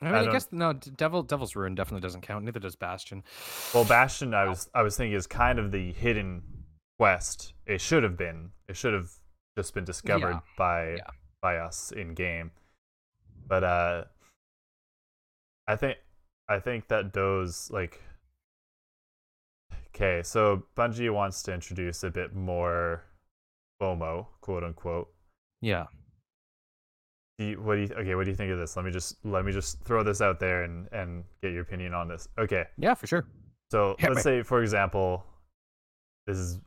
[0.00, 0.72] I mean, I I, guess no.
[0.74, 2.44] Devil Devil's Ruin definitely doesn't count.
[2.44, 3.24] Neither does Bastion.
[3.72, 6.42] Well, Bastion, I was I was thinking is kind of the hidden
[6.98, 7.54] quest.
[7.66, 8.50] It should have been.
[8.68, 9.10] It should have
[9.56, 10.40] just been discovered Yeah.
[10.58, 11.10] by Yeah.
[11.40, 12.50] by us in game.
[13.48, 14.04] But uh,
[15.66, 15.98] I think
[16.48, 18.02] I think that Doe's like.
[19.94, 23.02] Okay, so Bungie wants to introduce a bit more
[23.80, 25.08] FOMO, quote unquote.
[25.62, 25.86] Yeah.
[27.38, 28.14] Do you, what do you okay?
[28.14, 28.76] What do you think of this?
[28.76, 31.92] Let me just let me just throw this out there and and get your opinion
[31.92, 32.26] on this.
[32.38, 33.26] Okay, Yeah, for sure.
[33.70, 34.22] so Hit let's me.
[34.22, 35.24] say, for example,
[36.26, 36.60] this is.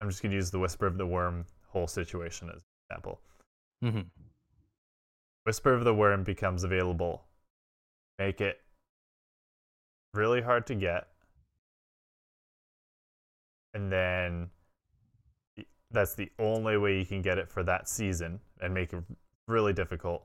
[0.00, 3.20] I'm just gonna use the Whisper of the Worm whole situation as an example.
[3.82, 4.00] hmm
[5.46, 7.22] Whisper of the Worm becomes available.
[8.18, 8.60] Make it
[10.12, 11.08] really hard to get,
[13.74, 14.50] and then
[15.90, 19.02] that's the only way you can get it for that season, and make it
[19.52, 20.24] really difficult.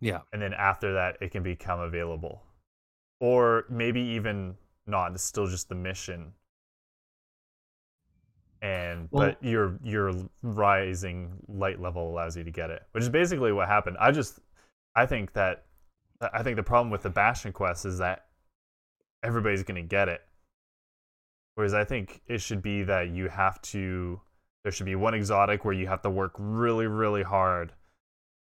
[0.00, 0.20] Yeah.
[0.32, 2.42] and then after that it can become available
[3.18, 4.54] or maybe even
[4.86, 6.32] not it's still just the mission
[8.62, 10.12] and Well- but your your
[10.42, 14.38] rising light level allows you to get it which is basically what happened i just
[14.94, 15.64] i think that
[16.32, 18.26] i think the problem with the bastion quest is that
[19.22, 20.20] everybody's going to get it
[21.54, 24.20] whereas i think it should be that you have to
[24.62, 27.72] there should be one exotic where you have to work really really hard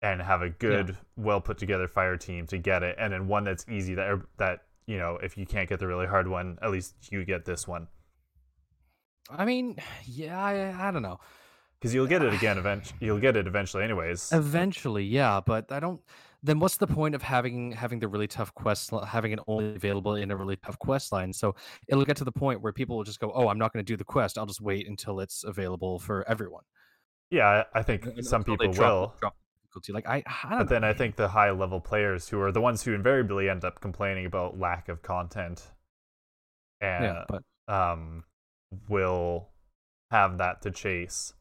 [0.02, 3.44] and have a good well put together fire team to get it and then one
[3.44, 6.58] that's easy that er, that you know if you can't get the really hard one
[6.62, 7.88] at least you get this one
[9.28, 10.40] I mean, yeah.
[10.40, 11.18] I, I don't know.
[11.80, 15.80] because you'll get it again eventually you'll get it eventually anyways Eventually, yeah, but I
[15.80, 16.00] don't.
[16.42, 20.14] Then what's the point of having having the really tough quest, having it only available
[20.14, 21.32] in a really tough quest line?
[21.32, 21.56] So
[21.88, 23.92] it'll get to the point where people will just go, "Oh, I'm not going to
[23.92, 24.38] do the quest.
[24.38, 26.62] I'll just wait until it's available for everyone."
[27.30, 29.36] yeah i think And some people drop- will drop
[29.76, 29.92] difficulty.
[29.92, 30.88] Like I, I don't but then know.
[30.88, 34.26] i think the high level players who are the ones who invariably end up complaining
[34.26, 35.70] about lack of content
[36.80, 37.42] and yeah, but
[37.72, 38.24] um
[38.88, 39.48] will
[40.10, 41.32] have that to chase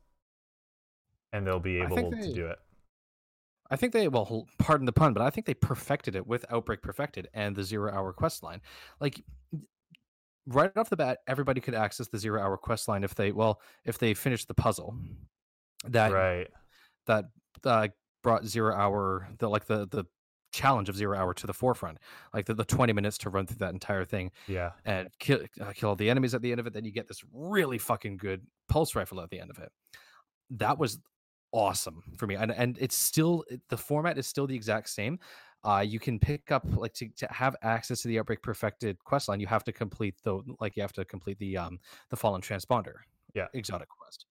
[1.34, 2.60] and they'll be able think to do it
[3.72, 6.84] I think they well, pardon the pun, but I think they perfected it with Outbreak
[6.84, 8.62] Perfected and the zero hour quest line.
[9.02, 9.24] Like
[10.46, 13.60] right off the bat, everybody could access the zero hour quest line if they well,
[13.84, 14.96] if they finished the puzzle
[15.88, 16.48] that right
[17.08, 17.26] that
[17.64, 17.88] uh,
[18.26, 20.06] brought zero hour the like the the
[20.52, 22.00] challenge of zero hour to the forefront.
[22.34, 25.74] Like the, the twenty minutes to run through that entire thing yeah and kill uh,
[25.74, 26.74] kill all the enemies at the end of it.
[26.74, 29.72] Then you get this really fucking good pulse rifle at the end of it.
[30.52, 31.00] That was
[31.52, 35.20] awesome for me, and and it's still the format is still the exact same.
[35.64, 39.28] Uh, you can pick up like to, to have access to the outbreak perfected quest
[39.30, 39.40] line.
[39.40, 41.80] You have to complete the like you have to complete the um
[42.10, 42.96] the fallen transponder
[43.34, 43.48] Yeah.
[43.54, 44.26] exotic quest.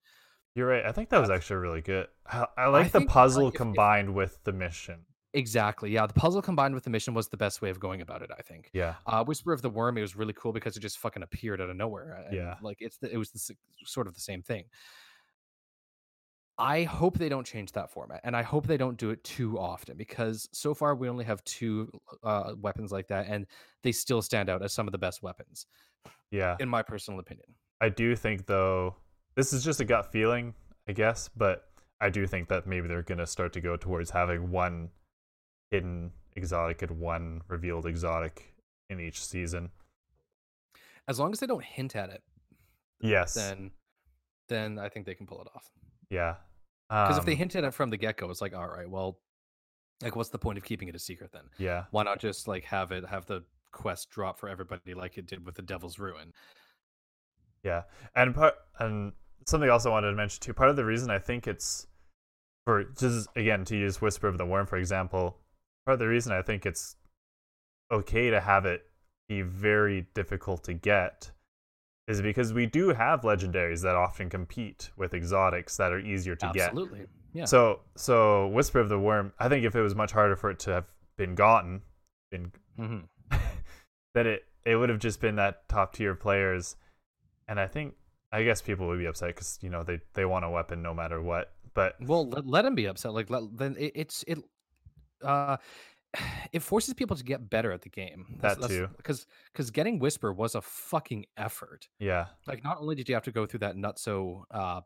[0.55, 0.85] You're right.
[0.85, 2.07] I think that was actually really good.
[2.25, 5.01] I, I like the think, like, puzzle if- combined with the mission.
[5.33, 5.91] Exactly.
[5.91, 8.29] Yeah, the puzzle combined with the mission was the best way of going about it.
[8.37, 8.69] I think.
[8.73, 8.95] Yeah.
[9.05, 11.69] Uh, Whisper of the Worm, it was really cool because it just fucking appeared out
[11.69, 12.23] of nowhere.
[12.25, 12.55] and, Yeah.
[12.61, 13.53] like it's the, it was the,
[13.85, 14.63] sort of the same thing.
[16.57, 19.59] I hope they don't change that format, and I hope they don't do it too
[19.59, 21.91] often because so far we only have two
[22.23, 23.45] uh, weapons like that, and
[23.83, 25.65] they still stand out as some of the best weapons,
[26.31, 26.55] Yeah.
[26.61, 27.47] in my personal opinion.
[27.81, 28.95] I do think though
[29.35, 30.53] this is just a gut feeling,
[30.87, 31.69] I guess, but
[32.01, 34.89] I do think that maybe they're gonna start to go towards having one
[35.71, 38.53] hidden exotic and one revealed exotic
[38.89, 39.71] in each season.
[41.07, 42.23] As long as they don't hint at it,
[43.01, 43.33] Yes.
[43.33, 43.71] then
[44.47, 45.71] then I think they can pull it off.
[46.09, 46.35] yeah.
[46.87, 48.87] Because if they Um, hint at it from the get go, it's like, all right,
[48.87, 49.19] well,
[50.03, 51.49] like, what's the point of keeping it a secret then?
[51.57, 51.85] Yeah.
[51.91, 55.45] why not just like have it have the quest drop for everybody like it did
[55.45, 56.31] with the devil's ruin
[57.63, 57.83] Yeah,
[58.15, 59.13] and part and
[59.45, 60.53] something else I wanted to mention too.
[60.53, 61.87] Part of the reason I think it's
[62.65, 65.37] for just again to use Whisper of the Worm for example.
[65.85, 66.95] Part of the reason I think it's
[67.91, 68.85] okay to have it
[69.29, 71.31] be very difficult to get
[72.07, 76.45] is because we do have legendaries that often compete with exotics that are easier to
[76.53, 76.69] get.
[76.69, 80.35] absolutely yeah So so Whisper of the Worm, I think if it was much harder
[80.35, 80.85] for it to have
[81.17, 81.81] been gotten,
[82.31, 82.99] been hmm
[84.13, 86.75] that it it would have just been that top tier players,
[87.47, 87.93] and I think
[88.31, 90.93] I guess people would be upset because you know they they want a weapon no
[90.93, 91.51] matter what.
[91.73, 94.39] But well let, let him be upset like let, then it, it's it
[95.23, 95.57] uh
[96.53, 98.89] it forces people to get better at the game That too.
[98.97, 103.23] because because getting whisper was a fucking effort yeah, like not only did you have
[103.23, 104.81] to go through that nutso uh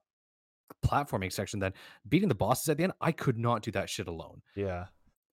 [0.85, 1.73] platforming section then
[2.07, 4.85] beating the bosses at the end i could not do that shit alone yeah,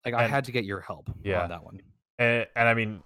[0.05, 1.43] like i had to get your help Yeah.
[1.43, 1.81] on that one
[2.19, 3.03] and and I mean,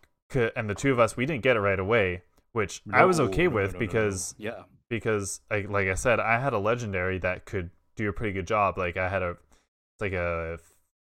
[0.56, 2.22] and the two of us we didn't get it right away,
[2.52, 3.86] which I was okay no, no, with no, no, no.
[3.86, 8.12] because yeah because like like I said, I had a legendary that could do a
[8.12, 8.76] pretty good job.
[8.76, 10.58] Like I had a it's like a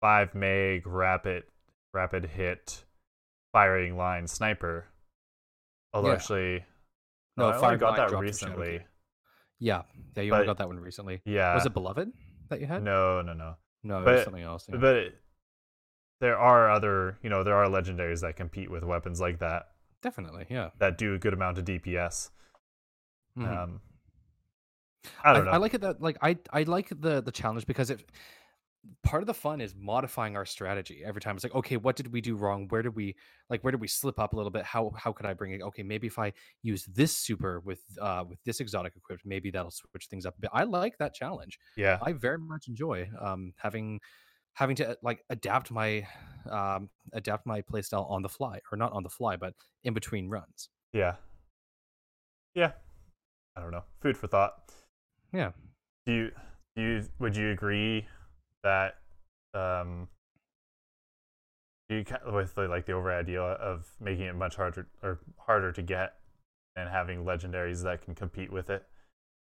[0.00, 1.44] five meg rapid
[1.94, 2.84] rapid hit
[3.52, 4.86] firing line sniper.
[5.94, 6.14] Although Yeah.
[6.14, 6.64] actually,
[7.36, 8.86] No, I only Fire got that dropped from Shadow recently.
[9.58, 9.82] Yeah,
[10.16, 11.22] yeah, you only got that one recently.
[11.24, 11.54] Yeah.
[11.54, 12.12] was it Beloved
[12.50, 12.82] that you had?
[12.82, 13.56] No, no, no.
[13.84, 14.66] no, it but- was something else.
[14.68, 14.76] yeah.
[14.76, 15.14] But it,
[16.20, 19.68] there are other, you know, there are legendaries that compete with weapons like that
[20.02, 20.70] Definitely, yeah.
[20.78, 22.30] that do a good amount of DPS.
[23.36, 23.44] Mhm.
[23.52, 23.80] Um,
[25.24, 25.50] I don't know.
[25.52, 28.10] I like it that like I I like the the challenge because it
[29.02, 31.34] part of the fun is modifying our strategy every time.
[31.36, 32.68] It's like, okay, what did we do wrong?
[32.68, 33.16] Where did we
[33.50, 34.64] like where did we slip up a little bit?
[34.64, 35.62] How how could I bring it?
[35.62, 36.32] Okay, maybe if I
[36.62, 40.40] use this super with uh with this exotic equipped, maybe that'll switch things up a
[40.40, 40.50] bit.
[40.52, 41.58] I like that challenge.
[41.76, 44.00] yeah, I very much enjoy um having
[44.54, 46.06] having to uh, like adapt my
[46.50, 49.54] um adapt my playstyle on the fly or not on the fly but
[49.84, 50.70] in between runs.
[50.92, 51.16] yeah,
[52.54, 52.72] yeah.
[53.56, 53.84] I don't know.
[54.00, 54.70] Food for thought.
[55.32, 55.52] Yeah.
[56.04, 56.30] Do you,
[56.76, 58.06] do you, would you agree
[58.62, 58.96] that,
[59.54, 60.08] um,
[61.88, 65.72] do you with the, like the overall idea of making it much harder or harder
[65.72, 66.14] to get
[66.74, 68.84] and having legendaries that can compete with it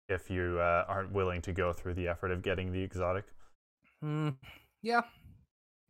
[0.10, 3.26] if you uh, aren't willing to go through the effort of getting the exotic?
[4.04, 4.36] Mm,
[4.82, 5.02] yeah.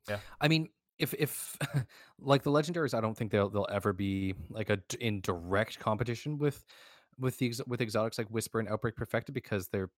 [0.08, 0.20] Yeah.
[0.40, 0.70] I mean,
[1.00, 1.58] if if
[2.20, 6.38] like the legendaries, I don't think they'll they'll ever be like a in direct competition
[6.38, 6.64] with
[7.20, 9.90] with the with exotics like Whisper and Outbreak Perfected because they're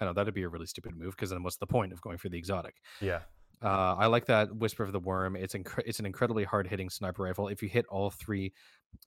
[0.00, 2.00] I don't know that'd be a really stupid move because then what's the point of
[2.00, 2.76] going for the exotic?
[3.00, 3.20] Yeah,
[3.60, 5.34] Uh, I like that Whisper of the Worm.
[5.34, 7.48] It's incre- it's an incredibly hard hitting sniper rifle.
[7.48, 8.52] If you hit all three,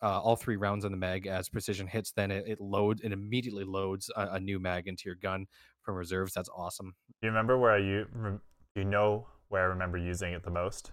[0.01, 3.13] uh, all three rounds on the mag as precision hits, then it, it loads it
[3.13, 5.45] immediately loads a, a new mag into your gun
[5.81, 6.33] from reserves.
[6.33, 6.93] That's awesome.
[7.21, 8.41] Do you remember where you rem-
[8.75, 10.91] you know where I remember using it the most?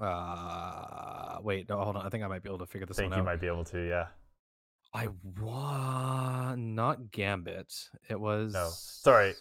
[0.00, 2.06] Uh, wait, no, hold on.
[2.06, 3.02] I think I might be able to figure this out.
[3.02, 3.88] I think one you might be able to.
[3.88, 4.06] Yeah.
[4.94, 5.08] I
[5.40, 7.72] was not Gambit.
[8.08, 9.34] It was No, sorry,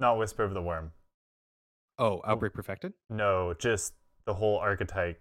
[0.00, 0.92] not Whisper of the Worm.
[1.98, 2.92] Oh, Outbreak Perfected.
[3.10, 3.94] No, just
[4.26, 5.20] the whole archetype.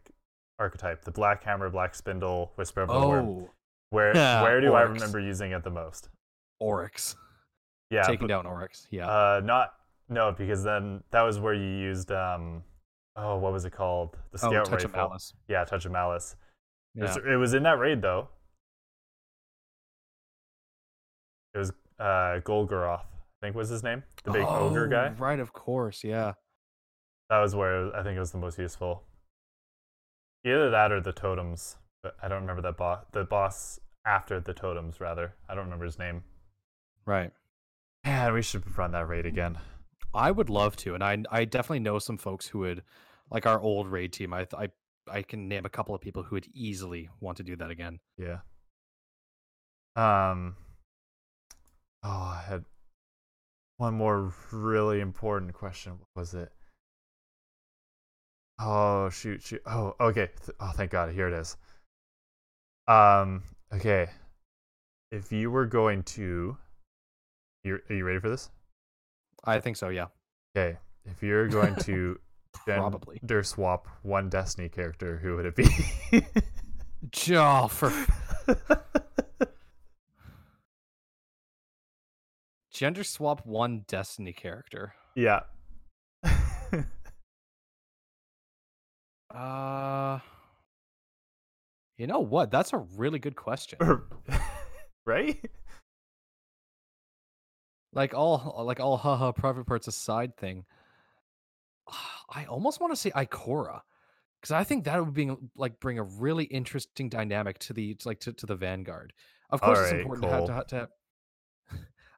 [0.60, 3.26] Archetype, the Black Hammer, Black Spindle, Whisper of the Worm.
[3.28, 3.50] Oh,
[3.92, 6.10] Where Yeah, where do I remember using it the most?
[6.60, 7.16] Oryx.
[7.92, 8.88] Yeah, Taking but- down Oryx.
[8.92, 9.08] Yeah.
[9.08, 9.74] Uh, not
[10.10, 12.64] no, because then that was where you used um,
[13.16, 14.18] oh, what was it called?
[14.32, 15.10] The oh, scout Touch of rifle.
[15.10, 15.34] Malice.
[15.48, 16.36] Yeah, Touch of Malice.
[16.96, 17.08] It, Yeah.
[17.08, 18.30] was, it was in that raid though.
[21.58, 25.16] It was uh, Golgoroth, I think was his name, the big ogre Oh, guy.
[25.18, 26.04] Right, of course.
[26.04, 26.34] Yeah.
[27.32, 29.04] That was where was- I think it was the most useful.
[30.46, 33.04] Either that or the totems, but I don't remember that boss.
[33.12, 35.34] The boss after the totems, rather.
[35.50, 36.24] I don't remember his name.
[37.06, 37.32] Right.
[38.06, 39.58] Man, we should run that raid again.
[40.14, 42.84] I would love to, and I I definitely know some folks who would,
[43.32, 44.32] like our old raid team.
[44.34, 44.70] I I
[45.10, 48.00] I can name a couple of people who would easily want to do that again.
[48.18, 48.40] Yeah.
[49.96, 50.56] Um.
[52.08, 52.10] Oh,
[52.40, 52.64] I had
[53.76, 55.94] one more really important question.
[56.00, 56.50] What was it?
[58.60, 59.62] Oh shoot, shoot.
[59.66, 60.30] Oh, okay.
[60.60, 61.14] Oh, thank God.
[61.14, 61.58] Here it is.
[62.88, 63.44] Um.
[63.74, 64.08] Okay.
[65.12, 66.58] If you were going to,
[67.66, 68.50] you are you ready for this?
[69.44, 69.90] I think so.
[69.90, 70.08] Yeah.
[70.58, 70.78] Okay.
[71.06, 72.20] If you're going to
[72.66, 73.20] Probably.
[73.20, 75.68] gender swap one Destiny character, who would it be?
[77.32, 77.92] Oh, for
[82.78, 84.94] gender swap one Destiny character.
[85.16, 85.42] yeah.
[89.30, 90.20] Uh,
[91.98, 92.50] you know what?
[92.50, 93.78] That's a really good question.
[95.06, 95.38] right?
[97.94, 100.64] like all like all haha private parts aside thing.
[102.34, 103.82] I almost want to say Ikora
[104.40, 108.08] because I think that would be like bring a really interesting dynamic to the to,
[108.08, 109.14] like to, to the Vanguard.
[109.50, 110.48] Of course, it's Alright, important to have cool.
[110.48, 110.90] to, have- to have.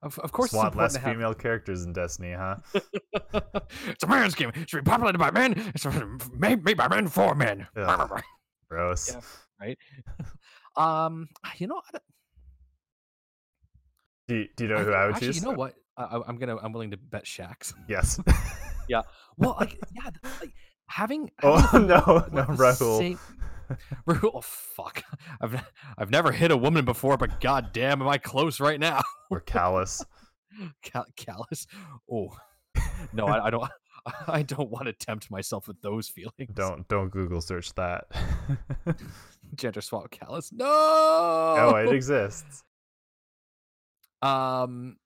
[0.02, 2.56] Of, of course, want it's less female characters in Destiny, huh?
[3.88, 4.52] it's a man's game.
[4.56, 5.54] It should be populated by men.
[5.76, 5.86] It's
[6.38, 7.68] made, made by men for men.
[7.76, 8.22] Ugh.
[8.70, 9.14] Gross.
[9.62, 9.74] Yeah.
[10.78, 11.28] um,
[11.58, 12.00] you know, I
[14.30, 15.36] Do, you, do you know who I would actually, choose?
[15.38, 15.76] you know what?
[15.98, 17.74] I, I- I'm gonna I'm willing to bet Shaxx.
[17.88, 18.20] Yes.
[18.88, 19.04] Yeah.
[19.38, 20.10] Well, like yeah,
[20.42, 20.52] like
[20.88, 21.30] having.
[21.44, 22.98] oh no, the- no, Rahool.
[22.98, 23.49] same- Rahool,
[24.08, 25.04] oh, fuck.
[25.42, 25.64] I've
[25.98, 29.02] I've never hit a woman before, but god damn, am I close right now?
[29.30, 30.04] or Calus.
[30.82, 31.68] Cal- Calus.
[32.12, 32.36] Oh,
[33.14, 33.70] no, I, I don't.
[34.28, 36.52] I don't want to tempt myself with those feelings.
[36.54, 38.06] Don't don't Google search that.
[39.56, 40.52] gender swap Calus.
[40.52, 40.66] No.
[40.66, 42.64] oh, it exists.
[44.22, 44.98] Um.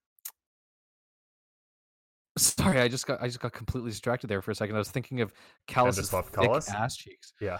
[2.37, 4.75] Sorry, I just got I just got completely distracted there for a second.
[4.75, 5.33] I was thinking of
[5.67, 6.73] Calus's thick Calus?
[6.73, 7.33] ass cheeks.
[7.39, 7.59] Yeah.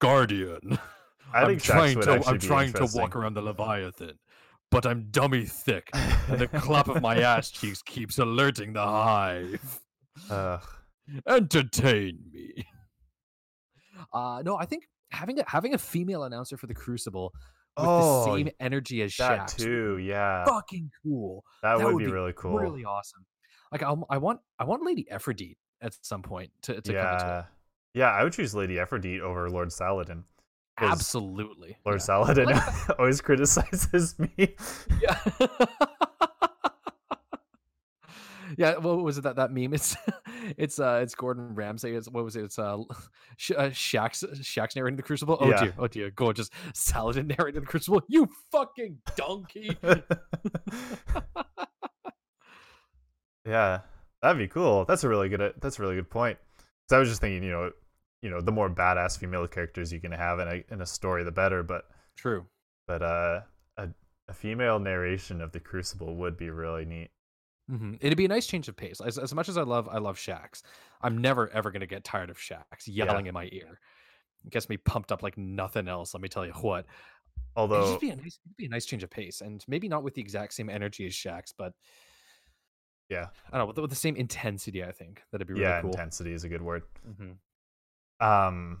[0.00, 0.78] Guardian.
[1.34, 4.18] I I'm think trying to I'm trying to walk around the Leviathan,
[4.70, 9.80] but I'm dummy thick, and the clap of my ass cheeks keeps alerting the hive.
[10.30, 10.64] Ugh.
[11.28, 12.66] Entertain me.
[14.12, 17.32] Uh no, I think having a having a female announcer for the Crucible
[17.76, 20.44] with Oh, the same energy as that Shaxx too, yeah.
[20.46, 21.44] fucking cool.
[21.62, 22.58] That, That would, would be, be really cool.
[22.58, 23.24] Really awesome.
[23.72, 27.24] Like I, I want I want Lady Efrideet at some point to, to come into
[27.26, 27.38] yeah.
[27.40, 27.44] it.
[27.96, 30.22] Yeah, I would choose Lady Efrideet over Lord Saladin.
[30.78, 31.78] Absolutely.
[31.86, 32.04] Lord yeah.
[32.04, 34.54] Saladin Like- always criticizes me.
[35.00, 35.18] Yeah.
[38.58, 38.76] yeah.
[38.76, 39.72] What was it that that meme?
[39.72, 39.96] It's
[40.58, 41.94] it's uh it's Gordon Ramsay.
[41.94, 42.44] It's what was it?
[42.44, 42.82] It's uh,
[43.38, 45.38] Sh- uh Shaxx's Shaxx's narrating the Crucible.
[45.40, 45.60] Oh Yeah.
[45.64, 45.74] dear.
[45.78, 46.10] Oh dear.
[46.10, 46.50] Gorgeous.
[46.74, 48.02] Saladin narrating the Crucible.
[48.08, 49.74] You fucking donkey.
[53.46, 53.80] yeah,
[54.20, 54.84] that'd be cool.
[54.84, 55.54] That's a really good.
[55.62, 56.38] That's a really good point.
[56.90, 57.70] So I was just thinking, you know,
[58.26, 61.22] you know, the more badass female characters you can have in a in a story,
[61.22, 61.62] the better.
[61.62, 61.84] But
[62.16, 62.46] True.
[62.88, 63.42] but uh,
[63.76, 63.88] a
[64.26, 67.10] a female narration of the Crucible would be really neat.
[67.68, 69.00] hmm It'd be a nice change of pace.
[69.00, 70.62] As, as much as I love, I love Shaxx.
[71.02, 73.78] I'm never ever gonna get tired of Shaxx yelling in my ear.
[74.44, 76.14] It gets me pumped up like nothing else.
[76.14, 76.86] Let me tell you what.
[77.74, 79.88] It'd Although, just be a nice, it'd be a nice change of pace, and maybe
[79.88, 81.74] not with the exact same energy as Shaxx, but
[83.08, 84.82] yeah, I don't know with the, with the same intensity.
[84.84, 85.90] I think that'd be really yeah, cool.
[85.90, 86.82] intensity is a good word.
[87.04, 87.32] hmm
[88.20, 88.80] Um,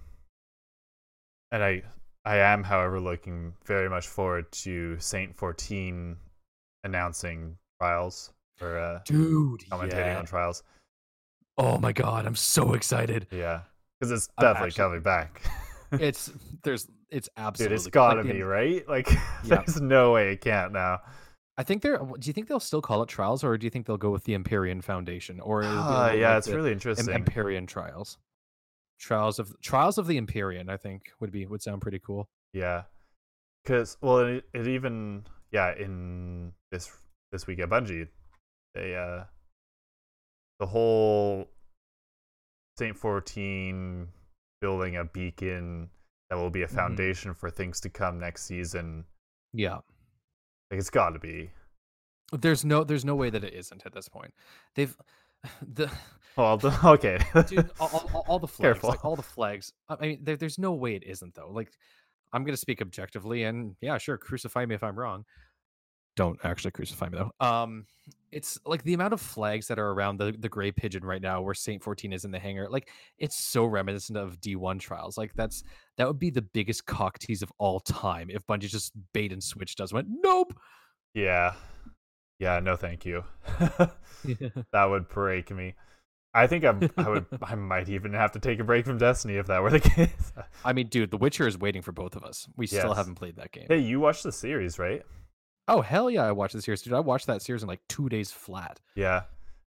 [1.52, 1.82] and I
[2.24, 6.16] I am, however, looking very much forward to Saint Fourteen
[6.84, 10.18] announcing trials or uh, Dude, commentating yeah.
[10.18, 10.62] on trials.
[11.58, 13.26] Oh my god, I'm so excited.
[13.30, 13.60] Yeah,
[14.00, 15.42] because it's definitely actually- coming back.
[15.92, 16.32] It's
[16.64, 18.86] there's it's absolutely Dude, it's gotta like, be right.
[18.88, 19.08] Like,
[19.44, 19.62] Yeah.
[19.64, 20.98] there's no way it can't now.
[21.56, 21.98] I think they're.
[21.98, 24.24] Do you think they'll still call it trials, or do you think they'll go with
[24.24, 27.14] the Empyrean Foundation, or Ah, like yeah, it's the really interesting.
[27.14, 28.18] Empyrean trials?
[28.98, 32.28] Trials of Trials of the Empyrean, I think would be would sound pretty cool.
[32.52, 32.84] Yeah,
[33.62, 36.90] because well, it, it even yeah in this
[37.32, 38.08] this week at Bungie,
[38.74, 39.24] they uh
[40.58, 41.48] the whole
[42.78, 44.08] Saint Fourteen
[44.60, 45.90] building a beacon
[46.30, 46.74] that will be a Mhm.
[46.74, 49.04] foundation for things to come next season.
[49.52, 49.76] Yeah,
[50.70, 51.50] Like it's got to be.
[52.32, 54.34] there's no there's no way that it isn't at this point.
[54.74, 54.96] They've
[55.74, 55.90] the
[56.36, 57.18] Well, the, okay.
[57.46, 58.88] dude, all, all- all, all the flags, Careful.
[58.90, 59.72] like all the flags.
[59.88, 61.50] I mean, there, there's no way it isn't though.
[61.50, 61.70] Like,
[62.32, 65.24] I'm gonna speak objectively, and yeah, sure, crucify me if I'm wrong.
[66.16, 67.46] Don't actually crucify me though.
[67.46, 67.84] Um,
[68.32, 71.42] it's like the amount of flags that are around the the gray pigeon right now,
[71.42, 72.68] where Saint 14 is in the hangar.
[72.70, 75.18] Like, it's so reminiscent of D1 trials.
[75.18, 75.62] Like, that's
[75.98, 79.42] that would be the biggest cock tease of all time if Bungie just bait and
[79.44, 80.54] switch does went nope.
[81.14, 81.52] yeah,
[82.38, 82.60] yeah.
[82.60, 83.24] No, thank you.
[84.72, 85.74] that would break me.
[86.34, 86.90] I think I'm.
[86.98, 87.26] I would.
[87.42, 90.32] I might even have to take a break from Destiny if that were the case.
[90.64, 92.46] I mean, dude, The Witcher is waiting for both of us.
[92.56, 93.66] We still haven't played that game.
[93.68, 95.02] hey, you watched the series, right?
[95.68, 96.92] Oh hell yeah, I watched the series, dude.
[96.92, 98.80] I watched that series in like two days flat.
[98.94, 99.22] Yeah.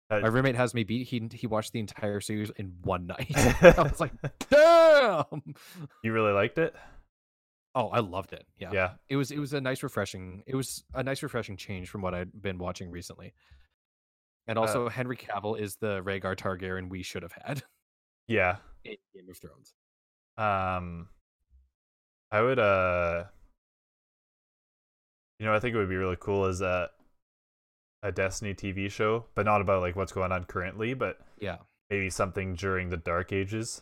[0.09, 1.07] Uh, My roommate has me beat.
[1.07, 3.31] He he watched the entire series in one night.
[3.35, 4.11] I was like,
[4.49, 5.55] damn.
[6.03, 6.75] you really liked it?
[7.79, 8.47] Oh, I loved it.
[8.57, 8.71] Yeah.
[8.73, 8.89] Yeah.
[9.07, 10.41] It was it was a nice refreshing.
[10.47, 13.33] It was a nice refreshing change from what I'd been watching recently.
[14.47, 17.61] And Uh, also, Henry Cavill is the Rhaegar Targaryen we should have had
[18.27, 18.57] Yeah.
[18.83, 19.75] in Game of Thrones.
[20.37, 21.09] Um,
[22.31, 22.57] I would.
[22.57, 23.25] Uh,
[25.39, 26.89] you know, I think it would be really cool as a
[28.03, 31.57] a Destiny TV show, but not about like what's going on currently, but Yeah.
[31.91, 33.81] maybe something during the Dark Ages.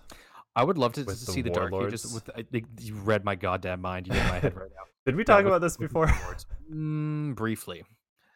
[0.56, 1.72] I would love to, to the see the Dark Ages.
[1.73, 2.14] warlords.
[2.14, 4.07] With I think you read my goddamn mind.
[4.07, 4.84] You're in my head right now.
[5.06, 6.38] Did we talk with- about this with the before?
[6.73, 7.84] Mm, briefly.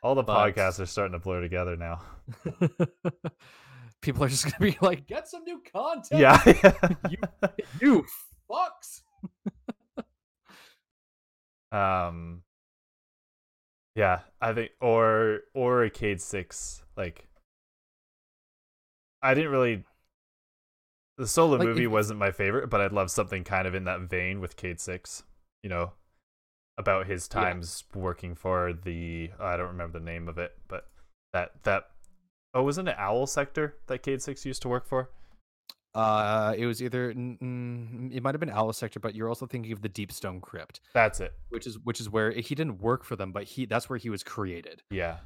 [0.03, 2.01] All the but- podcasts are starting to blur together now.
[4.01, 6.21] People are just gonna be like, get some new content.
[6.21, 6.41] Yeah.
[7.09, 7.17] you,
[7.81, 8.05] you
[8.49, 9.01] fucks.
[11.71, 12.43] um.
[13.95, 16.83] Yeah, I think or or Arcade Six.
[16.95, 17.27] Like,
[19.21, 19.83] I didn't really.
[21.19, 23.83] The solo Like, movie if- wasn't my favorite, but I'd love something kind of in
[23.83, 25.23] that vein with Cayde Six.
[25.61, 25.91] You know,
[26.77, 27.41] about his Yeah.
[27.43, 30.89] times working for the I don't remember the name of it, but
[31.33, 31.91] that that
[32.53, 35.09] oh wasn't it Owl Sector that Cayde Six used to work for?
[35.95, 39.71] Uh, it was either mm, it might have been Alice Sector, but you're also thinking
[39.73, 41.33] of the Deep Stone Crypt, That's it.
[41.49, 44.09] which is which is where he didn't work for them, but he that's where he
[44.09, 44.83] was created.
[44.91, 45.17] Yeah.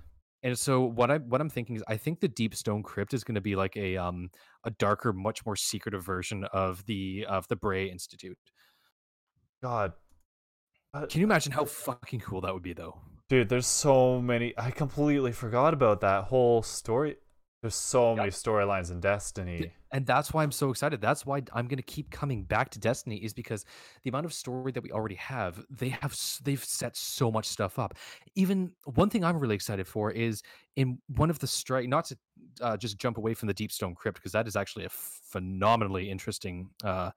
[0.44, 3.24] And so what I what I'm thinking is I think the Deep Stone Crypt is
[3.24, 4.30] going to be like a um
[4.66, 8.38] a darker, much more secretive version of the of the Bray Institute.
[9.62, 9.94] God,
[11.10, 13.00] Can you imagine how fucking cool that would be, though?
[13.30, 14.54] Dude, there's so many.
[14.58, 17.16] I completely forgot about that whole story.
[17.64, 18.18] There's so Yep.
[18.18, 19.72] many storylines in Destiny.
[19.94, 21.00] And that's why I'm so excited.
[21.00, 23.64] That's why I'm going to keep coming back to Destiny is because
[24.04, 26.14] the amount of story that we already have, they have
[26.44, 27.94] they've set so much stuff up.
[28.36, 30.44] Even one thing I'm really excited for is
[30.76, 32.18] in one of the strike not to
[32.60, 36.70] uh, just jump away from the Deepstone Crypt because that is actually a phenomenally interesting
[36.84, 37.12] uh,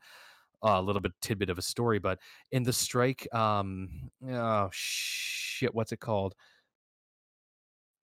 [0.63, 1.99] uh, little bit tidbit of a story.
[1.99, 2.21] But
[2.53, 6.37] in the strike, um, oh shit, what's it called?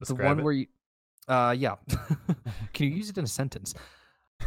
[0.10, 0.44] the one it.
[0.44, 0.68] where you,
[1.28, 1.76] uh, yeah,
[2.74, 3.74] can you use it in a sentence?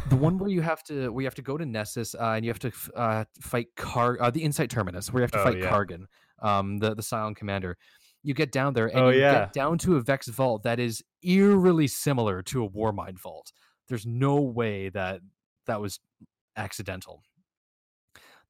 [0.09, 2.45] The one where you have to where you have to go to Nessus uh, and
[2.45, 5.43] you have to uh, fight Car uh, the Insight Terminus where you have to Oh,
[5.43, 5.71] fight yeah.
[5.71, 6.05] Kargan,
[6.41, 7.77] um, the the Scion commander.
[8.23, 9.31] You get down there and Oh, you yeah.
[9.45, 13.51] get down to a Vex vault that is eerily similar to a Warmind vault.
[13.87, 15.21] There's no way that
[15.65, 15.99] that was
[16.55, 17.23] accidental.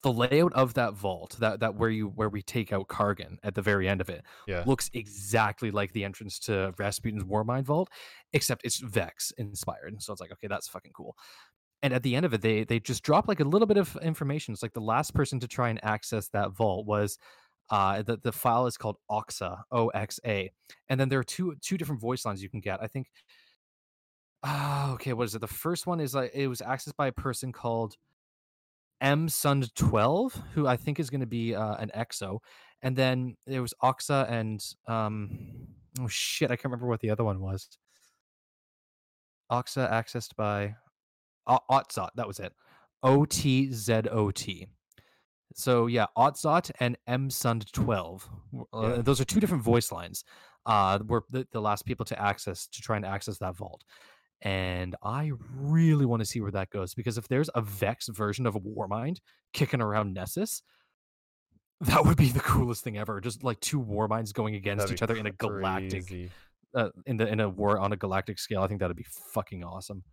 [0.03, 3.55] The layout of that vault, that that where you where we take out Kargan at
[3.55, 4.65] the very end of it, Yeah.
[4.65, 7.89] looks exactly like the entrance to Rasputin's Warmind Vault,
[8.33, 10.01] except it's Vex inspired.
[10.03, 11.17] So it's like, okay, that's fucking cool.
[11.83, 13.95] And at the end of it, they they just drop like a little bit of
[14.01, 14.53] information.
[14.53, 17.17] It's like the last person to try and access that vault was
[17.71, 20.51] uh the, the file is called Oxa, O X A.
[20.89, 22.81] And then there are two two different voice lines you can get.
[22.83, 23.07] I think
[24.43, 25.39] Ah, okay, what is it?
[25.39, 27.95] The first one is like it was accessed by a person called
[29.01, 32.39] M Sund 12, who I think is going to be uh, an EXO.
[32.81, 35.29] And then there was Oxa and um
[35.99, 37.67] oh shit, I can't remember what the other one was.
[39.51, 40.75] Oxa accessed by
[41.47, 42.53] O- Otzot, that was it.
[43.03, 44.67] O T Z O T.
[45.55, 48.29] So yeah, Otzot and M Sund 12.
[48.51, 49.01] w- Uh, Yeah.
[49.01, 50.23] Those are two different voice lines.
[50.65, 53.83] Uh, were the, the last people to access to try and access that vault.
[54.41, 58.45] And I really want to see where that goes because if there's a Vex version
[58.45, 59.17] of a Warmind
[59.53, 60.61] kicking around Nessus,
[61.81, 63.19] that would be the coolest thing ever.
[63.19, 66.31] Just like two Warminds going against each other in a galactic,
[66.75, 68.61] uh, in the in a war on a galactic scale.
[68.61, 70.03] I think that'd be fucking awesome.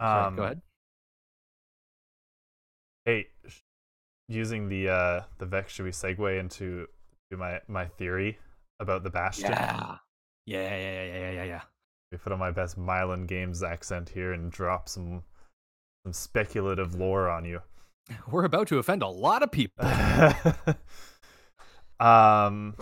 [0.00, 0.62] Sorry, Um, go ahead.
[3.04, 3.26] Hey,
[4.28, 6.86] using the uh the Vex, should we segue into
[7.30, 8.38] to my my theory
[8.80, 9.50] about the Bastion?
[9.50, 9.96] Yeah.
[10.46, 11.60] Yeah, yeah, yeah, yeah, yeah, yeah, yeah.
[12.12, 15.22] We put on my best Myelin Games accent here and drop some
[16.04, 17.60] some speculative lore on you.
[18.30, 19.84] We're about to offend a lot of people.
[22.00, 22.74] um.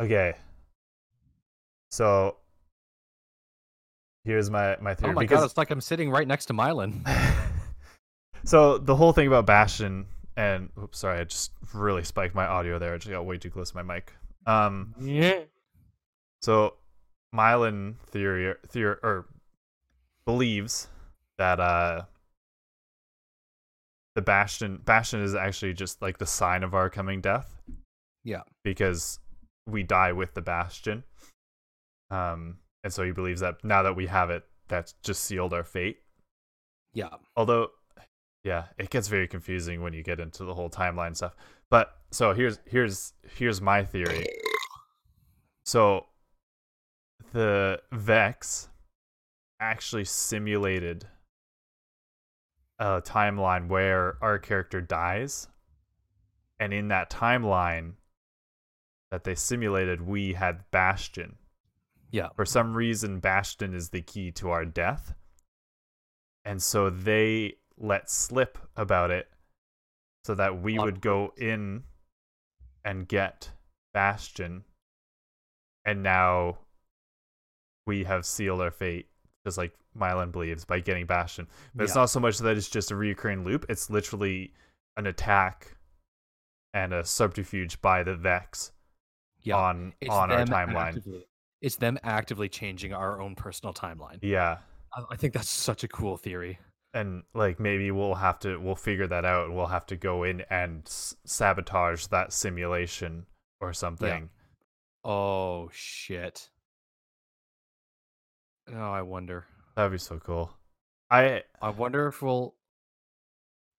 [0.00, 0.34] Okay.
[1.90, 2.36] So
[4.24, 6.54] here's my my theory oh my because god, it's like I'm sitting right next to
[6.54, 7.06] Myelin.
[8.44, 10.06] so the whole thing about Bastion
[10.36, 12.92] and oops, sorry, I just really spiked my audio there.
[12.92, 14.12] I just got way too close to my mic.
[14.44, 15.40] Um, Yeah.
[16.42, 16.74] so
[17.34, 19.26] Myelin theory theory or
[20.24, 20.88] believes
[21.38, 22.02] that uh
[24.14, 27.54] the Bastion Bastion is actually just like the sign of our coming death.
[28.24, 28.42] Yeah.
[28.64, 29.18] Because
[29.66, 31.04] we die with the Bastion.
[32.10, 35.64] Um, and so he believes that now that we have it, that's just sealed our
[35.64, 35.98] fate.
[36.94, 37.10] Yeah.
[37.36, 37.68] although
[38.42, 41.36] yeah it gets very confusing when you get into the whole timeline stuff
[41.68, 44.24] but so here's here's here's my theory
[45.66, 46.06] so
[47.32, 48.68] the vex
[49.60, 51.06] actually simulated
[52.78, 55.48] a timeline where our character dies.
[56.58, 57.94] And in that timeline
[59.10, 61.36] that they simulated we had bastion.
[62.12, 62.28] Yeah.
[62.34, 65.14] for some reason bastion is the key to our death.
[66.44, 69.28] And so they let slip about it
[70.24, 71.82] so that we would go in
[72.84, 73.50] and get
[73.92, 74.64] bastion.
[75.84, 76.58] And now
[77.86, 79.06] we have sealed our fate
[79.44, 82.90] just like Myelin believes by getting bastion but it's not so much that it's just
[82.90, 84.52] a recurring loop it's literally
[84.96, 85.76] an attack
[86.74, 88.72] and a subterfuge by the vex
[89.42, 89.56] Yeah.
[89.56, 91.26] on It's on our timeline actively-
[91.62, 94.18] it's them actively changing our own personal timeline.
[94.20, 94.58] yeah
[94.94, 96.58] I, I think that's such a cool theory.
[96.92, 100.42] and like maybe we'll have to we'll figure that out we'll have to go in
[100.50, 103.26] and s- sabotage that simulation
[103.60, 104.28] or something
[105.08, 106.50] Oh shit.
[108.74, 109.46] Oh, I wonder.
[109.74, 110.50] that'd be so cool
[111.10, 112.54] i I wonder if we'll.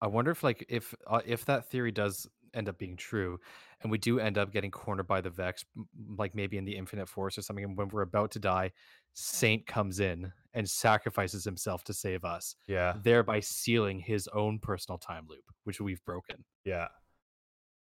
[0.01, 3.37] I wonder if like if uh, if that theory does end up being true,
[3.81, 5.65] and we do end up getting cornered by the Vex,
[6.17, 8.71] like maybe in the Infinite Forest or something, and when we're about to die,
[9.13, 14.97] Saint comes in and sacrifices himself to save us, yeah thereby sealing his own personal
[14.97, 16.45] time loop, which we've broken.
[16.63, 16.87] yeah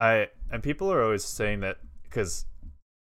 [0.02, 2.46] i and people are always saying that because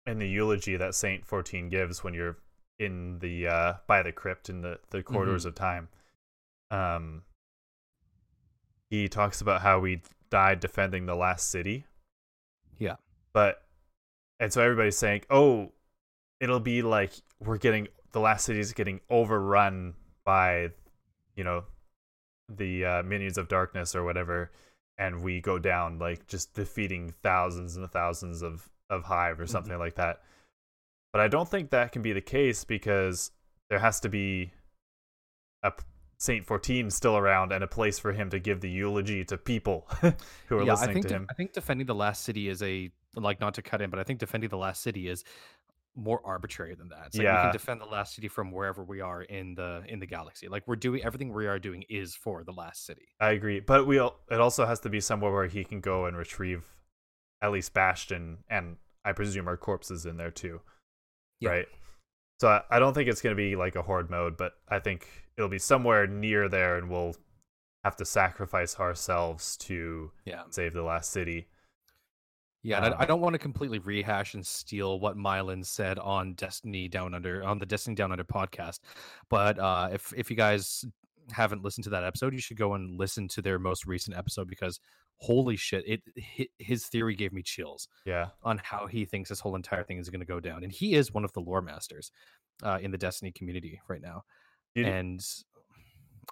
[0.06, 2.36] in the eulogy that saint 14 gives when you're
[2.80, 5.88] in the uh by the crypt in the the corridors of time.
[6.72, 7.22] Um
[8.88, 11.84] he talks about how we died defending the last city.
[12.78, 12.96] Yeah.
[13.32, 13.62] but
[14.40, 15.70] and so everybody's saying oh
[16.40, 19.94] it'll be like we're getting the last city is getting overrun
[20.24, 20.70] by
[21.36, 21.64] you know
[22.48, 24.50] the uh, minions of darkness or whatever
[24.98, 29.78] and we go down like just defeating thousands and thousands of of hive or something
[29.78, 30.22] like that
[31.12, 33.30] but i don't think that can be the case because
[33.68, 34.52] there has to be
[35.62, 35.72] a
[36.18, 39.88] Saint 14 still around and a place for him to give the eulogy to people
[40.48, 41.26] who are yeah, I listening think to de- him.
[41.30, 44.04] I think defending the last city is a like not to cut in, but I
[44.04, 45.24] think defending the last city is
[45.96, 47.06] more arbitrary than that.
[47.06, 49.98] It's like we can defend the last city from wherever we are in the in
[49.98, 50.48] the galaxy.
[50.48, 53.08] Like we're doing everything we are doing is for the last city.
[53.18, 56.04] I agree, but we al- it also has to be somewhere where he can go
[56.04, 56.64] and retrieve
[57.40, 58.76] at least Bastion and
[59.06, 60.60] I presume our corpses in there too.
[61.40, 61.50] Yeah.
[61.50, 61.66] Right.
[62.40, 64.78] So I, I don't think it's going to be like a horde mode, but I
[64.78, 65.06] think
[65.36, 67.14] it'll be somewhere near there and we'll
[67.84, 70.42] have to sacrifice ourselves to Yeah.
[70.50, 71.48] save the last city.
[72.62, 75.98] Yeah, and Um, I, I don't want to completely rehash and steal what Myelin said
[75.98, 78.80] on Destiny Down Under on the Destiny Down Under podcast,
[79.30, 80.84] but uh, if if you guys
[81.30, 84.46] haven't listened to that episode, you should go and listen to their most recent episode
[84.46, 84.78] because
[85.20, 86.02] holy shit, it
[86.58, 88.28] his theory gave me chills Yeah.
[88.42, 90.94] on how he thinks this whole entire thing is going to go down, and he
[90.94, 92.10] is one of the lore masters
[92.62, 94.22] uh, in the Destiny community right now,
[94.74, 95.20] you, and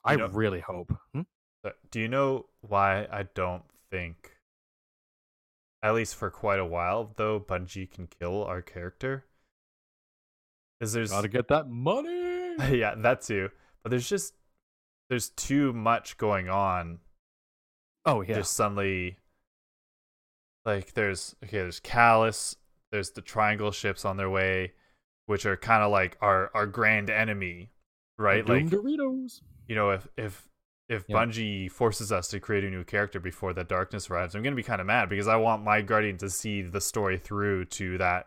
[0.04, 0.92] I know- really hope.
[1.12, 1.22] Hmm?
[1.64, 4.32] uh, do you know why I don't think
[5.82, 9.24] at least for quite a while though Bungie can kill our character?
[10.80, 12.54] Is there's Gotta get that money.
[12.70, 13.50] yeah, that too.
[13.82, 14.34] But there's just
[15.08, 17.00] there's too much going on.
[18.04, 19.18] Oh yeah, Just suddenly
[20.64, 22.56] like there's okay, there's Calus,
[22.92, 24.72] there's the triangle ships on their way,
[25.26, 27.70] which are kind of like our our grand enemy,
[28.18, 28.44] right?
[28.44, 29.40] Doom Like Doritos.
[29.66, 30.48] you know, if if
[30.88, 31.06] if.
[31.06, 34.62] Bungie forces us to create a new character before that darkness arrives, I'm gonna be
[34.62, 38.26] kind of mad because I want my guardian to see the story through to that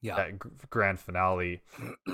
[0.00, 0.16] Yeah.
[0.16, 1.62] that g- grand finale.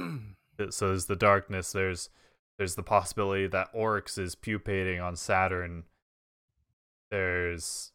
[0.71, 2.11] So there's the darkness there's
[2.59, 5.85] there's the possibility that Oryx is pupating on saturn
[7.11, 7.93] there's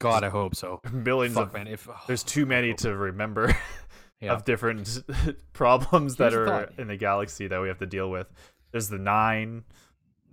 [0.00, 0.80] God, I hope so.
[0.92, 1.66] millions Fuck, of man.
[1.68, 3.56] If there's too many to remember
[4.20, 4.32] yeah.
[4.32, 5.02] of different
[5.52, 6.78] problems that Here's the are thought.
[6.78, 8.26] in the galaxy that we have to deal with
[8.72, 9.64] there's the nine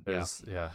[0.05, 0.69] there's yeah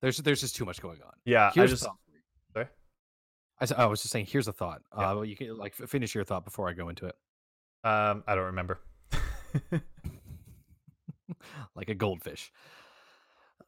[0.00, 1.12] there's there's just too much going on.
[1.26, 1.96] yeah, Here's i just a thought.
[2.06, 2.20] for you.
[2.54, 3.76] Sorry?
[3.78, 4.26] I, I was just saying.
[4.26, 4.80] Here's a thought.
[4.96, 5.10] Yeah.
[5.10, 7.14] Uh, well, you can like finish your thought before I go into it.
[7.84, 8.80] um i don't remember
[11.76, 12.50] like a goldfish.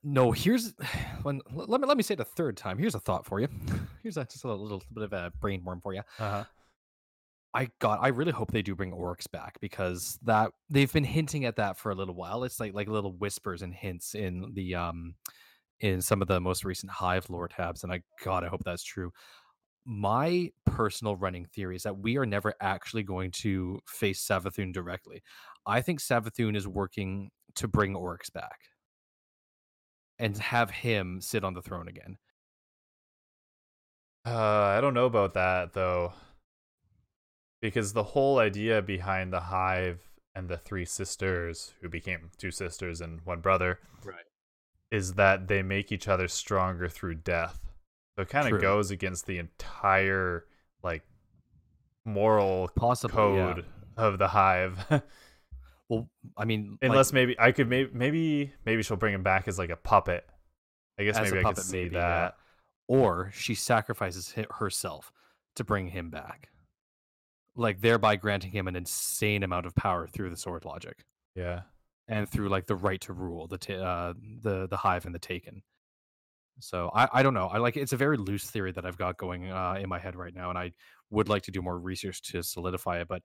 [0.03, 0.75] No, here's
[1.23, 2.79] when let me let me say it a third time.
[2.79, 3.49] Here's a thought for you.
[4.03, 6.03] Here's a, just a little, bit of a brain worm for you.
[6.19, 6.45] uh-huh.
[7.55, 7.99] I got.
[8.03, 11.77] I really hope they do bring Oryx back because that they've been hinting at that
[11.77, 12.45] for a little while.
[12.45, 15.15] It's like like little whispers and hints in the um
[15.81, 18.83] in some of the most recent Hive lore tabs, and I God, I hope that's
[18.83, 19.13] true.
[19.85, 25.23] My personal running theory is that we are never actually going to face Savathun directly.
[25.67, 28.61] I think Savathun is working to bring Oryx back
[30.23, 32.17] and have him sit on the throne again.
[34.25, 34.31] Uh,
[34.77, 36.13] I don't know about that though,
[37.61, 40.01] because the whole idea behind the hive
[40.35, 44.25] and the three sisters, who became two sisters and one brother, Right.
[44.93, 47.59] is that they make each other stronger through death.
[48.17, 50.47] So it kind of goes against the entire
[50.85, 51.03] like
[52.05, 53.15] moral Possibly.
[53.17, 53.59] code
[53.99, 54.05] Yeah.
[54.05, 55.03] of the hive.
[55.93, 56.09] Well,
[56.39, 59.59] I mean, like, Unless maybe I could maybe maybe maybe she'll bring him back as
[59.59, 60.25] like a puppet.
[60.99, 62.01] I guess maybe I could puppet, see maybe, yeah.
[62.09, 62.35] that.
[62.89, 65.13] or she sacrifices herself
[65.57, 66.49] to bring him back,
[67.57, 71.05] like thereby granting him an insane amount of power through the sword logic
[71.35, 71.63] Yeah.
[72.09, 75.19] and through like the right to rule the ta- uh, the the hive and the
[75.19, 75.63] taken.
[76.61, 77.49] So I I don't know.
[77.49, 80.17] I like it's a very loose theory that I've got going uh, in my head
[80.17, 80.73] right now, and I
[81.11, 83.21] would like to do more research to solidify it, but.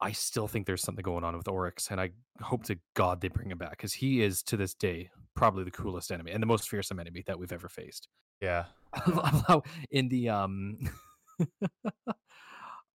[0.00, 2.10] I still think there's something going on with Oryx, and I
[2.42, 5.70] hope to God they bring him back because he is to this day probably the
[5.70, 8.08] coolest enemy and the most fearsome enemy that we've ever faced.
[8.40, 8.64] Yeah.
[8.94, 10.78] I love how in the um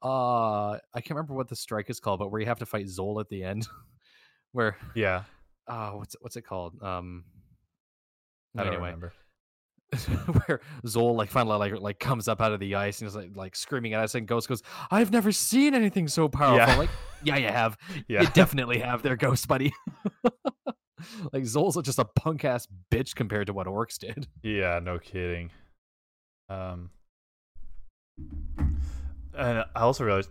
[0.03, 2.85] uh I can't remember what the strike is called, but where you have to fight
[2.87, 3.67] Xol at the end.
[4.51, 5.23] where Yeah.
[5.67, 6.81] uh what's what's it called?
[6.81, 7.23] Um
[8.57, 9.13] I don't anyway, remember.
[10.45, 13.35] where Xol like finally like like comes up out of the ice and is like
[13.35, 16.73] like screaming at us and Ghost goes, I've never seen anything so powerful.
[16.73, 16.77] Yeah.
[16.77, 16.89] Like,
[17.23, 17.77] yeah, you have.
[18.07, 18.21] Yeah.
[18.21, 19.73] You definitely have there, Ghost Buddy.
[21.33, 24.27] like Xol's just a punk ass bitch compared to what Oryx did.
[24.43, 25.51] Yeah, no kidding.
[26.49, 26.89] Um,
[29.37, 30.29] and I also realized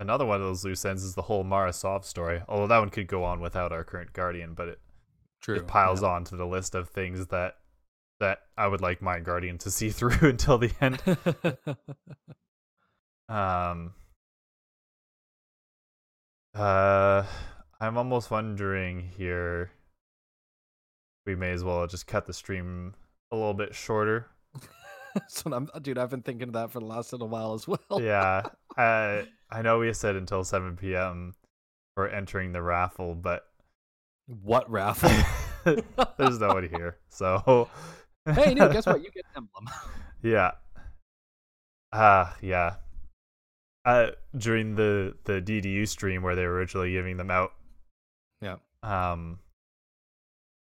[0.00, 2.42] another one of those loose ends is the whole Mara Sov story.
[2.48, 4.80] Although that one could go on without our current guardian, but it,
[5.40, 5.56] True.
[5.56, 7.56] it piles on to the list of things that
[8.20, 11.02] that I would like my guardian to see through until the end.
[13.28, 13.94] Um,
[16.54, 17.24] uh,
[17.80, 19.70] I'm almost wondering here.
[21.26, 22.94] We may as well just cut the stream
[23.32, 24.26] a little bit shorter.
[25.28, 28.00] so I'm, dude, I've been thinking of that for the last little while as well.
[28.00, 28.42] yeah,
[28.76, 31.34] uh, I know we said until 7 p.m.
[31.94, 33.44] for entering the raffle, but
[34.26, 35.10] What raffle?
[36.18, 36.98] there's no one here.
[37.08, 37.68] So
[38.32, 39.00] hey, no, guess what?
[39.02, 39.68] You get an emblem.
[40.22, 40.52] yeah.
[41.92, 42.74] Ah, yeah.
[43.84, 47.52] Uh, during the the DDU stream where they were originally giving them out,
[48.40, 48.56] Yeah.
[48.82, 49.38] um,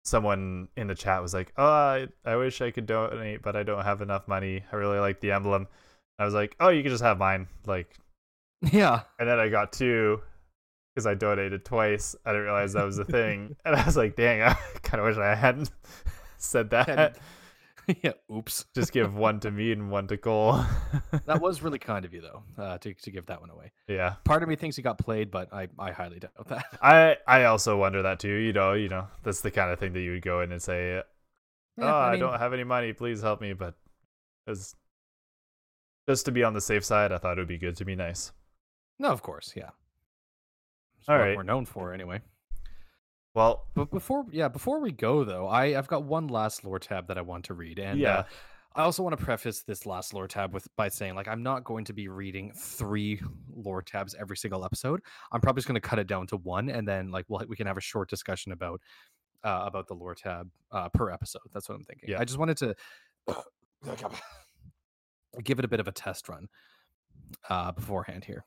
[0.04, 3.64] someone in the chat was like, "Oh, I, I wish I could donate, but I
[3.64, 4.64] don't have enough money.
[4.72, 5.68] I really like the emblem."
[6.20, 7.96] I was like, "Oh, you can just have mine." Like,
[8.72, 9.02] Yeah.
[9.20, 10.22] and then I got two
[10.94, 12.16] because I donated twice.
[12.26, 14.54] I didn't realize that was a thing, and I was like, "Dang, I
[14.84, 15.72] kind of wish I hadn't
[16.38, 17.18] said that."
[18.04, 18.12] Yeah.
[18.34, 18.66] Oops.
[18.76, 20.60] just give one to me and one to Cole.
[21.26, 23.72] That was really kind of you, though, uh, to to give that one away.
[23.88, 24.16] yeah.
[24.26, 26.66] Part of me thinks he got played, but I, I highly doubt that.
[26.82, 28.34] I I also wonder that too.
[28.34, 30.62] You know, you know, that's the kind of thing that you would go in and
[30.62, 31.04] say, "Oh,
[31.78, 32.92] Yeah, I, mean, don't have any money.
[32.94, 33.76] Please help me." But
[34.48, 34.76] as
[36.10, 37.96] just to be on the safe side, I thought it would be good to be
[37.96, 38.32] nice.
[39.00, 39.70] No, of course, yeah.
[41.00, 41.38] It's All right.
[41.38, 42.22] we're known for anyway.
[43.38, 47.08] Well, But before, yeah, before we go though, I I've got one last lore tab
[47.08, 48.18] that I want to read, and Yeah.
[48.18, 48.24] uh,
[48.74, 51.64] I also want to preface this last lore tab with by saying like I'm not
[51.64, 53.22] going to be reading three
[53.56, 55.02] lore tabs every single episode.
[55.32, 57.56] I'm probably just going to cut it down to one, and then like we'll, we
[57.56, 58.82] can have a short discussion about
[59.44, 61.44] uh, about the lore tab uh, per episode.
[61.54, 62.10] That's what I'm thinking.
[62.10, 62.20] Yeah.
[62.20, 62.76] I just wanted to
[65.44, 66.48] give it a bit of a test run
[67.52, 68.46] uh, beforehand here.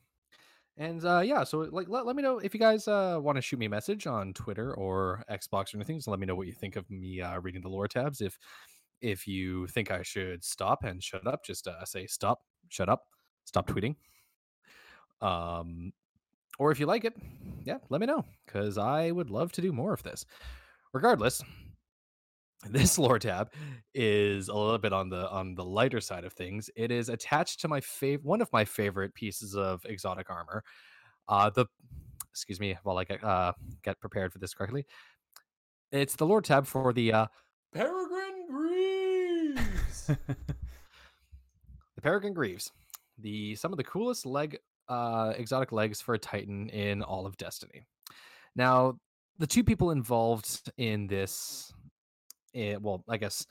[0.76, 3.42] And uh, yeah, so like let, let me know if you guys uh, want to
[3.42, 5.96] shoot me a message on Twitter or Xbox or anything.
[5.98, 8.20] Just let me know what you think of me uh, reading the lore tabs.
[8.20, 8.38] If
[9.02, 13.04] if you think I should stop and shut up, just uh, say stop, shut up,
[13.44, 13.96] stop tweeting.
[15.20, 15.92] Um,
[16.58, 17.14] or if you like it,
[17.64, 20.24] yeah, let me know because I would love to do more of this.
[20.92, 21.42] Regardless,
[22.68, 23.52] this lore tab
[23.94, 26.68] is a little bit on the on the lighter side of things.
[26.76, 30.62] It is attached to my fav- one of my favorite pieces of exotic armor.
[31.28, 31.66] Uh the
[32.30, 34.84] excuse me while I get uh get prepared for this correctly.
[35.90, 37.26] It's the lore tab for the uh
[37.72, 40.06] Peregrine Greaves.
[40.26, 42.70] the Peregrine Greaves.
[43.18, 44.58] The some of the coolest leg
[44.88, 47.86] uh exotic legs for a Titan in all of Destiny.
[48.54, 48.98] Now,
[49.38, 51.72] the two people involved in this
[52.54, 53.46] eh, well, I guess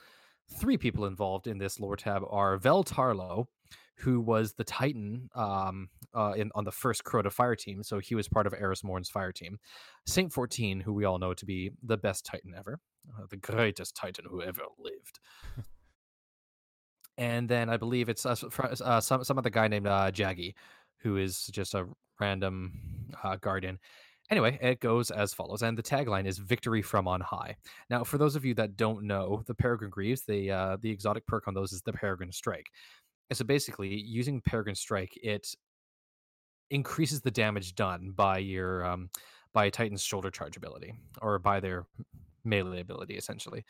[0.58, 3.46] three people involved in this lore tab are Vell Tarlowe,
[3.96, 7.82] who was the Titan um, uh, in on the first Crota fire team.
[7.82, 9.58] So he was part of Eris Morn's fire team.
[10.06, 12.80] Saint 14, who we all know to be the best Titan ever,
[13.16, 15.20] uh, the greatest Titan who ever lived.
[17.18, 18.34] and then I believe it's uh,
[18.82, 20.54] uh, some some other guy named uh, Jaggy,
[21.00, 21.86] who is just a
[22.18, 22.72] random
[23.22, 23.78] uh, guardian.
[24.30, 27.56] Anyway, it goes as follows, and the tagline is "Victory from on high."
[27.88, 31.26] Now, for those of you that don't know, the Peregrine Greaves, the uh, the exotic
[31.26, 32.66] perk on those is the Peregrine Strike.
[33.28, 35.48] And so basically, using Peregrine Strike, it
[36.70, 39.10] increases the damage done by your um,
[39.52, 41.86] by a Titan's shoulder charge ability, or by their
[42.44, 43.64] melee ability, essentially.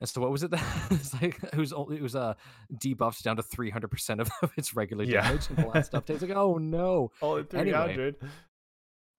[0.00, 1.38] And so, what was it that it's like?
[1.42, 2.34] It was only it was uh
[2.82, 5.22] debuffed down to three hundred percent of its regular Yeah.
[5.22, 6.10] damage in the last update.
[6.10, 7.10] It's like, oh no!
[7.20, 8.14] All at Anyway.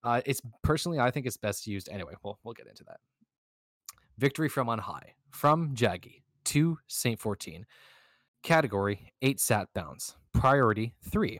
[0.05, 0.19] 300.
[0.19, 2.13] Uh, it's personally, I think it's best used anyway.
[2.23, 2.99] We'll we'll get into that.
[4.17, 7.65] Victory from on high from Jaggy to Saint fourteen.
[8.43, 10.15] Category eight sat bounds.
[10.33, 11.39] Priority three.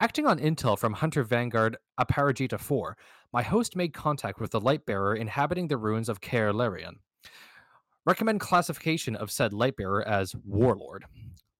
[0.00, 2.96] Acting on intel from Hunter Vanguard Aparajita 4,
[3.32, 6.96] my host made contact with the light bearer inhabiting the ruins of Kaer Larian.
[8.04, 11.04] Recommend classification of said light bearer as Warlord.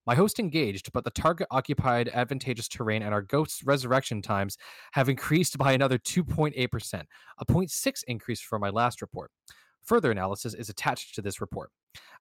[0.07, 4.59] My host engaged, but the target occupied advantageous terrain and our ghost's resurrection times
[4.93, 7.03] have increased by another 2.8%,
[7.39, 9.31] a 0.6 increase from my last report.
[9.85, 11.71] Further analysis is attached to this report.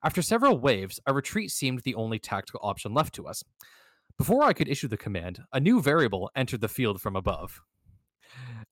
[0.04, 3.44] After several waves, a retreat seemed the only tactical option left to us.
[4.18, 7.62] Before I could issue the command, a new variable entered the field from above.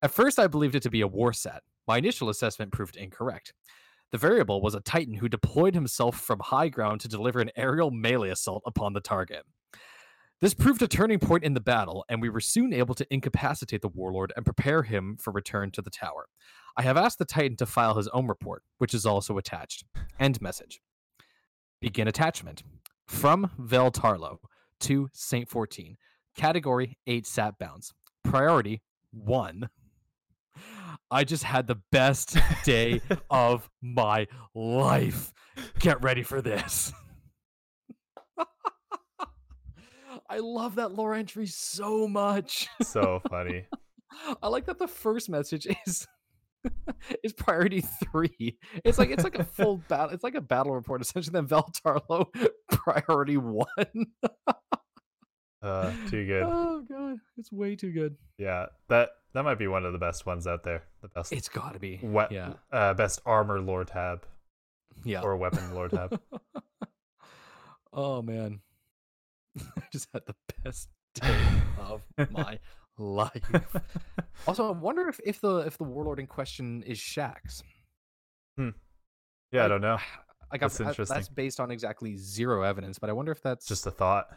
[0.02, 1.60] At first, I believed it to be a Warsat.
[1.88, 3.54] My initial assessment proved incorrect.
[4.12, 7.92] The variable was a Titan who deployed himself from high ground to deliver an aerial
[7.92, 9.44] melee assault upon the target.
[10.42, 13.82] This proved a turning point in the battle, and we were soon able to incapacitate
[13.82, 16.28] the warlord and prepare him for return to the tower.
[16.76, 19.86] I have asked the Titan to file his own report, which is also attached.
[20.20, 20.82] End message.
[21.80, 22.64] Begin attachment.
[23.08, 24.40] From Vell Tarlowe
[24.82, 25.96] to Saint 14.
[26.36, 27.94] Category 8 sat bounds.
[28.24, 28.82] Priority
[29.12, 29.70] 1.
[31.12, 35.34] I just had the best day of my life.
[35.80, 36.94] Get ready for this.
[40.30, 42.70] I love that lore entry so much.
[42.82, 43.66] so funny.
[44.42, 46.08] I like that the first message is
[47.24, 48.58] is priority three.
[48.86, 50.12] It's like it's like a full battle.
[50.12, 51.34] It's like a battle report essentially.
[51.34, 52.28] Then Vell Tarlowe
[52.70, 53.68] priority one.
[55.62, 56.44] Uh, too good.
[56.44, 58.16] Oh god, it's way too good.
[58.38, 60.84] Yeah, that that might be one of the best ones out there.
[61.02, 62.00] The best It's got to be.
[62.02, 62.54] we- Yeah.
[62.72, 64.26] uh, best armor lore tab
[65.04, 65.22] Yeah.
[65.22, 66.20] or weapon lore tab.
[67.94, 68.62] oh man,
[69.60, 71.38] I just had the best day
[71.80, 72.02] of
[72.32, 72.60] my
[72.98, 73.42] life.
[74.48, 77.64] Also, I wonder if, if the if the warlord in question is Shaxx.
[78.58, 79.98] yeah, I don't know.
[80.54, 83.66] I got That's I- that's based on exactly zero evidence, but I wonder if that's
[83.66, 84.28] Just a thought.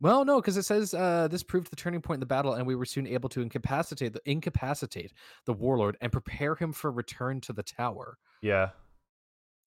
[0.00, 2.66] Well, no, because it says uh, this proved the turning point in the battle, and
[2.66, 5.12] we were soon able to incapacitate the incapacitate
[5.46, 8.18] the warlord and prepare him for return to the tower.
[8.42, 8.70] Yeah,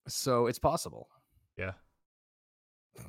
[0.07, 1.09] So it's possible.
[1.57, 1.71] yeah.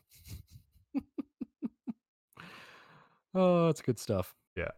[3.34, 4.34] Oh, it's good stuff.
[4.56, 4.70] Yeah.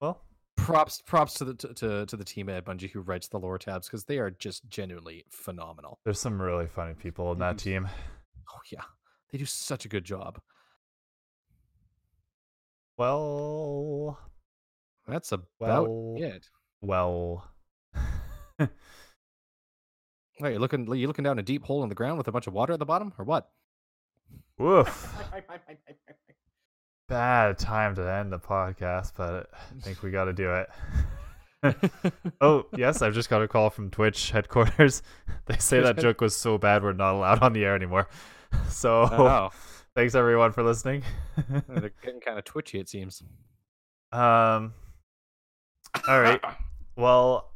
[0.00, 0.22] Well,
[0.56, 3.88] props props to the to, to, the team at Bungie who writes the lore tabs
[3.88, 5.98] because they are just genuinely phenomenal.
[6.04, 7.88] there's some really funny people in that team.
[8.48, 8.82] Oh yeah,
[9.32, 10.40] they do such a good job.
[12.96, 14.18] Well,
[15.06, 15.50] That's about
[15.88, 16.48] Well- it.
[16.80, 17.50] well.
[20.40, 22.46] Wait, you looking you looking down a deep hole in the ground with a bunch
[22.46, 23.50] of water at the bottom, or what?
[24.58, 25.14] Woof.
[27.08, 30.70] Bad time to end the podcast, but I think we got to do it.
[32.40, 35.02] oh, yes, I've just got a call from Twitch headquarters.
[35.46, 38.08] They say that joke was so bad we're not allowed on the air anymore.
[38.68, 39.50] So, oh,
[39.94, 41.02] thanks everyone for listening.
[41.68, 42.78] they're getting kind of twitchy.
[42.78, 43.22] It seems.
[44.12, 44.72] um,
[46.08, 46.40] all right.
[46.96, 47.50] Well,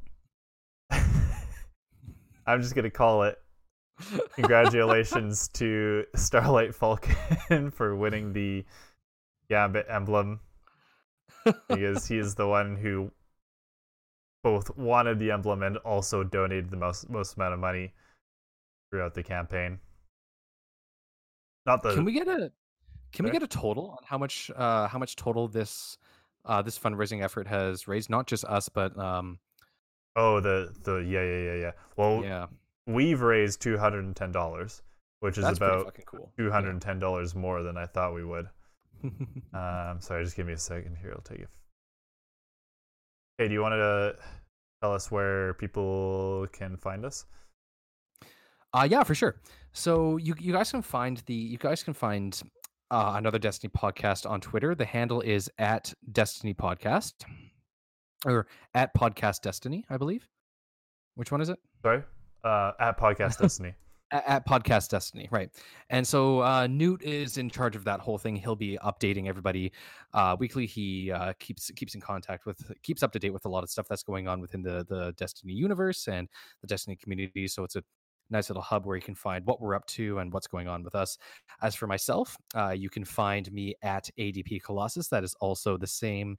[0.90, 3.38] I'm just gonna call it.
[4.34, 8.64] Congratulations to Starlight Falcon for winning the
[9.48, 10.40] Gambit emblem
[11.68, 13.12] because he is the one who
[14.42, 17.92] both wanted the emblem and also donated the most most amount of money
[18.90, 19.78] throughout the campaign.
[21.68, 22.50] Not the Can we get a
[23.12, 25.98] can we get a total on how much uh how much total this
[26.46, 28.08] uh this fundraising effort has raised?
[28.08, 29.38] Not just us, but um
[30.16, 31.72] oh the the yeah yeah yeah yeah.
[31.96, 32.46] Well, yeah,
[32.86, 34.82] we've raised two hundred and ten dollars,
[35.20, 36.32] which is that's about cool.
[36.38, 38.48] two hundred and ten dollars more than I thought we would.
[39.54, 41.12] Um, sorry, just give me a second here.
[41.14, 41.48] I'll take it.
[43.38, 44.16] Hey, do you want to
[44.82, 47.24] tell us where people can find us?
[48.74, 49.40] Uh yeah, for sure.
[49.72, 52.40] So you you guys can find the you guys can find
[52.90, 54.74] uh, another Destiny podcast on Twitter.
[54.74, 57.12] The handle is at Destiny Podcast
[58.24, 60.26] or at Podcast Destiny, I believe.
[61.14, 61.58] Which one is it?
[61.82, 62.02] Sorry,
[62.44, 63.74] uh, at Podcast Destiny.
[64.10, 65.50] At Podcast Destiny, right?
[65.90, 68.36] And so uh, Newt is in charge of that whole thing.
[68.36, 69.70] He'll be updating everybody
[70.14, 70.64] uh, weekly.
[70.64, 73.68] He uh, keeps keeps in contact with, keeps up to date with a lot of
[73.68, 76.26] stuff that's going on within the the Destiny universe and
[76.62, 77.46] the Destiny community.
[77.48, 77.82] So it's a
[78.30, 80.82] nice little hub where you can find what we're up to and what's going on
[80.82, 81.18] with us.
[81.62, 85.08] As for myself, uh, you can find me at ADP Colossus.
[85.08, 86.36] That is also the same.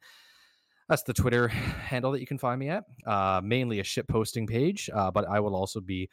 [0.87, 2.83] That's the Twitter handle that you can find me at.
[3.05, 6.09] Uh, mainly a ship posting page, uh, but I will also be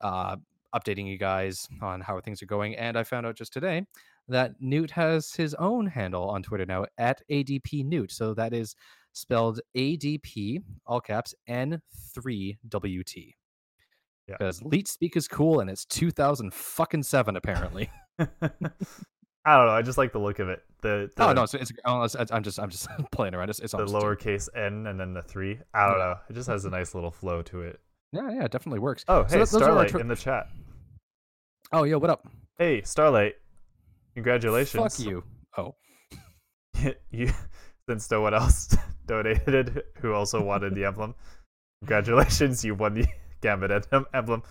[0.00, 0.36] uh,
[0.74, 2.74] updating you guys on how things are going.
[2.76, 3.86] And I found out just today
[4.28, 8.10] that Newt has his own handle on Twitter now at ADP Newt.
[8.10, 8.74] So that is
[9.12, 13.34] spelled ADP, all caps, N3WT.
[14.28, 14.36] Yeah.
[14.38, 17.90] Because Leet Speak is cool and it's 2000 fucking seven apparently.
[18.18, 18.28] I
[19.56, 19.72] don't know.
[19.72, 20.62] I just like the look of it.
[20.80, 23.50] The, oh, the oh no, it's, it's, oh, I'm just I'm just playing around.
[23.50, 23.92] It's, it's the two.
[23.92, 25.58] lowercase n and then the three.
[25.74, 26.04] I don't Yeah.
[26.04, 26.14] know.
[26.30, 27.80] It just has a nice little flow to it.
[28.12, 29.04] Yeah, yeah, it definitely works.
[29.08, 30.46] Oh, hey, th- those are our Starlight in the chat.
[31.72, 32.26] Oh, yo, what up?
[32.58, 33.34] Hey, Starlight.
[34.14, 34.96] Congratulations.
[34.96, 35.24] Fuck you.
[35.58, 35.74] Oh,
[37.10, 37.30] you
[37.88, 38.74] since no one else
[39.06, 41.14] donated who also wanted the emblem
[41.82, 43.06] congratulations you won the
[43.44, 44.42] gambit em- emblem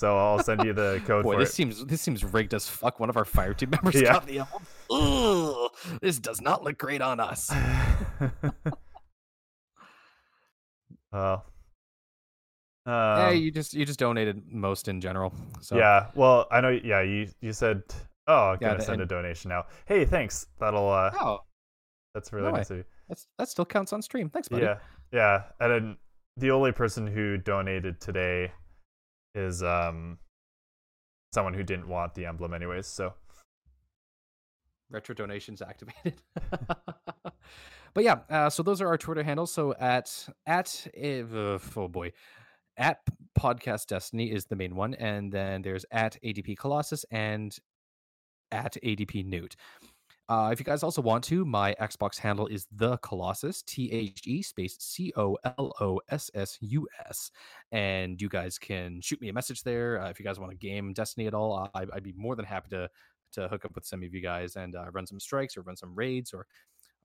[0.00, 2.68] so i'll send you the code boy, for this it seems this seems rigged as
[2.68, 2.98] fuck.
[3.00, 4.12] One of our fire team members Yeah.
[4.14, 4.62] got the emblem.
[4.90, 5.70] Ugh,
[6.00, 7.50] this does not look great on us.
[11.12, 11.44] well
[12.84, 15.32] hey, um, you just you just donated most in general.
[15.60, 17.82] So yeah well i know yeah you you said
[18.26, 21.38] oh i'm Yeah, gonna the- send a donation now hey thanks that'll uh Oh,
[22.14, 24.28] that's really no nice of you that's that still counts on stream.
[24.28, 24.64] Thanks, buddy.
[24.64, 24.78] Yeah,
[25.12, 25.96] yeah, and then
[26.38, 28.52] the only person who donated today
[29.34, 30.18] is um
[31.34, 32.86] someone who didn't want the emblem anyways.
[32.86, 33.14] So
[34.90, 36.22] Retro donations activated.
[37.94, 39.52] but yeah, uh, so those are our Twitter handles.
[39.52, 42.12] So at at uh, oh boy,
[42.76, 43.00] at
[43.38, 47.54] Podcast Destiny is the main one, and then there's at ADP Colossus and
[48.50, 49.56] at ADP Newt.
[50.28, 54.20] Uh, if you guys also want to, my Xbox handle is the Colossus, T H
[54.26, 57.30] E space C O L O S S U S,
[57.72, 60.58] and you guys can shoot me a message there uh, if you guys want to
[60.58, 61.70] game Destiny at all.
[61.74, 62.90] I, I'd be more than happy to
[63.32, 65.76] to hook up with some of you guys and uh, run some strikes or run
[65.76, 66.46] some raids or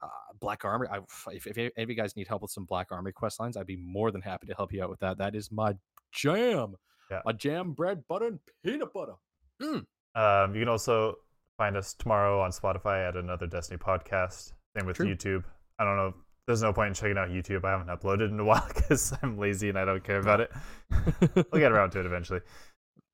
[0.01, 0.07] uh,
[0.39, 0.87] Black Armory.
[0.91, 0.99] I,
[1.31, 3.67] if, if any of you guys need help with some Black Armory quest lines, I'd
[3.67, 5.17] be more than happy to help you out with that.
[5.17, 5.75] That is my
[6.11, 6.75] jam.
[7.09, 7.21] Yeah.
[7.25, 9.13] My jam, bread, butter, and peanut butter.
[9.61, 9.85] Mm.
[10.15, 11.15] Um, you can also
[11.57, 14.53] find us tomorrow on Spotify at another Destiny podcast.
[14.77, 15.07] Same with True.
[15.07, 15.43] YouTube.
[15.79, 16.13] I don't know.
[16.47, 17.63] There's no point in checking out YouTube.
[17.63, 20.51] I haven't uploaded in a while because I'm lazy and I don't care about it.
[21.51, 22.41] We'll get around to it eventually.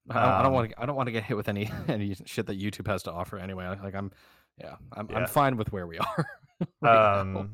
[0.10, 0.82] I don't, Um, want to.
[0.82, 3.38] I don't want to get hit with any any shit that YouTube has to offer
[3.38, 3.68] anyway.
[3.84, 4.12] Like I'm,
[4.58, 5.18] yeah, I'm, Yeah.
[5.20, 6.26] I'm fine with where we are.
[6.60, 7.20] right now.
[7.22, 7.52] Um,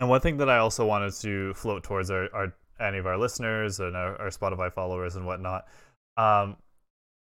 [0.00, 3.16] and one thing that I also wanted to float towards our, our any of our
[3.16, 5.64] listeners and our, our Spotify followers and whatnot,
[6.18, 6.56] um,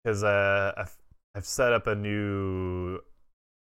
[0.04, 0.88] because uh,
[1.36, 3.00] I've set up a new,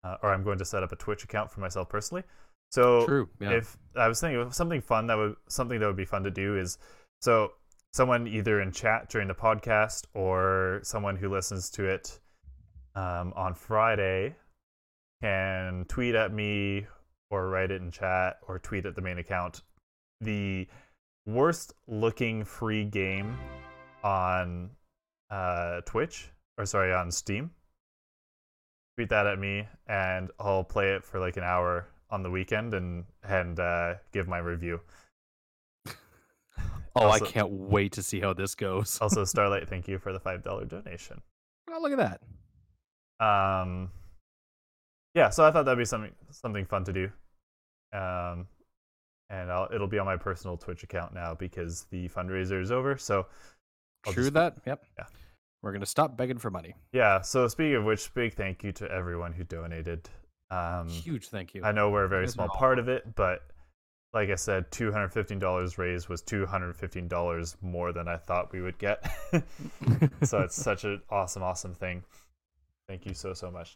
[0.04, 2.24] uh, or I'm going to set up a Twitch account for myself personally.
[2.72, 3.30] So True.
[3.40, 3.52] Yeah.
[3.52, 6.32] if I was thinking of something fun that would something that would be fun to
[6.32, 6.78] do is
[7.22, 7.54] so
[7.94, 12.20] someone either in chat during the podcast or someone who listens to it
[12.96, 14.36] um, on Friday
[15.22, 16.86] can tweet at me
[17.32, 19.64] or write it in chat or tweet at the main account
[20.22, 20.68] the
[21.26, 23.38] worst looking free game
[24.04, 24.70] on
[25.32, 26.30] uh, Twitch
[26.60, 27.50] or sorry on Steam.
[28.98, 32.74] Tweet that at me and I'll play it for like an hour on the weekend
[32.74, 34.82] and and uh, give my review.
[35.88, 35.94] oh,
[36.96, 39.00] also- I can't wait to see how this goes.
[39.02, 41.22] Also, Starlight, thank you for the five dollar donation.
[41.72, 42.20] Oh, look at
[43.20, 43.26] that.
[43.26, 43.90] Um,
[45.16, 47.06] yeah, so I thought that'd be something something fun to do.
[47.94, 48.48] Um,
[49.30, 52.98] and I'll, it'll be on my personal Twitch account now because the fundraiser is over.
[52.98, 53.28] So
[54.06, 54.58] I'll True just- that.
[54.66, 54.84] Yep.
[54.98, 55.06] Yeah.
[55.62, 56.76] We're gonna stop begging for money.
[56.94, 57.22] yeah.
[57.22, 60.10] So speaking of which, big thank you to everyone who donated.
[60.52, 61.64] Um, Huge thank you.
[61.64, 63.42] I know we're a very small part of it, but
[64.14, 68.08] like I said, two hundred fifteen dollars raised was two hundred fifteen dollars more than
[68.08, 69.06] I thought we would get.
[70.24, 72.04] so it's such an awesome, awesome thing.
[72.88, 73.76] Thank you so so much.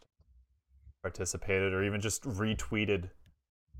[1.02, 3.10] Participated or even just retweeted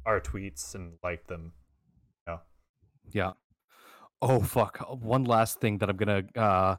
[0.07, 1.53] our tweets and liked them.
[2.29, 2.37] Yeah.
[3.11, 3.33] Yeah.
[4.23, 4.79] Oh fuck!
[5.01, 6.77] One last thing that I'm gonna uh,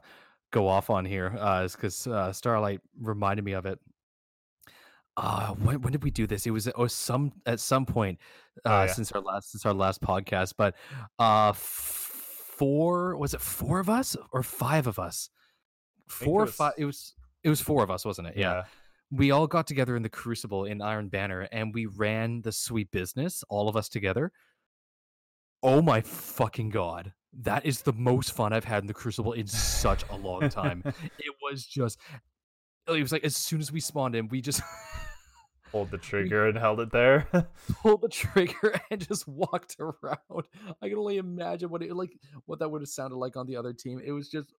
[0.52, 3.78] go off on here uh, is because uh, Starlight reminded me of it.
[5.16, 6.46] Uh, when when did we do this?
[6.46, 8.18] It was oh some at some point
[8.64, 8.92] uh, Oh, yeah.
[8.92, 10.54] since our last since our last podcast.
[10.58, 10.74] But
[11.18, 11.58] uh, f-
[12.58, 15.30] four was it four of us or five of us?
[16.08, 16.72] think it Four was- five.
[16.76, 18.36] It was it was four of us, wasn't it?
[18.36, 18.64] Yeah.
[19.10, 22.90] we all got together in the Crucible in Iron Banner and we ran the sweet
[22.90, 24.32] business, all of us together.
[25.62, 27.12] Oh my fucking god.
[27.42, 30.82] That is the most fun I've had in the Crucible in such a long time.
[31.18, 31.98] it was just
[32.86, 34.62] oh, it was like as soon as we spawned in, we just
[35.72, 37.26] Pulled the trigger and held it there.
[37.82, 40.44] pulled the trigger and just walked around.
[40.80, 43.56] I can only imagine what it like what that would have sounded like on the
[43.56, 44.00] other team.
[44.04, 44.54] It was just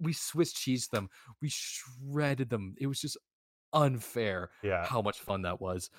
[0.00, 1.08] we Swiss cheesed them.
[1.40, 2.74] We shredded them.
[2.80, 3.16] It was just
[3.72, 4.84] unfair yeah.
[4.86, 5.90] how much fun that was.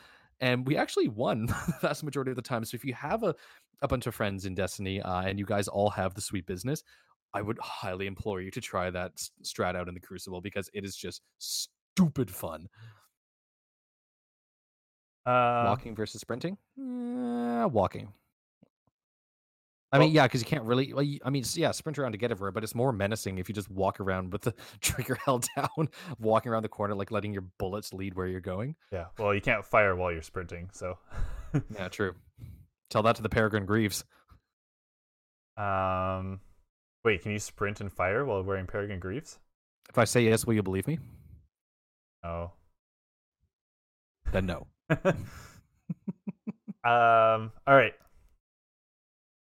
[0.41, 2.63] And we actually won the vast majority of the time.
[2.65, 3.35] So if you have a,
[3.81, 6.83] a bunch of friends in Destiny uh, and you guys all have the sweet business,
[7.33, 10.83] I would highly implore you to try that strat out in the Crucible because it
[10.83, 12.67] is just stupid fun.
[15.25, 16.57] Uh, walking versus sprinting?
[16.79, 18.11] Eh, walking.
[19.91, 20.93] I mean, yeah, because you can't really.
[20.93, 23.49] Well, you- I mean, yeah, sprint around to get everywhere, but it's more menacing if
[23.49, 25.89] you just walk around with the trigger held down,
[26.19, 28.75] walking around the corner, like letting your bullets lead where you're going.
[28.91, 29.05] yeah.
[29.17, 30.97] Well, you can't fire while you're sprinting, so.
[31.75, 32.13] Yeah, true.
[32.89, 34.03] Tell that to the Peregrine Greaves.
[35.57, 36.39] um,
[37.03, 39.39] wait, can you sprint and fire while wearing Peregrine Greaves?
[39.89, 40.99] If I say yes, will you believe me?
[42.23, 42.51] No.
[44.31, 44.67] Then no.
[46.83, 47.51] um.
[47.67, 47.93] All right.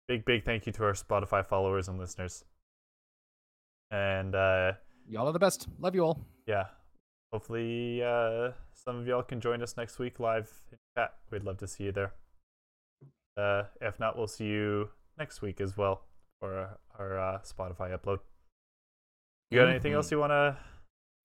[0.08, 2.44] Big big thank you to our Spotify followers and listeners.
[3.92, 4.74] And uh,
[5.08, 5.68] Y'all are the best.
[5.80, 6.26] Love you all.
[6.48, 6.66] yeah,
[7.32, 11.14] hopefully uh, some of y'all can join us next week live in chat.
[11.32, 12.14] We'd love to see you there.
[13.38, 16.04] Uh, if not, we'll see you next week as well
[16.40, 18.20] for our, our uh, Spotify upload.
[19.50, 19.96] You got anything Mhm.
[19.96, 20.58] else you want to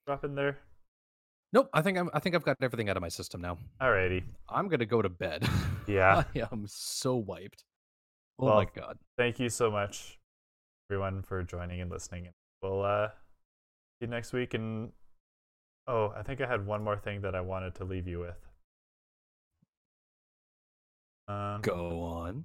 [0.07, 0.59] drop in there?
[1.53, 1.71] Nope.
[1.73, 2.11] I think I'm.
[2.13, 3.57] I think I've got everything out of my system now.
[3.81, 4.23] Alrighty.
[4.51, 5.49] I'm gonna go to bed.
[5.87, 6.25] Yeah.
[6.35, 7.65] I am so wiped.
[8.39, 8.99] Oh Well, my god.
[9.17, 10.19] Thank you so much,
[10.91, 12.29] everyone, for joining and listening.
[12.63, 14.53] We'll uh, see you next week.
[14.55, 14.93] And
[15.87, 18.37] oh, I think I had one more thing that I wanted to leave you with.
[21.29, 22.45] Um, Go on.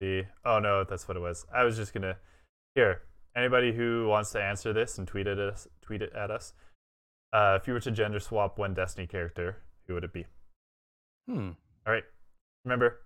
[0.00, 0.22] see.
[0.44, 1.44] Oh no, that's what it was.
[1.52, 2.16] I was just gonna
[2.74, 3.02] here.
[3.36, 6.52] Anybody who wants to answer this and tweet at us, tweet it at us.
[7.32, 10.24] Uh, if you were to gender swap one Destiny character, who would it be?
[11.28, 11.50] Hmm.
[11.86, 12.04] All right.
[12.64, 13.00] Remember,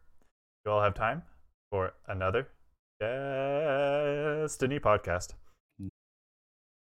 [0.65, 1.23] you all have time
[1.71, 2.49] for another
[3.01, 5.31] Destiny podcast.